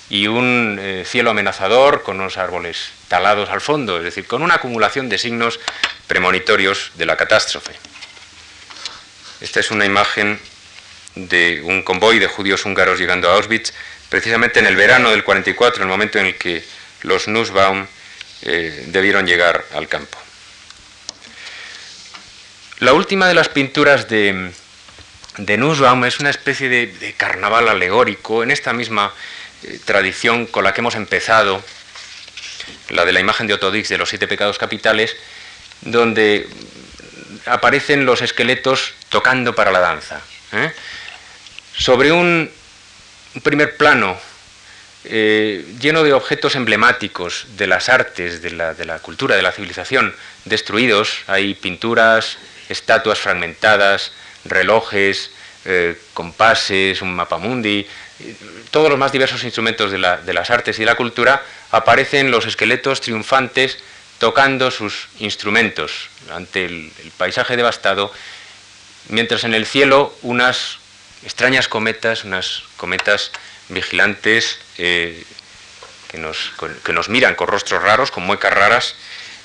y 0.10 0.28
un 0.28 0.80
eh, 0.82 1.04
cielo 1.06 1.30
amenazador 1.30 2.02
con 2.02 2.20
unos 2.20 2.38
árboles 2.38 2.90
talados 3.08 3.50
al 3.50 3.62
fondo, 3.62 3.98
es 3.98 4.04
decir, 4.04 4.26
con 4.26 4.42
una 4.42 4.56
acumulación 4.56 5.08
de 5.08 5.20
signos 5.20 5.60
premonitorios 6.08 6.92
de 6.96 7.06
la 7.06 7.16
catástrofe. 7.16 7.74
Esta 9.42 9.60
es 9.60 9.72
una 9.72 9.86
imagen 9.86 10.40
de 11.16 11.62
un 11.64 11.82
convoy 11.82 12.20
de 12.20 12.28
judíos 12.28 12.66
húngaros 12.66 13.00
llegando 13.00 13.30
a 13.30 13.36
Auschwitz, 13.36 13.74
precisamente 14.10 14.60
en 14.60 14.66
el 14.66 14.76
verano 14.76 15.12
del 15.12 15.24
44, 15.24 15.84
en 15.84 15.90
el 15.90 15.92
momento 15.92 16.20
en 16.20 16.28
el 16.28 16.36
que 16.36 16.64
los 17.04 17.28
Nussbaum 17.28 17.86
eh, 18.42 18.86
debieron 18.88 19.26
llegar 19.26 19.66
al 19.74 19.88
campo. 19.88 20.18
La 22.80 22.94
última 22.94 23.28
de 23.28 23.34
las 23.34 23.50
pinturas 23.50 24.08
de, 24.08 24.52
de 25.38 25.58
Nussbaum 25.58 26.06
es 26.06 26.20
una 26.20 26.30
especie 26.30 26.70
de, 26.70 27.14
carnaval 27.18 27.70
alegórico 27.70 28.44
en 28.44 28.52
esta 28.52 28.74
misma 28.74 29.14
eh, 29.64 29.80
tradición 29.84 30.46
con 30.46 30.64
la 30.64 30.74
que 30.74 30.82
hemos 30.82 30.96
empezado, 30.96 31.64
la 32.90 33.06
de 33.06 33.14
la 33.14 33.20
imagen 33.20 33.48
de 33.48 33.54
Otodix 33.54 33.90
de 33.90 33.98
los 33.98 34.10
siete 34.10 34.28
pecados 34.28 34.58
capitales, 34.58 35.16
donde 35.82 36.48
aparecen 37.46 38.06
los 38.06 38.22
esqueletos 38.22 38.94
tocando 39.10 39.56
para 39.56 39.72
la 39.72 39.80
danza. 39.80 40.22
¿eh? 40.54 40.72
Sobre 41.78 42.12
un, 42.12 42.52
primer 43.44 43.78
plano 43.78 44.18
eh, 45.06 45.66
lleno 45.80 46.04
de 46.04 46.14
objetos 46.14 46.56
emblemáticos 46.56 47.46
de 47.56 47.68
las 47.68 47.90
artes, 47.90 48.42
de 48.42 48.52
la, 48.52 48.74
de 48.74 48.86
la, 48.86 49.00
cultura, 49.00 49.36
de 49.36 49.42
la 49.42 49.52
civilización 49.52 50.14
destruidos, 50.46 51.20
hay 51.28 51.54
pinturas, 51.54 52.38
estatuas 52.70 53.20
fragmentadas, 53.20 54.12
relojes, 54.46 55.32
eh, 55.66 56.00
compases, 56.14 57.02
un 57.02 57.14
mapamundi, 57.16 57.86
todos 58.72 58.90
los 58.90 58.98
más 59.00 59.12
diversos 59.12 59.44
instrumentos 59.44 59.92
de, 59.92 59.98
las 59.98 60.50
artes 60.50 60.78
y 60.78 60.82
de 60.82 60.86
la 60.86 60.96
cultura, 60.96 61.44
aparecen 61.72 62.32
los 62.32 62.46
esqueletos 62.46 63.02
triunfantes 63.02 63.78
tocando 64.20 64.70
sus 64.70 65.08
instrumentos 65.20 66.10
ante 66.30 66.66
el, 66.66 66.92
paisaje 67.18 67.58
devastado, 67.58 68.14
mientras 69.08 69.44
en 69.44 69.54
el 69.54 69.66
cielo 69.66 70.16
unas 70.22 70.78
extrañas 71.24 71.68
cometas, 71.68 72.24
unas 72.24 72.64
cometas 72.78 73.32
vigilantes 73.70 74.60
eh, 74.78 75.24
que, 76.10 76.18
nos, 76.18 76.52
que, 76.84 76.94
nos, 76.94 77.10
miran 77.10 77.36
con 77.36 77.48
rostros 77.48 77.82
raros, 77.82 78.12
con 78.12 78.24
muecas 78.24 78.54
raras, 78.54 78.96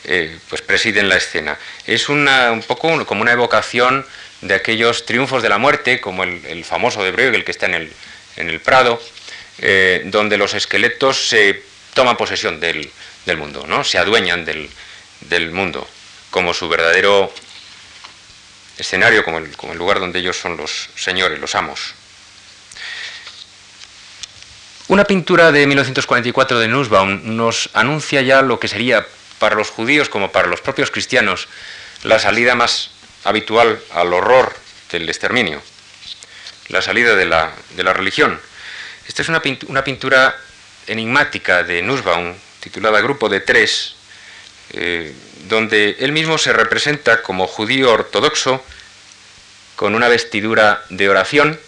eh, 0.05 0.39
pues 0.49 0.61
presiden 0.61 1.09
la 1.09 1.17
escena. 1.17 1.59
Es 1.87 2.09
una, 2.09 2.53
un 2.53 2.63
poco 2.63 3.07
como 3.07 3.23
una 3.23 3.33
evocación 3.33 4.07
de 4.41 4.55
aquellos 4.55 5.07
triunfos 5.07 5.43
de 5.43 5.49
la 5.49 5.59
muerte, 5.59 6.01
como 6.01 6.25
el, 6.25 6.65
famoso 6.65 7.03
de 7.03 7.13
Bruegel 7.13 7.45
que 7.45 7.51
está 7.51 7.67
en 7.67 7.75
el, 7.75 7.93
en 8.37 8.51
el 8.51 8.61
Prado, 8.61 9.01
eh, 9.59 10.03
donde 10.07 10.37
los 10.37 10.55
esqueletos 10.55 11.29
se 11.29 11.63
toman 11.95 12.17
posesión 12.17 12.61
del, 12.61 12.91
mundo, 13.37 13.65
¿no? 13.67 13.85
se 13.85 13.99
adueñan 13.99 14.45
del, 14.45 15.51
mundo, 15.53 15.89
como 16.31 16.55
su 16.55 16.69
verdadero 16.69 17.33
escenario, 18.79 19.25
como 19.25 19.39
el, 19.39 19.79
lugar 19.79 20.01
donde 20.01 20.19
ellos 20.19 20.37
son 20.37 20.57
los 20.57 20.91
señores, 20.97 21.39
los 21.41 21.55
amos. 21.55 21.95
Una 24.89 25.05
pintura 25.05 25.51
de 25.51 25.67
1944 25.67 26.59
de 26.59 26.69
Nussbaum 26.69 27.37
nos 27.37 27.71
anuncia 27.73 28.21
ya 28.21 28.43
lo 28.43 28.61
que 28.61 28.69
sería 28.69 29.07
para 29.39 29.57
los 29.57 29.71
judíos 29.71 30.09
como 30.09 30.31
para 30.31 30.49
los 30.49 30.61
propios 30.61 30.91
cristianos 30.91 31.49
la 32.03 32.19
salida 32.19 32.55
más 32.55 32.91
habitual 33.25 33.81
al 33.93 34.13
horror 34.13 34.55
del 34.93 35.09
exterminio, 35.09 35.63
la 36.69 36.83
salida 36.83 37.17
de 37.17 37.25
la, 37.25 37.53
religión. 37.93 38.41
Esta 39.09 39.23
es 39.23 39.29
una, 39.29 39.41
pintura 39.83 40.37
enigmática 40.87 41.63
de 41.63 41.83
Nussbaum, 41.83 42.35
titulada 42.65 43.03
Grupo 43.03 43.29
de 43.29 43.41
Tres, 43.41 43.95
eh, 44.73 45.13
donde 45.49 45.97
él 46.01 46.13
mismo 46.13 46.39
se 46.39 46.55
representa 46.55 47.21
como 47.21 47.47
judío 47.47 47.93
ortodoxo, 47.93 48.65
con 49.77 49.95
una 49.95 50.09
vestidura 50.09 50.83
de 50.89 51.11
oración, 51.11 51.61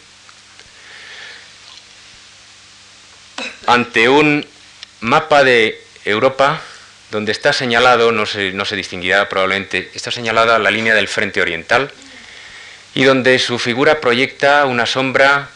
ante 3.67 4.09
un 4.09 4.47
mapa 5.01 5.45
de 5.45 5.85
Europa 6.07 6.63
donde 7.11 7.33
está 7.33 7.53
señalado, 7.53 8.11
no 8.11 8.25
se, 8.25 8.53
no 8.53 8.65
se 8.65 8.75
distinguirá 8.75 9.29
probablemente, 9.29 9.91
está 9.93 10.11
señalada 10.11 10.59
la 10.59 10.71
línea 10.71 10.95
del 10.95 11.09
frente 11.09 11.43
oriental 11.43 11.93
y 12.95 13.05
donde 13.05 13.39
su 13.39 13.59
figura 13.59 14.01
proyecta 14.01 14.65
una 14.65 14.87
sombra 14.87 15.51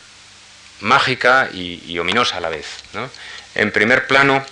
mágica 0.80 1.48
y, 1.50 1.98
ominosa 1.98 2.36
a 2.36 2.40
la 2.40 2.50
vez. 2.50 2.66
En 3.54 3.72
primer 3.72 4.06
plano 4.06 4.44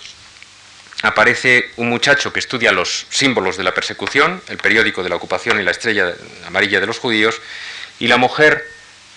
aparece 1.01 1.71
un 1.77 1.89
muchacho 1.89 2.33
que 2.33 2.39
estudia 2.39 2.71
los 2.71 3.05
símbolos 3.09 3.57
de 3.57 3.63
la 3.63 3.73
persecución, 3.73 4.41
el 4.49 4.57
periódico 4.57 5.03
de 5.03 5.09
la 5.09 5.15
ocupación 5.15 5.59
y 5.59 5.63
la 5.63 5.71
estrella 5.71 6.13
amarilla 6.45 6.79
de 6.79 6.87
los 6.87 6.99
judíos, 6.99 7.41
y 7.99 8.07
la 8.07 8.17
mujer 8.17 8.65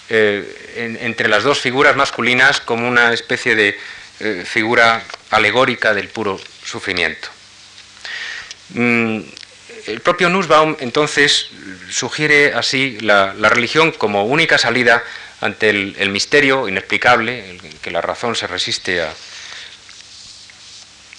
eh, 0.09 0.99
entre 1.01 1.29
las 1.29 1.43
dos 1.43 1.61
figuras 1.61 1.97
masculinas 1.97 2.61
como 2.61 2.89
una 2.89 3.13
especie 3.13 3.55
de 3.55 3.79
eh, 4.21 4.45
figura 4.47 5.03
alegórica 5.31 5.95
del 5.95 6.09
puro 6.09 6.41
sufrimiento. 6.65 7.29
Mm, 8.71 9.21
el 9.87 10.01
propio 10.01 10.29
Nussbaum 10.29 10.77
entonces 10.81 11.49
sugiere 11.91 12.55
así 12.55 12.99
la, 13.01 13.33
religión 13.33 13.91
como 13.91 14.25
única 14.25 14.59
salida 14.59 15.03
ante 15.41 15.71
el, 15.71 16.11
misterio 16.11 16.69
inexplicable, 16.69 17.59
que 17.83 17.91
la 17.91 18.01
razón 18.01 18.37
se 18.37 18.47
resiste 18.47 19.03
a, 19.03 19.13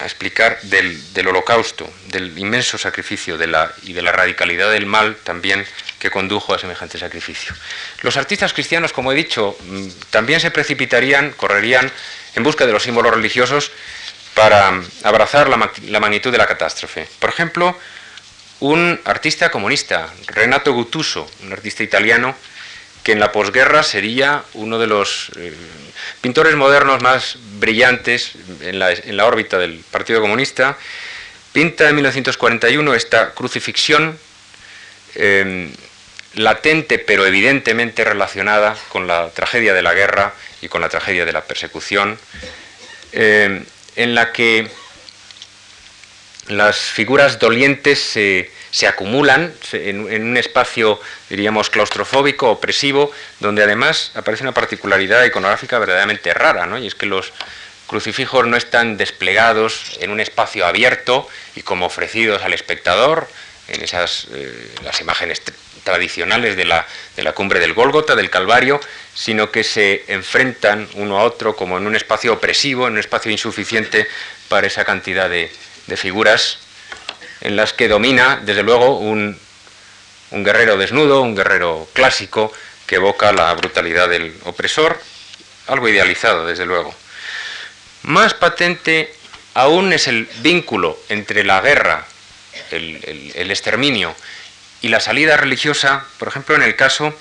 explicar 0.00 0.60
del, 0.62 1.28
holocausto, 1.28 1.90
del 2.08 2.36
inmenso 2.38 2.78
sacrificio 2.78 3.38
la, 3.46 3.72
y 3.82 3.92
de 3.92 4.02
la 4.02 4.12
radicalidad 4.12 4.70
del 4.70 4.86
mal 4.86 5.16
también 5.22 5.64
que 5.98 6.10
condujo 6.10 6.52
a 6.52 6.58
semejante 6.58 6.98
sacrificio. 6.98 7.54
Los 8.02 8.16
artistas 8.16 8.52
cristianos, 8.52 8.92
como 8.92 9.12
he 9.12 9.14
dicho, 9.14 9.56
mm, 9.60 9.88
también 10.10 10.40
se 10.40 10.50
precipitarían, 10.50 11.30
correrían 11.30 11.90
en 12.34 12.42
busca 12.42 12.66
de 12.66 12.72
los 12.72 12.82
símbolos 12.82 13.14
religiosos 13.14 13.70
para 14.34 14.82
abrazar 15.04 15.48
la, 15.48 16.00
magnitud 16.00 16.32
de 16.32 16.38
la 16.38 16.46
catástrofe. 16.46 17.08
Por 17.20 17.30
ejemplo, 17.30 17.78
un 18.60 19.00
artista 19.04 19.50
comunista, 19.50 20.12
Renato 20.26 20.72
Guttuso, 20.72 21.30
un 21.42 21.52
artista 21.52 21.82
italiano, 21.82 22.34
que 23.04 23.12
en 23.12 23.20
la 23.20 23.30
posguerra 23.30 23.82
sería 23.82 24.42
uno 24.54 24.78
de 24.78 24.86
los 24.86 25.30
eh, 25.36 25.52
pintores 26.22 26.56
modernos 26.56 27.02
más 27.02 27.36
brillantes 27.58 28.32
en 28.62 28.78
la, 28.78 29.26
órbita 29.26 29.58
del 29.58 29.84
Partido 29.90 30.22
Comunista, 30.22 30.78
pinta 31.52 31.88
en 31.88 31.96
1941 31.96 32.94
esta 32.94 33.32
crucifixión 33.34 34.18
em, 35.14 35.70
latente 36.34 36.98
pero 36.98 37.26
evidentemente 37.26 38.04
relacionada 38.04 38.74
con 38.88 39.06
la 39.06 39.28
tragedia 39.30 39.74
de 39.74 39.82
la 39.82 39.92
guerra 39.92 40.32
y 40.62 40.68
con 40.68 40.80
la 40.80 40.88
tragedia 40.88 41.26
de 41.26 41.32
la 41.32 41.44
persecución, 41.44 42.18
em, 43.12 43.64
en 43.96 44.14
la 44.14 44.32
que 44.32 44.66
las 46.48 46.78
figuras 46.78 47.38
dolientes 47.38 48.00
se, 48.00 48.50
acumulan 48.82 49.54
en, 49.72 50.00
un 50.00 50.36
espacio, 50.36 51.00
diríamos, 51.30 51.70
claustrofóbico, 51.70 52.50
opresivo, 52.50 53.12
donde 53.40 53.62
además 53.62 54.10
aparece 54.14 54.42
una 54.42 54.52
particularidad 54.52 55.24
iconográfica 55.24 55.78
verdaderamente 55.78 56.34
rara, 56.34 56.66
¿no? 56.66 56.78
y 56.78 56.86
es 56.86 56.94
que 56.94 57.06
los 57.06 57.32
crucifijos 57.86 58.46
no 58.46 58.56
están 58.56 58.96
desplegados 58.96 59.96
en 60.00 60.10
un 60.10 60.20
espacio 60.20 60.66
abierto 60.66 61.28
y 61.54 61.62
como 61.62 61.86
ofrecidos 61.86 62.42
al 62.42 62.52
espectador, 62.52 63.28
en 63.68 63.82
esas 63.82 64.26
eh, 64.32 64.70
las 64.82 65.00
imágenes 65.00 65.40
tradicionales 65.84 66.56
de 66.56 66.64
la, 66.64 66.86
de 67.16 67.22
la 67.22 67.32
cumbre 67.32 67.60
del 67.60 67.74
Gólgota, 67.74 68.16
del 68.16 68.30
Calvario, 68.30 68.80
sino 69.14 69.50
que 69.50 69.62
se 69.62 70.04
enfrentan 70.08 70.88
uno 70.94 71.18
a 71.18 71.24
otro 71.24 71.54
como 71.54 71.78
en 71.78 71.86
un 71.86 71.94
espacio 71.94 72.32
opresivo, 72.32 72.86
en 72.86 72.94
un 72.94 72.98
espacio 72.98 73.30
insuficiente 73.30 74.08
para 74.48 74.66
esa 74.66 74.84
cantidad 74.84 75.30
de, 75.30 75.50
figuras 75.96 76.58
en 77.44 77.56
las 77.56 77.72
que 77.72 77.88
domina, 77.88 78.40
desde 78.42 78.62
luego, 78.62 78.98
un, 78.98 79.38
guerrero 80.32 80.76
desnudo, 80.76 81.22
un 81.22 81.36
guerrero 81.36 81.86
clásico 81.92 82.52
que 82.86 82.96
evoca 82.96 83.32
la 83.32 83.52
brutalidad 83.54 84.08
del 84.08 84.34
opresor, 84.44 85.00
algo 85.68 85.88
idealizado, 85.88 86.46
desde 86.46 86.66
luego. 86.66 86.92
Más 88.02 88.34
patente 88.34 89.14
aún 89.52 89.92
es 89.92 90.08
el 90.08 90.26
vínculo 90.40 90.98
entre 91.08 91.44
la 91.44 91.60
guerra, 91.60 92.06
el, 92.70 93.50
exterminio 93.50 94.14
y 94.80 94.88
la 94.88 95.00
salida 95.00 95.36
religiosa, 95.36 96.04
por 96.18 96.28
ejemplo, 96.28 96.56
en 96.56 96.62
el 96.62 96.76
caso 96.76 97.14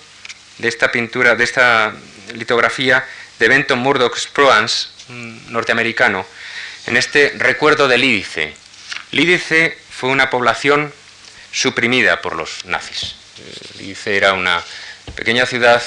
de 0.57 0.69
esta 0.69 0.91
pintura, 0.91 1.35
de 1.35 1.43
esta 1.43 1.93
litografía 2.33 3.05
de 3.39 3.47
Benton 3.49 3.79
Murdoch 3.79 4.17
Spruance, 4.17 4.87
un 5.09 5.51
norteamericano, 5.51 6.25
en 6.87 6.97
este 6.97 7.33
recuerdo 7.37 7.87
de 7.87 7.97
Lídice. 7.97 8.53
Lídice 9.11 9.82
fue 10.03 10.11
una 10.11 10.29
población 10.29 10.91
suprimida 11.53 12.21
por 12.21 12.35
los 12.35 12.65
nazis. 12.65 13.15
Lídice 13.79 14.17
era 14.17 14.33
una 14.33 14.61
pequeña 15.15 15.45
ciudad 15.45 15.81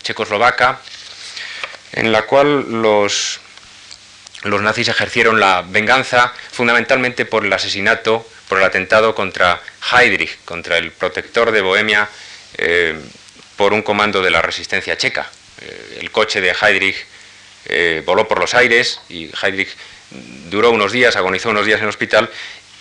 checoslovaca 0.00 0.78
en 1.90 2.12
la 2.12 2.22
cual 2.22 2.80
los, 2.80 3.40
los 4.44 4.62
nazis 4.62 4.86
ejercieron 4.86 5.40
la 5.40 5.62
venganza 5.62 6.32
fundamentalmente 6.52 7.24
por 7.24 7.44
el 7.44 7.52
asesinato 7.52 8.24
por 8.48 8.58
el 8.58 8.64
atentado 8.64 9.12
contra 9.12 9.60
Heydrich, 9.90 10.38
contra 10.44 10.78
el 10.78 10.92
protector 10.92 11.50
de 11.50 11.62
Bohemia, 11.62 12.08
eh, 12.58 12.94
por 13.56 13.72
un 13.72 13.82
comando 13.82 14.22
de 14.22 14.30
la 14.30 14.40
resistencia 14.40 14.96
checa. 14.96 15.28
Eh, 15.62 15.98
el 16.00 16.12
coche 16.12 16.40
de 16.40 16.52
Heydrich 16.52 17.04
eh, 17.64 18.04
voló 18.06 18.28
por 18.28 18.38
los 18.38 18.54
aires 18.54 19.00
y 19.08 19.30
Heydrich 19.42 19.76
duró 20.48 20.70
unos 20.70 20.92
días, 20.92 21.16
agonizó 21.16 21.50
unos 21.50 21.66
días 21.66 21.78
en 21.78 21.84
el 21.84 21.88
hospital. 21.88 22.30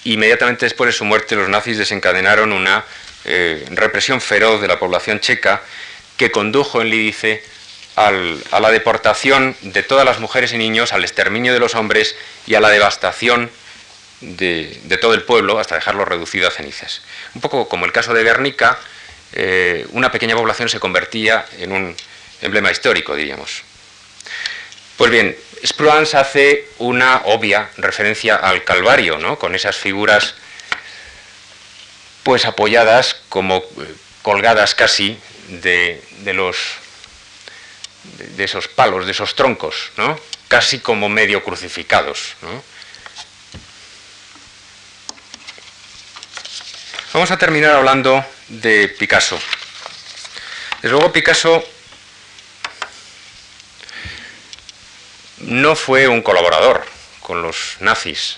Inmediatamente 0.03 0.65
después 0.65 0.87
de 0.87 0.93
su 0.93 1.05
muerte, 1.05 1.35
los 1.35 1.49
nazis 1.49 1.77
desencadenaron 1.77 2.51
una 2.51 2.83
represión 3.69 4.19
feroz 4.19 4.61
de 4.61 4.67
la 4.67 4.79
población 4.79 5.19
checa 5.19 5.61
que 6.17 6.31
condujo 6.31 6.81
en 6.81 6.89
Lídice 6.89 7.43
a 7.95 8.59
la 8.59 8.71
deportación 8.71 9.55
de 9.61 9.83
todas 9.83 10.05
las 10.05 10.19
mujeres 10.19 10.53
y 10.53 10.57
niños, 10.57 10.93
al 10.93 11.03
exterminio 11.03 11.53
de 11.53 11.59
los 11.59 11.75
hombres 11.75 12.15
y 12.47 12.55
a 12.55 12.59
la 12.59 12.69
devastación 12.69 13.51
de, 14.21 14.97
todo 15.01 15.13
el 15.13 15.23
pueblo 15.23 15.59
hasta 15.59 15.75
dejarlo 15.75 16.05
reducido 16.05 16.47
a 16.47 16.51
cenizas. 16.51 17.01
Un 17.35 17.41
poco 17.41 17.67
como 17.67 17.85
el 17.85 17.91
caso 17.91 18.13
de 18.13 18.23
Guernica, 18.23 18.79
eh, 19.33 19.85
una 19.91 20.11
pequeña 20.11 20.35
población 20.35 20.69
se 20.69 20.79
convertía 20.79 21.45
en 21.59 21.71
un 21.71 21.95
emblema 22.41 22.71
histórico, 22.71 23.15
diríamos. 23.15 23.63
Pues 24.97 25.11
bien, 25.11 25.35
Spruance 25.65 26.17
hace 26.17 26.67
una 26.79 27.21
obvia 27.25 27.69
referencia 27.77 28.35
al 28.35 28.63
Calvario, 28.63 29.19
¿no? 29.19 29.37
con 29.37 29.53
esas 29.53 29.75
figuras 29.75 30.33
pues 32.23 32.45
apoyadas 32.45 33.15
como 33.29 33.57
eh, 33.57 33.95
colgadas 34.21 34.75
casi 34.75 35.17
de, 35.47 36.01
los 36.33 36.57
de, 38.35 38.43
esos 38.43 38.67
palos, 38.67 39.05
de 39.05 39.11
esos 39.11 39.35
troncos, 39.35 39.91
¿no? 39.97 40.19
casi 40.47 40.79
como 40.79 41.09
medio 41.09 41.43
crucificados. 41.43 42.35
Vamos 47.13 47.29
a 47.31 47.37
terminar 47.37 47.75
hablando 47.75 48.25
de 48.47 48.87
Picasso. 48.87 49.39
Desde 50.81 50.95
luego 50.95 51.11
Picasso 51.11 51.63
no 55.51 55.75
fue 55.75 56.07
un 56.07 56.21
colaborador 56.21 56.85
con 57.19 57.41
los 57.41 57.75
nazis, 57.81 58.37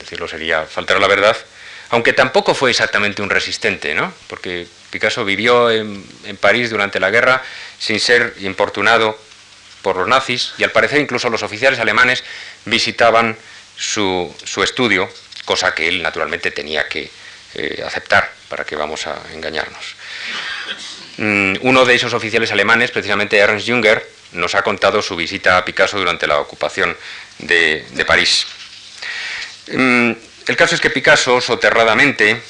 decirlo 0.00 0.26
sería 0.26 0.66
faltar 0.66 1.00
la 1.00 1.06
verdad, 1.06 1.36
aunque 1.90 2.12
tampoco 2.12 2.54
fue 2.54 2.70
exactamente 2.70 3.22
un 3.22 3.30
resistente, 3.30 3.94
¿no? 3.94 4.12
porque 4.26 4.66
Picasso 4.90 5.24
vivió 5.24 5.70
en, 5.70 6.02
París 6.40 6.70
durante 6.70 6.98
la 6.98 7.10
guerra 7.10 7.40
sin 7.78 8.00
ser 8.00 8.34
importunado 8.40 9.16
por 9.82 9.96
los 9.96 10.08
nazis 10.08 10.54
y 10.58 10.64
al 10.64 10.72
parecer 10.72 11.00
incluso 11.00 11.30
los 11.30 11.44
oficiales 11.44 11.78
alemanes 11.78 12.24
visitaban 12.64 13.36
su, 13.76 14.34
su 14.42 14.64
estudio, 14.64 15.08
cosa 15.44 15.72
que 15.72 15.86
él 15.86 16.02
naturalmente 16.02 16.50
tenía 16.50 16.88
que, 16.88 17.08
eh, 17.54 17.82
aceptar, 17.86 18.32
para 18.48 18.64
que 18.64 18.74
vamos 18.74 19.06
a 19.06 19.22
engañarnos. 19.32 19.94
Mm, 21.18 21.54
uno 21.60 21.84
de 21.84 21.94
esos 21.94 22.12
oficiales 22.12 22.50
alemanes, 22.50 22.90
precisamente 22.90 23.38
Ernst 23.38 23.68
Jünger, 23.68 24.04
nos 24.32 24.54
ha 24.54 24.62
contado 24.62 25.02
su 25.02 25.16
visita 25.16 25.56
a 25.56 25.64
Picasso 25.64 25.98
durante 25.98 26.26
la 26.26 26.38
ocupación 26.38 26.96
de, 27.38 28.04
París. 28.06 28.46
Mm, 29.68 30.12
el 30.46 30.56
caso 30.56 30.74
es 30.74 30.80
que 30.80 30.90
Picasso, 30.90 31.40
soterradamente, 31.40 32.40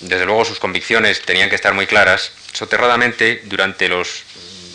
desde 0.00 0.26
luego 0.26 0.44
sus 0.44 0.58
convicciones 0.58 1.22
tenían 1.22 1.48
que 1.48 1.56
estar 1.56 1.74
muy 1.74 1.86
claras, 1.86 2.32
soterradamente, 2.52 3.42
durante 3.44 3.88
los 3.88 4.22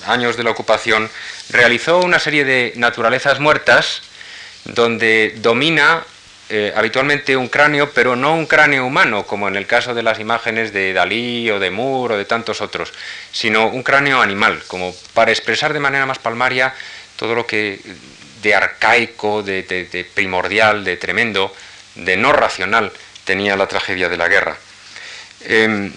años 0.06 0.38
de 0.38 0.44
la 0.44 0.52
ocupación, 0.52 1.10
realizó 1.50 2.00
una 2.00 2.20
serie 2.20 2.44
de 2.44 2.74
naturalezas 2.76 3.40
muertas 3.40 4.02
donde 4.66 5.34
domina 5.38 6.04
eh, 6.54 6.74
habitualmente 6.76 7.38
un 7.38 7.48
cráneo, 7.48 7.92
pero 7.92 8.18
no 8.18 8.36
un 8.36 8.46
cráneo 8.46 8.86
humano, 8.86 9.26
como 9.26 9.48
en 9.48 9.56
el 9.56 9.66
caso 9.68 9.94
de 9.94 10.04
las 10.04 10.20
imágenes 10.20 10.74
de 10.74 10.92
Dalí 10.92 11.50
o 11.50 11.60
de 11.60 11.72
Moore 11.72 12.16
o 12.16 12.18
de 12.18 12.26
tantos 12.26 12.60
otros, 12.60 12.92
sino 13.32 13.68
un 13.70 13.84
cráneo 13.84 14.22
animal, 14.22 14.62
como 14.68 14.94
para 15.14 15.32
expresar 15.32 15.72
de 15.72 15.80
manera 15.80 16.06
más 16.06 16.20
palmaria 16.20 16.74
todo 17.16 17.36
lo 17.36 17.48
que 17.48 17.80
de 18.42 18.54
arcaico, 18.54 19.44
de, 19.44 20.06
primordial, 20.14 20.84
de 20.84 20.98
tremendo, 20.98 21.56
de 21.96 22.18
no 22.18 22.34
racional 22.34 22.92
tenía 23.24 23.56
la 23.56 23.68
tragedia 23.68 24.10
de 24.10 24.18
la 24.18 24.28
guerra. 24.28 24.58
Em, 25.46 25.94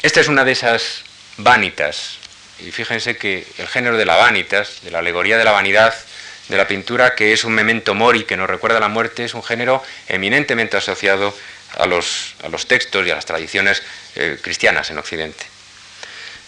esta 0.00 0.22
es 0.22 0.28
una 0.28 0.44
de 0.44 0.52
esas 0.52 1.04
vanitas, 1.36 2.16
y 2.60 2.70
fíjense 2.70 3.18
que 3.18 3.46
el 3.58 3.68
género 3.68 3.98
de 3.98 4.06
la 4.06 4.16
vanitas, 4.16 4.80
de 4.82 4.90
la 4.90 5.00
alegoría 5.00 5.36
de 5.36 5.44
la 5.44 5.52
vanidad, 5.52 5.94
de 6.50 6.56
la 6.56 6.66
pintura, 6.66 7.14
que 7.14 7.32
es 7.32 7.44
un 7.44 7.52
memento 7.52 7.94
mori, 7.94 8.24
que 8.24 8.36
nos 8.36 8.50
recuerda 8.50 8.80
la 8.80 8.88
muerte, 8.88 9.24
es 9.24 9.34
un 9.34 9.42
género 9.42 9.82
eminentemente 10.08 10.76
asociado 10.76 11.32
a 11.78 11.86
los, 11.86 12.34
a 12.42 12.48
los 12.48 12.66
textos 12.66 13.06
y 13.06 13.10
a 13.10 13.14
las 13.14 13.24
tradiciones 13.24 13.82
eh, 14.16 14.36
cristianas 14.42 14.90
en 14.90 14.98
Occidente. 14.98 15.46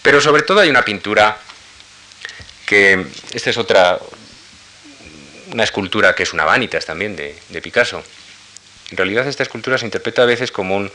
Pero 0.01 0.19
sobre 0.19 0.43
todo 0.43 0.59
hay 0.59 0.69
una 0.69 0.83
pintura 0.83 1.37
que, 2.65 3.05
esta 3.33 3.49
es 3.49 3.57
otra, 3.57 3.97
una 5.53 5.63
escultura 5.63 6.13
que 6.13 6.23
es 6.23 6.33
una 6.33 6.43
vanitas 6.43 6.85
también 6.85 7.15
de, 7.15 7.61
Picasso. 7.61 8.03
En 8.91 8.97
realidad 8.97 9.25
esta 9.25 9.43
escultura 9.43 9.77
se 9.77 9.85
interpreta 9.85 10.23
a 10.23 10.25
veces 10.25 10.51
como 10.51 10.75
un 10.75 10.91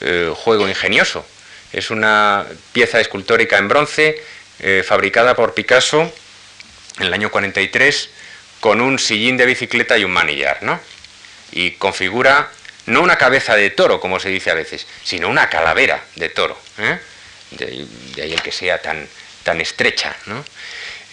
eh, 0.00 0.32
juego 0.34 0.66
ingenioso. 0.66 1.26
Es 1.70 1.90
una 1.90 2.46
pieza 2.72 2.98
escultórica 2.98 3.58
en 3.58 3.68
bronce 3.68 4.16
eh, 4.60 4.82
fabricada 4.86 5.34
por 5.36 5.52
Picasso 5.52 6.10
en 6.98 7.06
el 7.06 7.12
año 7.12 7.30
43 7.30 8.08
con 8.60 8.80
un 8.80 8.98
sillín 8.98 9.36
de 9.36 9.46
bicicleta 9.46 9.96
y 9.98 10.04
un 10.04 10.10
manillar, 10.10 10.62
¿no? 10.62 10.80
Y 11.52 11.72
configura 11.72 12.50
no 12.88 13.02
una 13.02 13.16
cabeza 13.16 13.54
de 13.54 13.70
toro, 13.70 14.00
como 14.00 14.18
se 14.18 14.30
dice 14.30 14.50
a 14.50 14.54
veces, 14.54 14.86
sino 15.04 15.28
una 15.28 15.48
calavera 15.48 16.02
de 16.16 16.28
toro. 16.30 16.58
¿eh? 16.78 16.98
De, 17.50 18.22
ahí 18.22 18.32
el 18.32 18.42
que 18.42 18.52
sea 18.52 18.80
tan, 18.80 19.06
tan 19.42 19.60
estrecha. 19.60 20.16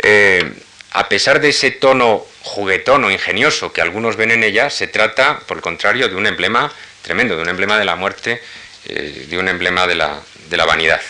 Eh, 0.01 0.53
a 0.91 1.09
pesar 1.09 1.41
de 1.41 1.49
ese 1.49 1.71
tono 1.71 2.25
juguetón 2.41 3.03
o 3.03 3.11
ingenioso 3.11 3.73
que 3.73 3.81
algunos 3.81 4.15
ven 4.15 4.31
en 4.31 4.43
ella, 4.43 4.69
se 4.69 4.87
trata, 4.87 5.39
por 5.39 5.57
el 5.57 5.63
contrario, 5.63 6.07
de 6.07 6.15
un 6.15 6.27
emblema 6.27 6.71
tremendo, 7.01 7.35
de 7.35 7.41
un 7.41 7.49
emblema 7.49 7.77
de 7.77 7.85
la 7.85 7.95
muerte, 7.95 8.41
eh, 8.85 9.25
de 9.29 9.37
un 9.37 9.49
emblema 9.49 9.85
de 9.87 9.95
la, 9.95 10.21
de 10.49 10.57
la 10.57 10.65
vanidad. 10.65 11.01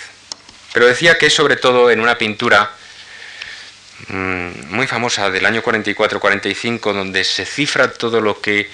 Pero 0.73 0.87
decía 0.87 1.17
que 1.17 1.29
sobre 1.29 1.55
todo 1.55 1.91
en 1.91 2.01
una 2.01 2.17
pintura 2.17 2.71
muy 4.09 4.87
famosa 4.87 5.29
del 5.29 5.45
año 5.45 5.63
44-45, 5.63 6.93
donde 6.93 7.23
se 7.23 7.45
cifra 7.45 7.91
todo 7.93 8.21
lo 8.21 8.41
que 8.41 8.69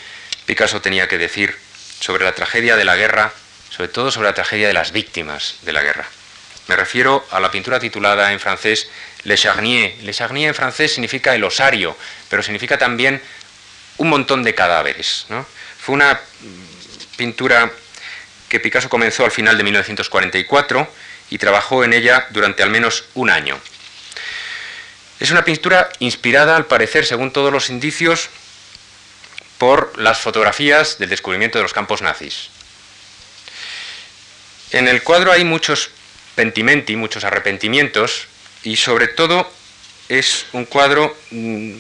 Picasso 0.46 0.82
tenía 0.82 1.08
que 1.08 1.18
decir 1.18 1.56
sobre 2.00 2.26
la 2.26 2.34
tragedia 2.34 2.76
de 2.76 2.86
la 2.86 2.96
guerra, 2.96 3.32
sobre 3.70 3.90
todo 3.90 4.12
sobre 4.12 4.30
la 4.30 4.34
tragedia 4.34 4.68
de 4.68 4.74
las 4.74 4.92
víctimas 4.92 5.56
de 5.62 5.74
la 5.74 5.84
guerra. 5.84 6.08
Me 6.68 6.76
refiero 6.76 7.26
a 7.32 7.40
la 7.40 7.52
pintura 7.52 7.80
titulada 7.80 8.32
en 8.32 8.40
francés 8.40 8.90
Le 9.24 9.36
Charnier. 9.36 9.96
Le 10.04 10.14
Charnier 10.14 10.50
en 10.50 10.56
francés 10.56 10.94
significa 10.94 11.36
el 11.36 11.44
osario, 11.44 11.98
pero 12.30 12.44
significa 12.44 12.78
también 12.78 13.22
un 13.98 14.10
montón 14.10 14.44
de 14.44 14.56
cadáveres. 14.56 15.26
Fue 15.80 15.94
una 15.94 16.20
pintura 17.18 17.72
que 18.50 18.60
Picasso 18.60 18.90
comenzó 18.90 19.26
al 19.26 19.32
final 19.32 19.58
de 19.58 19.64
1944 19.64 20.88
y 21.30 21.38
trabajó 21.38 21.84
en 21.84 21.94
ella 21.94 22.28
durante 22.32 22.64
al 22.64 22.70
menos 22.70 23.06
un 23.14 23.30
año. 23.30 23.60
Es 25.22 25.30
una 25.30 25.46
pintura 25.46 25.92
inspirada, 26.00 26.56
al 26.56 26.66
parecer, 26.66 27.06
según 27.06 27.32
todos 27.32 27.54
los 27.54 27.70
indicios, 27.70 28.30
por 29.60 29.96
las 30.00 30.20
fotografías 30.20 30.98
del 30.98 31.10
descubrimiento 31.10 31.60
de 31.60 31.62
los 31.62 31.74
campos 31.74 32.02
nazis. 32.02 32.50
En 34.72 34.88
el 34.88 35.04
cuadro 35.04 35.32
hay 35.32 35.44
muchos 35.44 35.92
pentimenti, 36.34 36.96
muchos 36.96 37.24
arrepentimientos, 37.24 38.26
y 38.64 38.78
sobre 38.78 39.10
todo 39.10 39.48
es 40.10 40.48
un 40.54 40.66
cuadro 40.66 41.16
mm, 41.30 41.80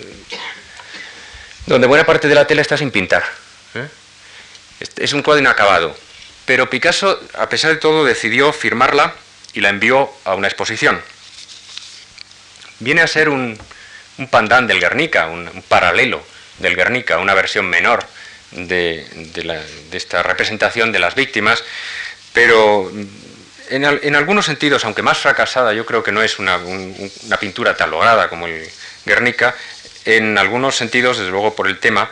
donde 1.65 1.87
buena 1.87 2.05
parte 2.05 2.27
de 2.27 2.35
la 2.35 2.45
tela 2.45 2.61
está 2.61 2.77
sin 2.77 2.91
pintar. 2.91 3.23
¿eh? 3.73 3.87
Es 4.97 5.13
un 5.13 5.23
cuadro 5.23 5.41
inacabado. 5.41 5.97
Pero 6.45 6.69
Picasso, 6.69 7.19
a 7.33 7.49
pesar 7.49 7.71
de 7.71 7.77
todo, 7.77 8.05
decidió 8.05 8.53
firmarla 8.53 9.15
y 9.53 9.61
la 9.61 9.69
envió 9.69 10.13
a 10.25 10.35
una 10.35 10.47
exposición. 10.47 11.01
Viene 12.81 13.01
a 13.01 13.07
ser 13.07 13.29
un, 13.29 13.57
un 14.17 14.27
pandán 14.27 14.67
del 14.67 14.79
Guernica, 14.79 15.27
un, 15.27 15.49
paralelo 15.67 16.23
del 16.59 16.75
Guernica, 16.75 17.17
una 17.17 17.33
versión 17.33 17.67
menor 17.67 18.05
de, 18.51 19.05
esta 19.91 20.23
representación 20.23 20.91
de 20.91 20.99
las 20.99 21.15
víctimas, 21.15 21.63
pero 22.33 22.91
en, 23.69 24.15
algunos 24.15 24.45
sentidos, 24.45 24.85
aunque 24.85 25.01
más 25.01 25.17
fracasada, 25.17 25.73
yo 25.73 25.85
creo 25.85 26.03
que 26.03 26.11
no 26.11 26.21
es 26.21 26.39
una, 26.39 26.59
pintura 27.39 27.75
tan 27.75 27.91
lograda 27.91 28.29
como 28.29 28.47
el 28.47 28.67
Guernica, 29.05 29.55
en 30.05 30.37
algunos 30.37 30.75
sentidos, 30.75 31.17
desde 31.17 31.31
luego 31.31 31.55
por 31.55 31.67
el 31.67 31.79
tema, 31.79 32.09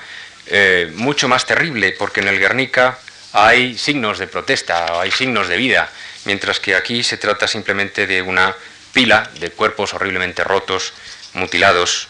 eh, 0.47 0.91
mucho 0.95 1.27
más 1.27 1.45
terrible, 1.45 1.91
porque 1.97 2.21
en 2.21 2.27
el 2.27 2.39
Guernica 2.39 2.97
hay 3.33 3.77
signos 3.77 4.17
de 4.17 4.27
protesta, 4.27 4.99
hay 4.99 5.11
signos 5.11 5.47
de 5.47 5.57
vida, 5.57 5.89
mientras 6.25 6.59
que 6.59 6.75
aquí 6.75 7.03
se 7.03 7.17
trata 7.17 7.47
simplemente 7.47 8.07
de 8.07 8.21
una 8.21 8.55
de 8.99 9.51
cuerpos 9.51 9.93
horriblemente 9.93 10.43
rotos, 10.43 10.91
mutilados, 11.33 12.09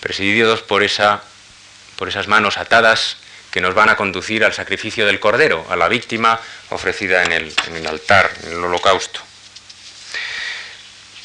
presididos 0.00 0.62
por, 0.62 0.82
esa, 0.82 1.22
por 1.94 2.08
esas 2.08 2.26
manos 2.26 2.58
atadas 2.58 3.16
que 3.52 3.60
nos 3.60 3.74
van 3.74 3.90
a 3.90 3.96
conducir 3.96 4.44
al 4.44 4.54
sacrificio 4.54 5.06
del 5.06 5.20
cordero, 5.20 5.64
a 5.70 5.76
la 5.76 5.86
víctima 5.86 6.40
ofrecida 6.70 7.22
en 7.22 7.30
el, 7.30 7.54
en 7.68 7.76
el 7.76 7.86
altar, 7.86 8.28
en 8.42 8.52
el 8.54 8.64
holocausto. 8.64 9.20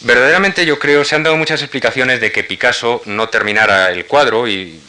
Verdaderamente 0.01 0.67
yo 0.67 0.77
creo, 0.77 1.03
se 1.03 1.15
han 1.15 1.23
dado 1.23 1.35
muchas 1.35 1.61
explicaciones 1.61 2.21
de 2.21 2.31
que 2.31 2.43
Picasso 2.43 3.01
no 3.05 3.29
terminara 3.29 3.89
el 3.89 4.05
cuadro 4.05 4.47
y 4.47 4.79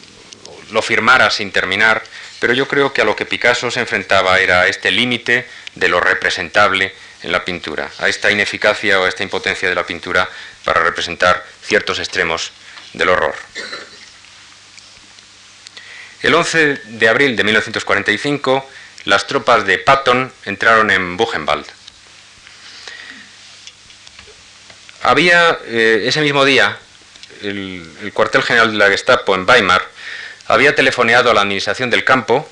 lo 0.69 0.83
firmara 0.83 1.31
sin 1.31 1.51
terminar, 1.51 2.03
pero 2.39 2.53
yo 2.53 2.67
creo 2.67 2.93
que 2.93 3.01
a 3.01 3.05
lo 3.05 3.15
que 3.15 3.25
Picasso 3.25 3.71
se 3.71 3.79
enfrentaba 3.79 4.39
era 4.39 4.67
este 4.67 4.91
límite 4.91 5.47
de 5.73 5.87
lo 5.87 5.99
representable 5.99 6.93
en 7.25 7.31
la 7.31 7.43
pintura, 7.43 7.89
a 7.97 8.07
esta 8.07 8.29
ineficacia 8.29 8.99
o 8.99 9.05
a 9.05 9.09
esta 9.09 9.23
impotencia 9.23 9.67
de 9.67 9.73
la 9.73 9.85
pintura 9.85 10.29
para 10.63 10.83
representar 10.83 11.43
ciertos 11.63 11.97
extremos 11.97 12.51
del 12.93 13.09
horror. 13.09 13.33
El 16.21 16.35
11 16.35 16.81
de 16.85 17.09
abril 17.09 17.35
de 17.35 17.43
1945, 17.43 18.69
las 19.05 19.25
tropas 19.25 19.65
de 19.65 19.79
Patton 19.79 20.31
entraron 20.45 20.91
en 20.91 21.17
Buchenwald. 21.17 21.65
Había 25.01 25.57
eh, 25.65 26.03
ese 26.05 26.21
mismo 26.21 26.45
día 26.45 26.77
el 27.41 28.11
cuartel 28.13 28.43
general 28.43 28.71
de 28.71 28.77
la 28.77 28.87
Gestapo 28.87 29.35
en 29.35 29.49
Weimar 29.49 29.87
había 30.47 30.75
telefoneado 30.75 31.31
a 31.31 31.33
la 31.33 31.41
administración 31.41 31.89
del 31.89 32.03
campo 32.03 32.47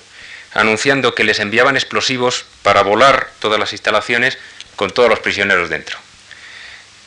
anunciando 0.53 1.15
que 1.15 1.23
les 1.23 1.39
enviaban 1.39 1.75
explosivos 1.75 2.45
para 2.61 2.83
volar 2.83 3.29
todas 3.39 3.59
las 3.59 3.71
instalaciones 3.71 4.37
con 4.83 4.91
todos 4.91 5.07
los 5.07 5.21
prisioneros 5.21 5.69
dentro. 5.69 5.97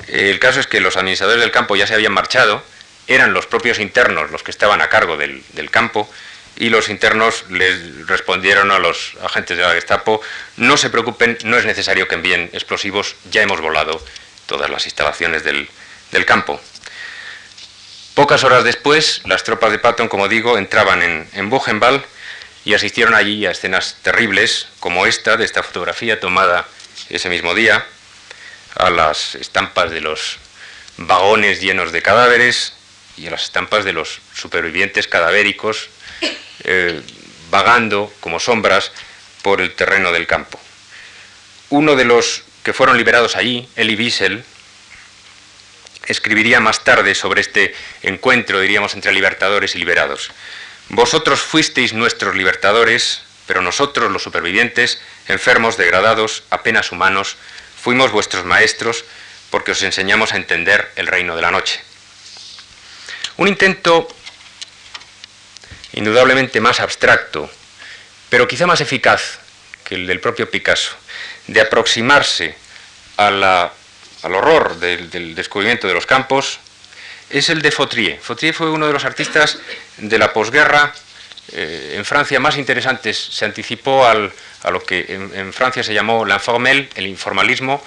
El 0.08 0.38
caso 0.38 0.60
es 0.60 0.66
que 0.66 0.80
los 0.80 0.96
administradores 0.96 1.42
del 1.42 1.50
campo 1.50 1.76
ya 1.76 1.86
se 1.86 1.92
habían 1.92 2.14
marchado, 2.14 2.62
eran 3.06 3.34
los 3.34 3.46
propios 3.46 3.80
internos 3.80 4.30
los 4.30 4.42
que 4.42 4.50
estaban 4.50 4.80
a 4.80 4.88
cargo 4.88 5.18
del, 5.18 5.44
campo 5.70 6.10
y 6.56 6.70
los 6.70 6.88
internos 6.88 7.44
les 7.50 8.06
respondieron 8.06 8.70
a 8.70 8.78
los 8.78 9.12
agentes 9.22 9.58
de 9.58 9.62
la 9.62 9.72
Gestapo, 9.72 10.22
no 10.56 10.78
se 10.78 10.88
preocupen, 10.88 11.36
no 11.44 11.58
es 11.58 11.66
necesario 11.66 12.08
que 12.08 12.14
envíen 12.14 12.48
explosivos, 12.54 13.14
ya 13.30 13.42
hemos 13.42 13.60
volado 13.60 14.02
todas 14.46 14.70
las 14.70 14.86
instalaciones 14.86 15.44
del 15.44 16.24
campo. 16.24 16.58
Pocas 18.14 18.42
horas 18.42 18.64
después, 18.64 19.20
las 19.26 19.44
tropas 19.44 19.70
de 19.70 19.78
Patton, 19.78 20.08
como 20.08 20.28
digo, 20.28 20.56
entraban 20.56 21.02
en, 21.02 21.28
en 21.34 21.50
Buchenwald 21.50 22.02
y 22.64 22.72
asistieron 22.72 23.14
allí 23.14 23.44
a 23.44 23.50
escenas 23.50 23.98
terribles, 24.00 24.66
como 24.80 25.04
esta, 25.04 25.36
de 25.36 25.44
esta 25.44 25.62
fotografía 25.62 26.18
tomada 26.18 26.66
ese 27.10 27.28
mismo 27.28 27.54
día, 27.54 27.86
a 28.76 28.90
las 28.90 29.34
estampas 29.34 29.90
de 29.90 30.00
los 30.00 30.38
vagones 30.98 31.60
llenos 31.60 31.92
de 31.92 32.02
cadáveres 32.02 32.72
y 33.16 33.26
a 33.26 33.30
las 33.30 33.44
estampas 33.44 33.84
de 33.84 33.92
los 33.92 34.20
supervivientes 34.34 35.08
cadavéricos 35.08 35.88
eh, 36.64 37.00
vagando 37.50 38.12
como 38.20 38.40
sombras 38.40 38.92
por 39.42 39.60
el 39.60 39.74
terreno 39.74 40.12
del 40.12 40.26
campo. 40.26 40.60
Uno 41.70 41.96
de 41.96 42.04
los 42.04 42.42
que 42.62 42.72
fueron 42.72 42.96
liberados 42.96 43.36
allí, 43.36 43.68
Elie 43.76 43.96
Wiesel, 43.96 44.44
escribiría 46.06 46.60
más 46.60 46.84
tarde 46.84 47.14
sobre 47.14 47.40
este 47.40 47.74
encuentro, 48.02 48.60
diríamos, 48.60 48.94
entre 48.94 49.12
libertadores 49.12 49.74
y 49.74 49.78
liberados. 49.78 50.30
Vosotros 50.88 51.40
fuisteis 51.40 51.92
nuestros 51.92 52.36
libertadores, 52.36 53.22
pero 53.46 53.62
nosotros, 53.62 54.10
los 54.10 54.22
supervivientes, 54.22 55.00
enfermos, 55.28 55.76
degradados, 55.76 56.42
apenas 56.50 56.92
humanos, 56.92 57.36
fuimos 57.80 58.10
vuestros 58.10 58.44
maestros 58.44 59.04
porque 59.50 59.72
os 59.72 59.82
enseñamos 59.82 60.32
a 60.32 60.36
entender 60.36 60.90
el 60.96 61.06
reino 61.06 61.36
de 61.36 61.42
la 61.42 61.50
noche. 61.50 61.80
Un 63.36 63.48
intento 63.48 64.08
indudablemente 65.92 66.60
más 66.60 66.80
abstracto, 66.80 67.50
pero 68.28 68.48
quizá 68.48 68.66
más 68.66 68.80
eficaz 68.80 69.38
que 69.84 69.94
el 69.94 70.06
del 70.06 70.20
propio 70.20 70.50
Picasso, 70.50 70.96
de 71.46 71.60
aproximarse 71.60 72.56
al 73.16 73.60
horror 74.22 74.78
del, 74.78 75.34
descubrimiento 75.34 75.86
de 75.86 75.94
los 75.94 76.06
campos 76.06 76.58
es 77.30 77.48
el 77.48 77.62
de 77.62 77.70
Fautrier. 77.70 78.20
Fautrier 78.20 78.54
fue 78.54 78.70
uno 78.70 78.86
de 78.86 78.92
los 78.92 79.04
artistas 79.04 79.58
de 79.96 80.18
la 80.18 80.32
posguerra 80.32 80.92
eh, 81.52 81.94
en 81.96 82.04
Francia 82.04 82.40
más 82.40 82.56
interesantes. 82.56 83.16
Se 83.16 83.44
anticipó 83.44 84.06
a 84.06 84.14
lo 84.70 84.82
que 84.84 85.06
en, 85.08 85.52
Francia 85.52 85.82
se 85.82 85.94
llamó 85.94 86.24
l'informel, 86.24 86.88
el 86.94 87.06
informalismo, 87.06 87.82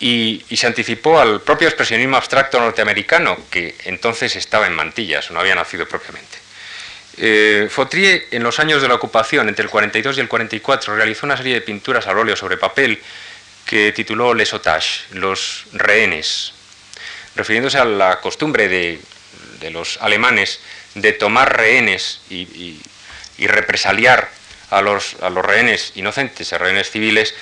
y, 0.00 0.44
se 0.54 0.66
anticipó 0.66 1.18
al 1.18 1.40
propio 1.40 1.68
expresionismo 1.68 2.16
abstracto 2.16 2.60
norteamericano, 2.60 3.36
que 3.50 3.74
entonces 3.84 4.36
estaba 4.36 4.66
en 4.66 4.74
mantillas, 4.74 5.30
no 5.30 5.40
había 5.40 5.54
nacido 5.54 5.86
propiamente. 5.88 6.38
Eh, 7.20 7.68
Fautrier, 7.70 8.28
en 8.30 8.44
los 8.44 8.60
años 8.60 8.80
de 8.80 8.88
la 8.88 8.94
ocupación, 8.94 9.48
entre 9.48 9.64
el 9.64 9.70
42 9.70 10.16
y 10.16 10.20
el 10.20 10.28
44, 10.28 10.94
realizó 10.94 11.26
una 11.26 11.36
serie 11.36 11.54
de 11.54 11.60
pinturas 11.62 12.06
al 12.06 12.16
óleo 12.16 12.36
sobre 12.36 12.56
papel 12.56 13.00
que 13.66 13.92
tituló 13.92 14.34
Les 14.34 14.54
otages, 14.54 15.04
los 15.12 15.66
rehenes, 15.72 16.52
refiriéndose 17.34 17.78
a 17.78 17.84
la 17.84 18.20
costumbre 18.20 18.68
de, 18.68 19.00
los 19.70 19.98
alemanes 20.00 20.60
de 20.94 21.12
tomar 21.12 21.56
rehenes 21.56 22.20
y, 22.30 22.80
represaliar 23.46 24.30
a 24.70 24.82
los, 24.82 25.16
a 25.20 25.30
los, 25.30 25.44
rehenes 25.44 25.92
inocentes, 25.94 26.52
a 26.52 26.58
rehenes 26.58 26.90
civiles, 26.90 27.34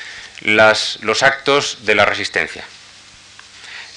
las, 0.43 0.99
los 1.03 1.23
actos 1.23 1.79
de 1.83 1.95
la 1.95 2.05
resistencia. 2.05 2.65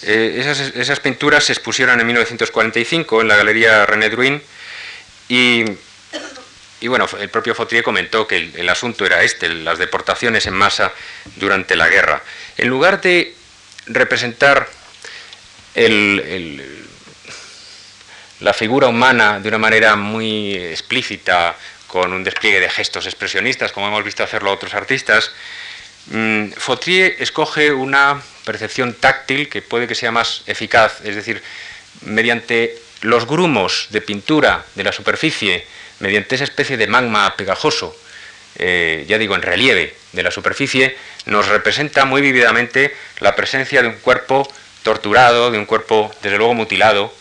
Eh, 0.04 0.38
esas, 0.40 0.60
esas, 0.60 1.00
pinturas 1.00 1.44
se 1.44 1.54
expusieron 1.54 2.00
en 2.00 2.08
1945 2.08 3.22
en 3.22 3.28
la 3.28 3.36
Galería 3.36 3.86
René 3.86 4.10
Druin 4.10 4.42
y 5.28 5.66
y 6.82 6.88
bueno, 6.88 7.08
el 7.20 7.30
propio 7.30 7.54
Fautrier 7.54 7.84
comentó 7.84 8.26
que 8.26 8.52
el, 8.56 8.70
asunto 8.70 9.06
era 9.06 9.22
este, 9.24 9.50
las 9.50 9.78
deportaciones 9.80 10.46
en 10.46 10.54
masa 10.54 10.94
durante 11.36 11.76
la 11.76 11.90
guerra. 11.90 12.24
En 12.58 12.70
lugar 12.70 13.02
de 13.02 13.36
representar 13.88 14.70
la 18.40 18.54
figura 18.54 18.88
humana 18.88 19.40
de 19.42 19.50
una 19.50 19.58
manera 19.58 19.98
muy 19.98 20.56
explícita, 20.56 21.56
con 21.90 22.14
un 22.14 22.24
despliegue 22.24 22.60
de 22.60 22.70
gestos 22.70 23.08
expresionistas, 23.08 23.72
como 23.72 23.88
hemos 23.88 24.04
visto 24.04 24.24
hacerlo 24.24 24.54
otros 24.54 24.74
artistas, 24.76 25.32
mm, 26.08 26.52
Fautrier 26.52 27.16
escoge 27.20 27.74
una 27.74 28.22
percepción 28.46 28.94
táctil 28.94 29.50
que 29.50 29.62
puede 29.62 29.88
que 29.88 29.96
sea 29.96 30.12
más 30.12 30.44
eficaz, 30.46 31.02
es 31.04 31.16
decir, 31.16 31.42
mediante 32.02 32.78
los 33.02 33.26
grumos 33.26 33.88
de 33.90 34.02
pintura 34.02 34.66
de 34.76 34.84
la 34.84 34.92
superficie, 34.92 35.66
mediante 36.00 36.36
esa 36.36 36.44
especie 36.44 36.78
de 36.78 36.88
magma 36.88 37.36
pegajoso, 37.36 37.96
eh, 38.56 39.06
ya 39.08 39.18
digo, 39.18 39.36
en 39.36 39.42
relieve 39.42 39.96
de 40.14 40.24
la 40.24 40.32
superficie, 40.32 40.96
nos 41.26 41.48
representa 41.48 42.06
muy 42.06 42.22
vívidamente 42.22 42.96
la 43.20 43.36
presencia 43.36 43.82
de 43.82 43.88
un 43.88 43.96
cuerpo 43.96 44.48
torturado, 44.84 45.50
de 45.50 45.58
un 45.58 45.66
cuerpo, 45.66 46.14
desde 46.22 46.38
luego, 46.38 46.54
mutilado, 46.54 47.14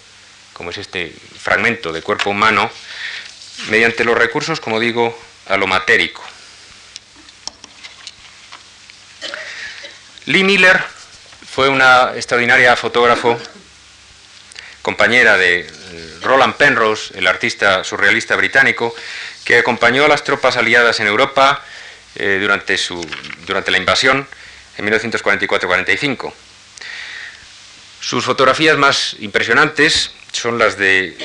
como 0.53 0.71
es 0.71 0.79
este 0.79 1.13
fragmento 1.41 1.93
de 1.93 2.03
cuerpo 2.03 2.31
humano, 2.31 2.71
mediante 3.69 4.05
los 4.05 4.17
recursos, 4.17 4.61
como 4.61 4.81
digo, 4.81 5.19
a 5.47 5.57
lo 5.57 5.67
matérico. 5.67 6.23
Lee 10.27 10.45
Miller 10.45 10.81
fue 11.51 11.69
una 11.69 12.13
extraordinaria 12.15 12.77
fotógrafo, 12.77 13.39
compañera 14.83 15.37
de 15.37 15.67
Roland 16.23 16.55
Penrose, 16.55 17.19
el 17.19 17.27
artista 17.27 17.83
surrealista 17.85 18.37
británico, 18.37 18.95
que 19.45 19.59
acompañó 19.59 20.05
a 20.05 20.09
las 20.09 20.25
tropas 20.25 20.57
aliadas 20.57 21.01
en 21.01 21.07
Europa 21.07 21.65
eh, 22.15 22.39
durante, 22.41 22.77
su, 22.77 23.01
durante 23.47 23.71
la 23.71 23.79
invasión 23.79 24.29
en 24.77 24.87
1944-45. 24.87 26.33
Sus 28.01 28.25
fotografías 28.25 28.77
más 28.77 29.17
impresionantes 29.19 30.13
son 30.33 30.59
las 30.59 30.77
del 30.77 31.17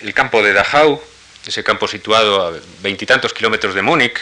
de, 0.00 0.12
campo 0.12 0.42
de 0.42 0.52
Dachau, 0.52 1.00
ese 1.46 1.62
campo 1.62 1.86
situado 1.86 2.46
a 2.46 2.60
veintitantos 2.80 3.32
kilómetros 3.32 3.74
de 3.74 3.82
Múnich, 3.82 4.18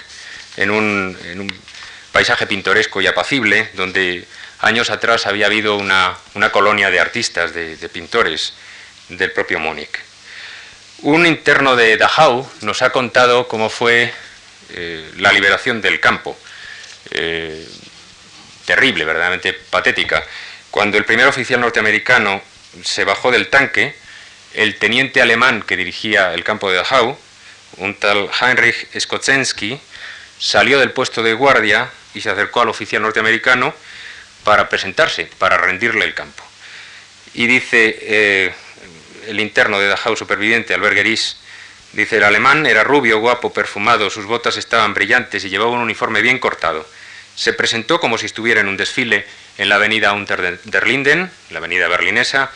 en 0.57 0.71
un, 0.71 1.19
en 1.25 1.41
un, 1.41 1.65
paisaje 2.13 2.47
pintoresco 2.47 3.03
y 3.03 3.09
apacible, 3.09 3.71
donde 3.75 4.25
años 4.61 4.89
atrás 4.91 5.27
había 5.27 5.47
habido 5.47 5.77
una, 5.77 6.17
una 6.35 6.53
colonia 6.53 6.89
de 6.89 7.01
artistas, 7.01 7.53
de, 7.53 7.89
pintores 7.89 8.55
del 9.09 9.33
propio 9.33 9.59
Múnich. 9.59 9.99
Un 11.03 11.27
interno 11.27 11.75
de 11.75 11.97
Dachau 11.97 12.49
nos 12.61 12.83
ha 12.83 12.91
contado 12.91 13.49
cómo 13.49 13.69
fue 13.69 14.13
eh, 14.71 15.11
la 15.17 15.33
liberación 15.33 15.83
del 15.83 15.99
campo. 15.99 16.39
Eh, 17.11 17.67
terrible, 18.65 19.05
verdaderamente 19.05 19.53
patética. 19.53 20.25
Cuando 20.71 20.97
el 20.97 21.05
primer 21.05 21.27
oficial 21.27 21.61
norteamericano 21.61 22.41
se 22.85 23.05
bajó 23.05 23.33
del 23.33 23.49
tanque, 23.49 23.97
el 24.55 24.77
teniente 24.77 25.21
alemán 25.21 25.63
que 25.63 25.77
dirigía 25.77 26.33
el 26.33 26.45
campo 26.45 26.71
de 26.71 26.77
Dachau, 26.77 27.19
un 27.79 27.95
tal 27.95 28.31
Heinrich 28.41 28.89
Skoczensky, 28.99 29.81
salió 30.39 30.79
del 30.79 30.93
puesto 30.93 31.23
de 31.23 31.35
guardia 31.35 31.91
y 32.15 32.21
se 32.21 32.31
acercó 32.31 32.61
al 32.61 32.69
oficial 32.69 33.03
norteamericano 33.03 33.75
para 34.45 34.69
presentarse, 34.69 35.29
para 35.39 35.59
rendirle 35.59 36.05
el 36.05 36.15
campo. 36.15 36.45
Y 37.35 37.47
dice, 37.47 37.99
eh, 38.01 38.55
el 39.27 39.41
interno 39.41 39.79
de 39.81 39.89
Dachau 39.89 40.17
superviviente, 40.17 40.75
Albert 40.75 40.97
Geris, 40.97 41.37
dice, 41.93 42.19
el 42.19 42.25
alemán 42.25 42.67
era 42.67 42.85
rubio, 42.85 43.19
guapo, 43.19 43.53
perfumado, 43.53 44.09
sus 44.11 44.27
botas 44.27 44.57
estaban 44.57 44.95
brillantes 44.95 45.45
y 45.45 45.49
llevaba 45.49 45.73
un 45.73 45.81
uniforme 45.81 46.23
bien 46.23 46.39
cortado. 46.39 46.89
Se 47.35 47.53
presentó 47.53 47.99
como 47.99 48.19
si 48.19 48.27
estuviera 48.27 48.61
en 48.61 48.69
un 48.69 48.77
desfile 48.77 49.27
en 49.59 49.69
la 49.69 49.77
avenida 49.77 50.13
Unter 50.13 50.61
der 50.63 50.87
Linden, 50.87 51.31
la 51.51 51.59
avenida 51.59 51.89
berlinesa, 51.89 52.53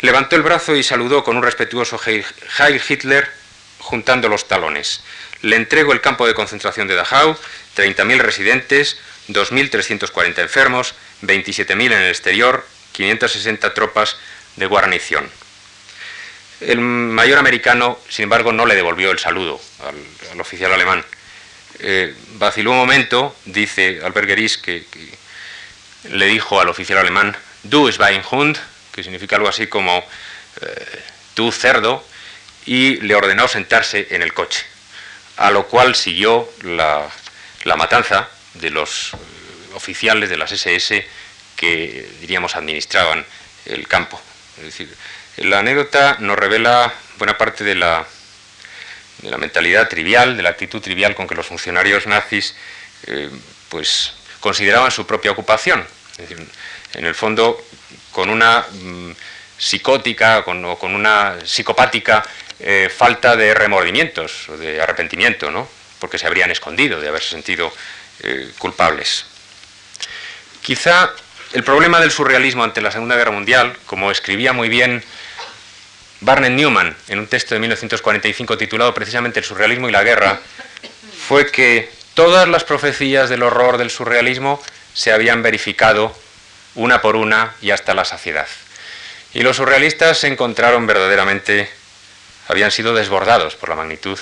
levantó 0.00 0.36
el 0.36 0.42
brazo 0.42 0.76
y 0.76 0.82
saludó 0.82 1.24
con 1.24 1.36
un 1.36 1.42
respetuoso 1.42 2.00
Heil 2.04 2.82
Hitler 2.88 3.30
juntando 3.78 4.28
los 4.28 4.48
talones. 4.48 5.02
Le 5.42 5.56
entrego 5.56 5.92
el 5.92 6.00
campo 6.00 6.26
de 6.26 6.34
concentración 6.34 6.88
de 6.88 6.94
Dachau, 6.94 7.36
30.000 7.76 8.18
residentes, 8.18 8.98
2.340 9.28 10.38
enfermos, 10.38 10.94
27.000 11.22 11.72
en 11.72 11.92
el 11.92 12.08
exterior, 12.08 12.66
560 12.92 13.74
tropas 13.74 14.16
de 14.56 14.66
guarnición. 14.66 15.28
El 16.60 16.80
mayor 16.80 17.38
americano, 17.38 17.98
sin 18.08 18.24
embargo, 18.24 18.52
no 18.52 18.64
le 18.64 18.74
devolvió 18.74 19.10
el 19.10 19.18
saludo 19.18 19.60
al, 20.32 20.40
oficial 20.40 20.72
alemán. 20.72 21.04
Eh, 21.80 22.14
vaciló 22.38 22.70
un 22.70 22.78
momento, 22.78 23.36
dice 23.44 24.00
Albert 24.02 24.28
Geris, 24.28 24.56
que, 24.56 24.84
le 26.10 26.26
dijo 26.26 26.60
al 26.60 26.68
oficial 26.68 26.98
alemán, 26.98 27.36
Du 27.62 27.90
Schweinhund, 27.90 28.58
que 28.96 29.02
significa 29.02 29.36
algo 29.36 29.48
así 29.48 29.66
como 29.66 30.02
eh, 30.62 31.02
tú 31.34 31.52
cerdo, 31.52 32.04
y 32.64 32.96
le 33.02 33.14
ordenó 33.14 33.46
sentarse 33.46 34.08
en 34.10 34.22
el 34.22 34.32
coche, 34.32 34.64
a 35.36 35.50
lo 35.50 35.68
cual 35.68 35.94
siguió 35.94 36.50
la, 36.62 37.08
la 37.64 37.76
matanza 37.76 38.28
de 38.54 38.70
los 38.70 39.12
eh, 39.12 39.16
oficiales 39.74 40.30
de 40.30 40.38
las 40.38 40.50
SS 40.50 41.06
que, 41.56 42.08
diríamos, 42.20 42.56
administraban 42.56 43.24
el 43.66 43.86
campo. 43.86 44.20
Es 44.58 44.64
decir, 44.64 44.94
la 45.36 45.58
anécdota 45.58 46.16
nos 46.20 46.38
revela 46.38 46.92
buena 47.18 47.36
parte 47.36 47.64
de 47.64 47.74
la, 47.74 48.06
de 49.18 49.30
la 49.30 49.36
mentalidad 49.36 49.88
trivial, 49.88 50.36
de 50.36 50.42
la 50.42 50.50
actitud 50.50 50.80
trivial 50.80 51.14
con 51.14 51.26
que 51.26 51.34
los 51.34 51.46
funcionarios 51.46 52.06
nazis 52.06 52.56
eh, 53.06 53.30
pues, 53.68 54.14
consideraban 54.40 54.90
su 54.90 55.06
propia 55.06 55.32
ocupación. 55.32 55.86
en 56.94 57.04
el 57.04 57.14
fondo, 57.14 57.62
con 58.16 58.30
una 58.30 58.64
mm, 58.72 59.10
psicótica 59.58 60.42
con, 60.42 60.64
o 60.64 60.78
con 60.78 60.94
una 60.94 61.36
psicopática 61.44 62.24
eh, 62.58 62.88
falta 62.88 63.36
de 63.36 63.52
remordimientos 63.52 64.48
o 64.48 64.56
de 64.56 64.80
arrepentimiento, 64.80 65.50
¿no? 65.50 65.68
porque 65.98 66.16
se 66.16 66.26
habrían 66.26 66.50
escondido 66.50 66.98
de 66.98 67.08
haberse 67.10 67.28
sentido 67.28 67.70
eh, 68.22 68.52
culpables. 68.56 69.26
Quizá 70.62 71.12
el 71.52 71.62
problema 71.62 72.00
del 72.00 72.10
surrealismo 72.10 72.64
ante 72.64 72.80
la 72.80 72.90
Segunda 72.90 73.16
Guerra 73.16 73.32
Mundial, 73.32 73.76
como 73.84 74.10
escribía 74.10 74.54
muy 74.54 74.70
bien 74.70 75.04
Barnett 76.22 76.52
Newman, 76.52 76.96
en 77.08 77.18
un 77.18 77.26
texto 77.26 77.54
de 77.54 77.60
1945 77.60 78.56
titulado 78.56 78.94
precisamente 78.94 79.40
El 79.40 79.44
surrealismo 79.44 79.90
y 79.90 79.92
la 79.92 80.02
guerra, 80.02 80.40
fue 81.28 81.50
que 81.50 81.90
todas 82.14 82.48
las 82.48 82.64
profecías 82.64 83.28
del 83.28 83.42
horror 83.42 83.76
del 83.76 83.90
surrealismo 83.90 84.62
se 84.94 85.12
habían 85.12 85.42
verificado 85.42 86.16
una 86.76 87.02
por 87.02 87.16
una 87.16 87.54
y 87.60 87.70
hasta 87.72 87.94
la 87.94 88.04
saciedad. 88.04 88.46
Y 89.34 89.42
los 89.42 89.56
surrealistas 89.56 90.18
se 90.18 90.28
encontraron 90.28 90.86
verdaderamente, 90.86 91.68
habían 92.48 92.70
sido 92.70 92.94
desbordados 92.94 93.56
por 93.56 93.68
la 93.68 93.74
magnitud 93.74 94.18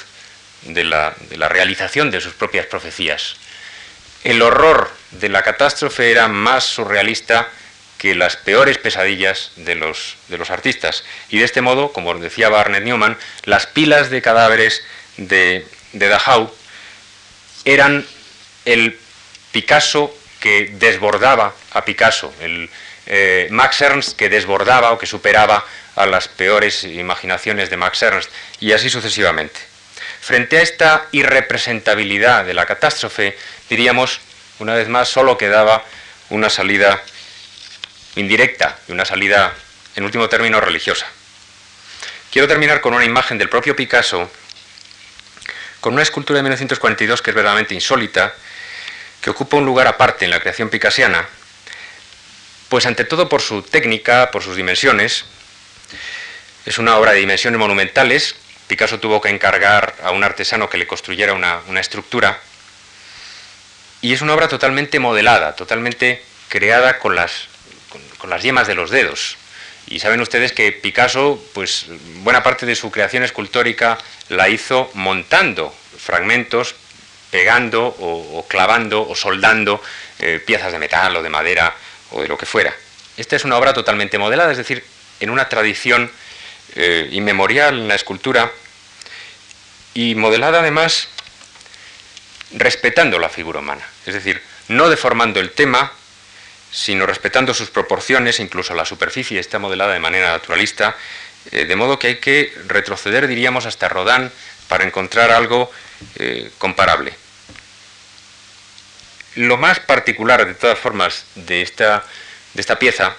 de 0.63 0.85
la, 0.85 1.15
realización 1.49 2.11
de 2.11 2.21
sus 2.21 2.33
propias 2.33 2.67
profecías. 2.67 3.37
El 4.25 4.41
horror 4.41 4.91
de 5.11 5.29
la 5.29 5.43
catástrofe 5.43 6.11
era 6.11 6.29
más 6.29 6.65
surrealista 6.65 7.49
que 7.99 8.15
las 8.15 8.37
peores 8.37 8.79
pesadillas 8.79 9.53
de 9.57 9.75
los, 9.75 10.17
de 10.29 10.39
los 10.39 10.51
artistas. 10.51 11.05
Y 11.29 11.39
de 11.39 11.45
este 11.45 11.61
modo, 11.61 11.93
como 11.93 12.15
decía 12.15 12.49
Barnett 12.49 12.85
Newman, 12.85 13.17
las 13.45 13.67
pilas 13.67 14.11
de 14.11 14.23
cadáveres 14.23 14.83
de, 15.17 15.67
de 15.93 16.09
Dachau 16.09 16.53
eran 17.65 18.07
el 18.65 18.99
Picasso 19.53 20.15
que 20.45 20.69
desbordaba 20.75 21.55
a 21.73 21.87
Picasso, 21.87 22.31
el 22.39 22.69
eh, 23.07 23.49
Max 23.51 23.81
Ernst 23.81 24.15
que 24.15 24.29
desbordaba 24.29 24.93
o 24.93 24.99
que 24.99 25.07
superaba 25.07 25.65
a 25.97 26.05
las 26.05 26.29
peores 26.29 26.85
imaginaciones 26.85 27.71
de 27.71 27.79
Max 27.79 28.03
Ernst, 28.03 28.31
y 28.61 28.73
así 28.73 28.91
sucesivamente. 28.91 29.59
Frente 30.21 30.59
a 30.59 30.61
esta 30.61 31.07
irrepresentabilidad 31.13 32.45
de 32.45 32.53
la 32.53 32.67
catástrofe, 32.67 33.39
diríamos, 33.71 34.21
una 34.59 34.75
vez 34.75 34.87
más, 34.87 35.09
solo 35.09 35.39
quedaba 35.39 35.83
una 36.29 36.51
salida 36.51 37.03
indirecta 38.15 38.77
y 38.87 38.93
una 38.93 39.07
salida, 39.07 39.55
en 39.97 40.05
último 40.05 40.29
término, 40.29 40.61
religiosa. 40.61 41.07
Quiero 42.31 42.49
terminar 42.49 42.83
con 42.83 42.93
una 42.93 43.07
imagen 43.07 43.39
del 43.39 43.49
propio 43.49 43.75
Picasso, 43.75 44.31
con 45.81 45.95
una 45.95 46.03
escultura 46.03 46.37
de 46.37 46.43
1942 46.43 47.23
que 47.23 47.31
es 47.31 47.35
verdaderamente 47.35 47.73
insólita, 47.73 48.35
que 49.25 49.31
ocupa 49.31 49.57
un 49.57 49.65
lugar 49.65 49.87
aparte 49.87 50.27
en 50.27 50.31
la 50.31 50.39
creación 50.39 50.69
picasiana, 50.69 51.27
pues 52.69 52.85
ante 52.85 53.07
todo 53.07 53.27
por 53.27 53.41
su 53.41 53.63
técnica, 53.63 54.31
por 54.31 54.43
sus 54.43 54.55
dimensiones. 54.55 55.25
Es 56.67 56.77
una 56.77 56.99
obra 56.99 57.13
de 57.13 57.21
dimensiones 57.21 57.59
monumentales. 57.59 58.37
Picasso 58.67 59.01
tuvo 59.01 59.23
que 59.23 59.31
encargar 59.31 59.95
a 60.03 60.11
un 60.11 60.25
artesano 60.25 60.69
que 60.69 60.77
le 60.77 60.87
construyera 60.87 61.33
una, 61.33 61.81
estructura. 61.81 62.39
Y 64.03 64.13
es 64.13 64.21
una 64.21 64.35
obra 64.35 64.49
totalmente 64.49 64.99
modelada, 64.99 65.57
totalmente 65.57 66.23
creada 66.51 66.99
con 66.99 67.17
las 67.17 67.49
con, 68.19 68.29
las 68.29 68.43
yemas 68.43 68.67
de 68.67 68.75
los 68.75 68.91
dedos. 68.91 69.39
Y 69.87 70.01
saben 70.01 70.21
ustedes 70.21 70.53
que 70.53 70.71
Picasso, 70.71 71.43
pues 71.55 71.87
buena 72.17 72.43
parte 72.43 72.67
de 72.67 72.75
su 72.75 72.91
creación 72.91 73.23
escultórica 73.23 73.97
la 74.29 74.51
hizo 74.51 74.91
montando 74.93 75.75
fragmentos 75.97 76.75
pegando 77.35 77.83
o, 77.99 78.47
clavando 78.47 79.03
o 79.03 79.13
soldando 79.17 79.83
eh, 80.21 80.39
piezas 80.39 80.71
de 80.71 80.79
metal 80.79 81.17
o 81.17 81.21
de 81.21 81.29
madera 81.29 81.75
o 82.13 82.23
de 82.23 82.29
lo 82.29 82.39
que 82.39 82.47
fuera. 82.47 82.73
Esta 83.17 83.35
es 83.35 83.45
una 83.45 83.59
obra 83.59 83.75
totalmente 83.75 84.19
modelada, 84.19 84.53
es 84.53 84.59
decir, 84.59 84.85
en 85.19 85.31
una 85.31 85.49
tradición 85.49 86.13
eh, 86.77 87.09
inmemorial 87.11 87.75
en 87.75 87.89
la 87.89 87.97
escultura 87.97 88.53
y 89.95 90.15
modelada 90.15 90.61
además 90.61 91.09
respetando 92.53 93.19
la 93.19 93.29
figura 93.29 93.59
humana, 93.59 93.85
es 94.07 94.15
decir, 94.15 94.41
no 94.69 94.89
deformando 94.89 95.41
el 95.41 95.51
tema, 95.51 95.91
sino 96.71 97.05
respetando 97.05 97.53
sus 97.53 97.69
proporciones, 97.69 98.39
incluso 98.39 98.75
la 98.75 98.85
superficie 98.85 99.41
está 99.41 99.59
modelada 99.59 99.93
de 99.93 99.99
manera 99.99 100.31
naturalista, 100.31 100.97
eh, 101.51 101.65
de 101.65 101.75
modo 101.75 101.99
que 101.99 102.07
hay 102.07 102.17
que 102.19 102.55
retroceder, 102.69 103.27
diríamos, 103.27 103.67
hasta 103.67 103.89
Rodán 103.89 104.31
para 104.69 104.85
encontrar 104.85 105.33
algo 105.33 105.73
comparable. 106.59 107.24
Lo 109.37 109.57
más 109.57 109.81
particular, 109.81 110.47
de 110.47 110.55
todas 110.55 110.79
formas, 110.79 111.27
de 111.35 111.63
esta, 111.63 112.05
de 112.55 112.61
esta 112.61 112.79
pieza, 112.79 113.17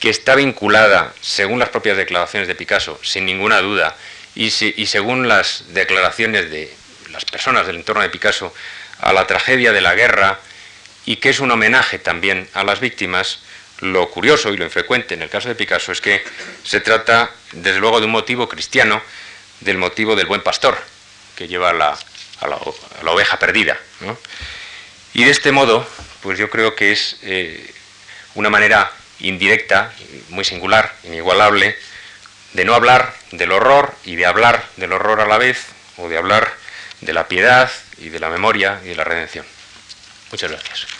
que 0.00 0.10
está 0.10 0.34
vinculada, 0.34 1.12
según 1.20 1.58
las 1.58 1.68
propias 1.68 1.96
declaraciones 1.96 2.48
de 2.48 2.54
Picasso, 2.54 3.00
sin 3.02 3.26
ninguna 3.26 3.60
duda, 3.60 3.96
y, 4.34 4.46
y 4.46 4.86
según 4.86 5.28
las 5.28 5.64
declaraciones 5.68 6.50
de 6.50 6.72
las 7.10 7.24
personas 7.24 7.66
del 7.66 7.76
entorno 7.76 8.02
de 8.02 8.10
Picasso, 8.10 8.54
a 9.00 9.12
la 9.12 9.26
tragedia 9.26 9.72
de 9.72 9.80
la 9.80 9.94
guerra, 9.94 10.38
y 11.04 11.16
que 11.16 11.30
es 11.30 11.40
un 11.40 11.50
homenaje 11.50 11.98
también 11.98 12.48
a 12.54 12.64
las 12.64 12.80
víctimas, 12.80 13.40
lo 13.80 14.10
curioso 14.10 14.52
y 14.52 14.56
lo 14.56 14.64
infrecuente 14.64 15.14
en 15.14 15.22
el 15.22 15.30
caso 15.30 15.48
de 15.48 15.54
Picasso 15.54 15.92
es 15.92 16.00
que 16.00 16.24
se 16.64 16.80
trata, 16.80 17.30
desde 17.52 17.78
luego, 17.78 18.00
de 18.00 18.06
un 18.06 18.12
motivo 18.12 18.48
cristiano, 18.48 19.02
del 19.60 19.78
motivo 19.78 20.16
del 20.16 20.26
buen 20.26 20.42
pastor, 20.42 20.78
que 21.36 21.48
lleva 21.48 21.70
a 21.70 21.72
la, 21.72 21.98
oveja 23.06 23.38
perdida. 23.38 23.78
Y 25.14 25.24
de 25.24 25.30
este 25.30 25.52
modo, 25.52 25.86
pues 26.22 26.38
yo 26.38 26.50
creo 26.50 26.74
que 26.74 26.92
es 26.92 27.16
eh, 27.22 27.72
una 28.34 28.50
manera 28.50 28.92
indirecta, 29.20 29.92
muy 30.28 30.44
singular, 30.44 30.94
inigualable, 31.04 31.76
de 32.52 32.64
no 32.64 32.74
hablar 32.74 33.14
del 33.32 33.52
horror 33.52 33.94
y 34.04 34.16
de 34.16 34.26
hablar 34.26 34.64
del 34.76 34.92
horror 34.92 35.20
a 35.20 35.26
la 35.26 35.38
vez, 35.38 35.66
o 35.96 36.08
de 36.08 36.16
hablar 36.16 36.52
de 37.00 37.12
la 37.12 37.28
piedad 37.28 37.70
y 37.98 38.08
de 38.08 38.20
la 38.20 38.30
memoria 38.30 38.80
y 38.84 38.88
de 38.88 38.96
la 38.96 39.04
redención. 39.04 39.44
Muchas 40.30 40.50
gracias. 40.50 40.97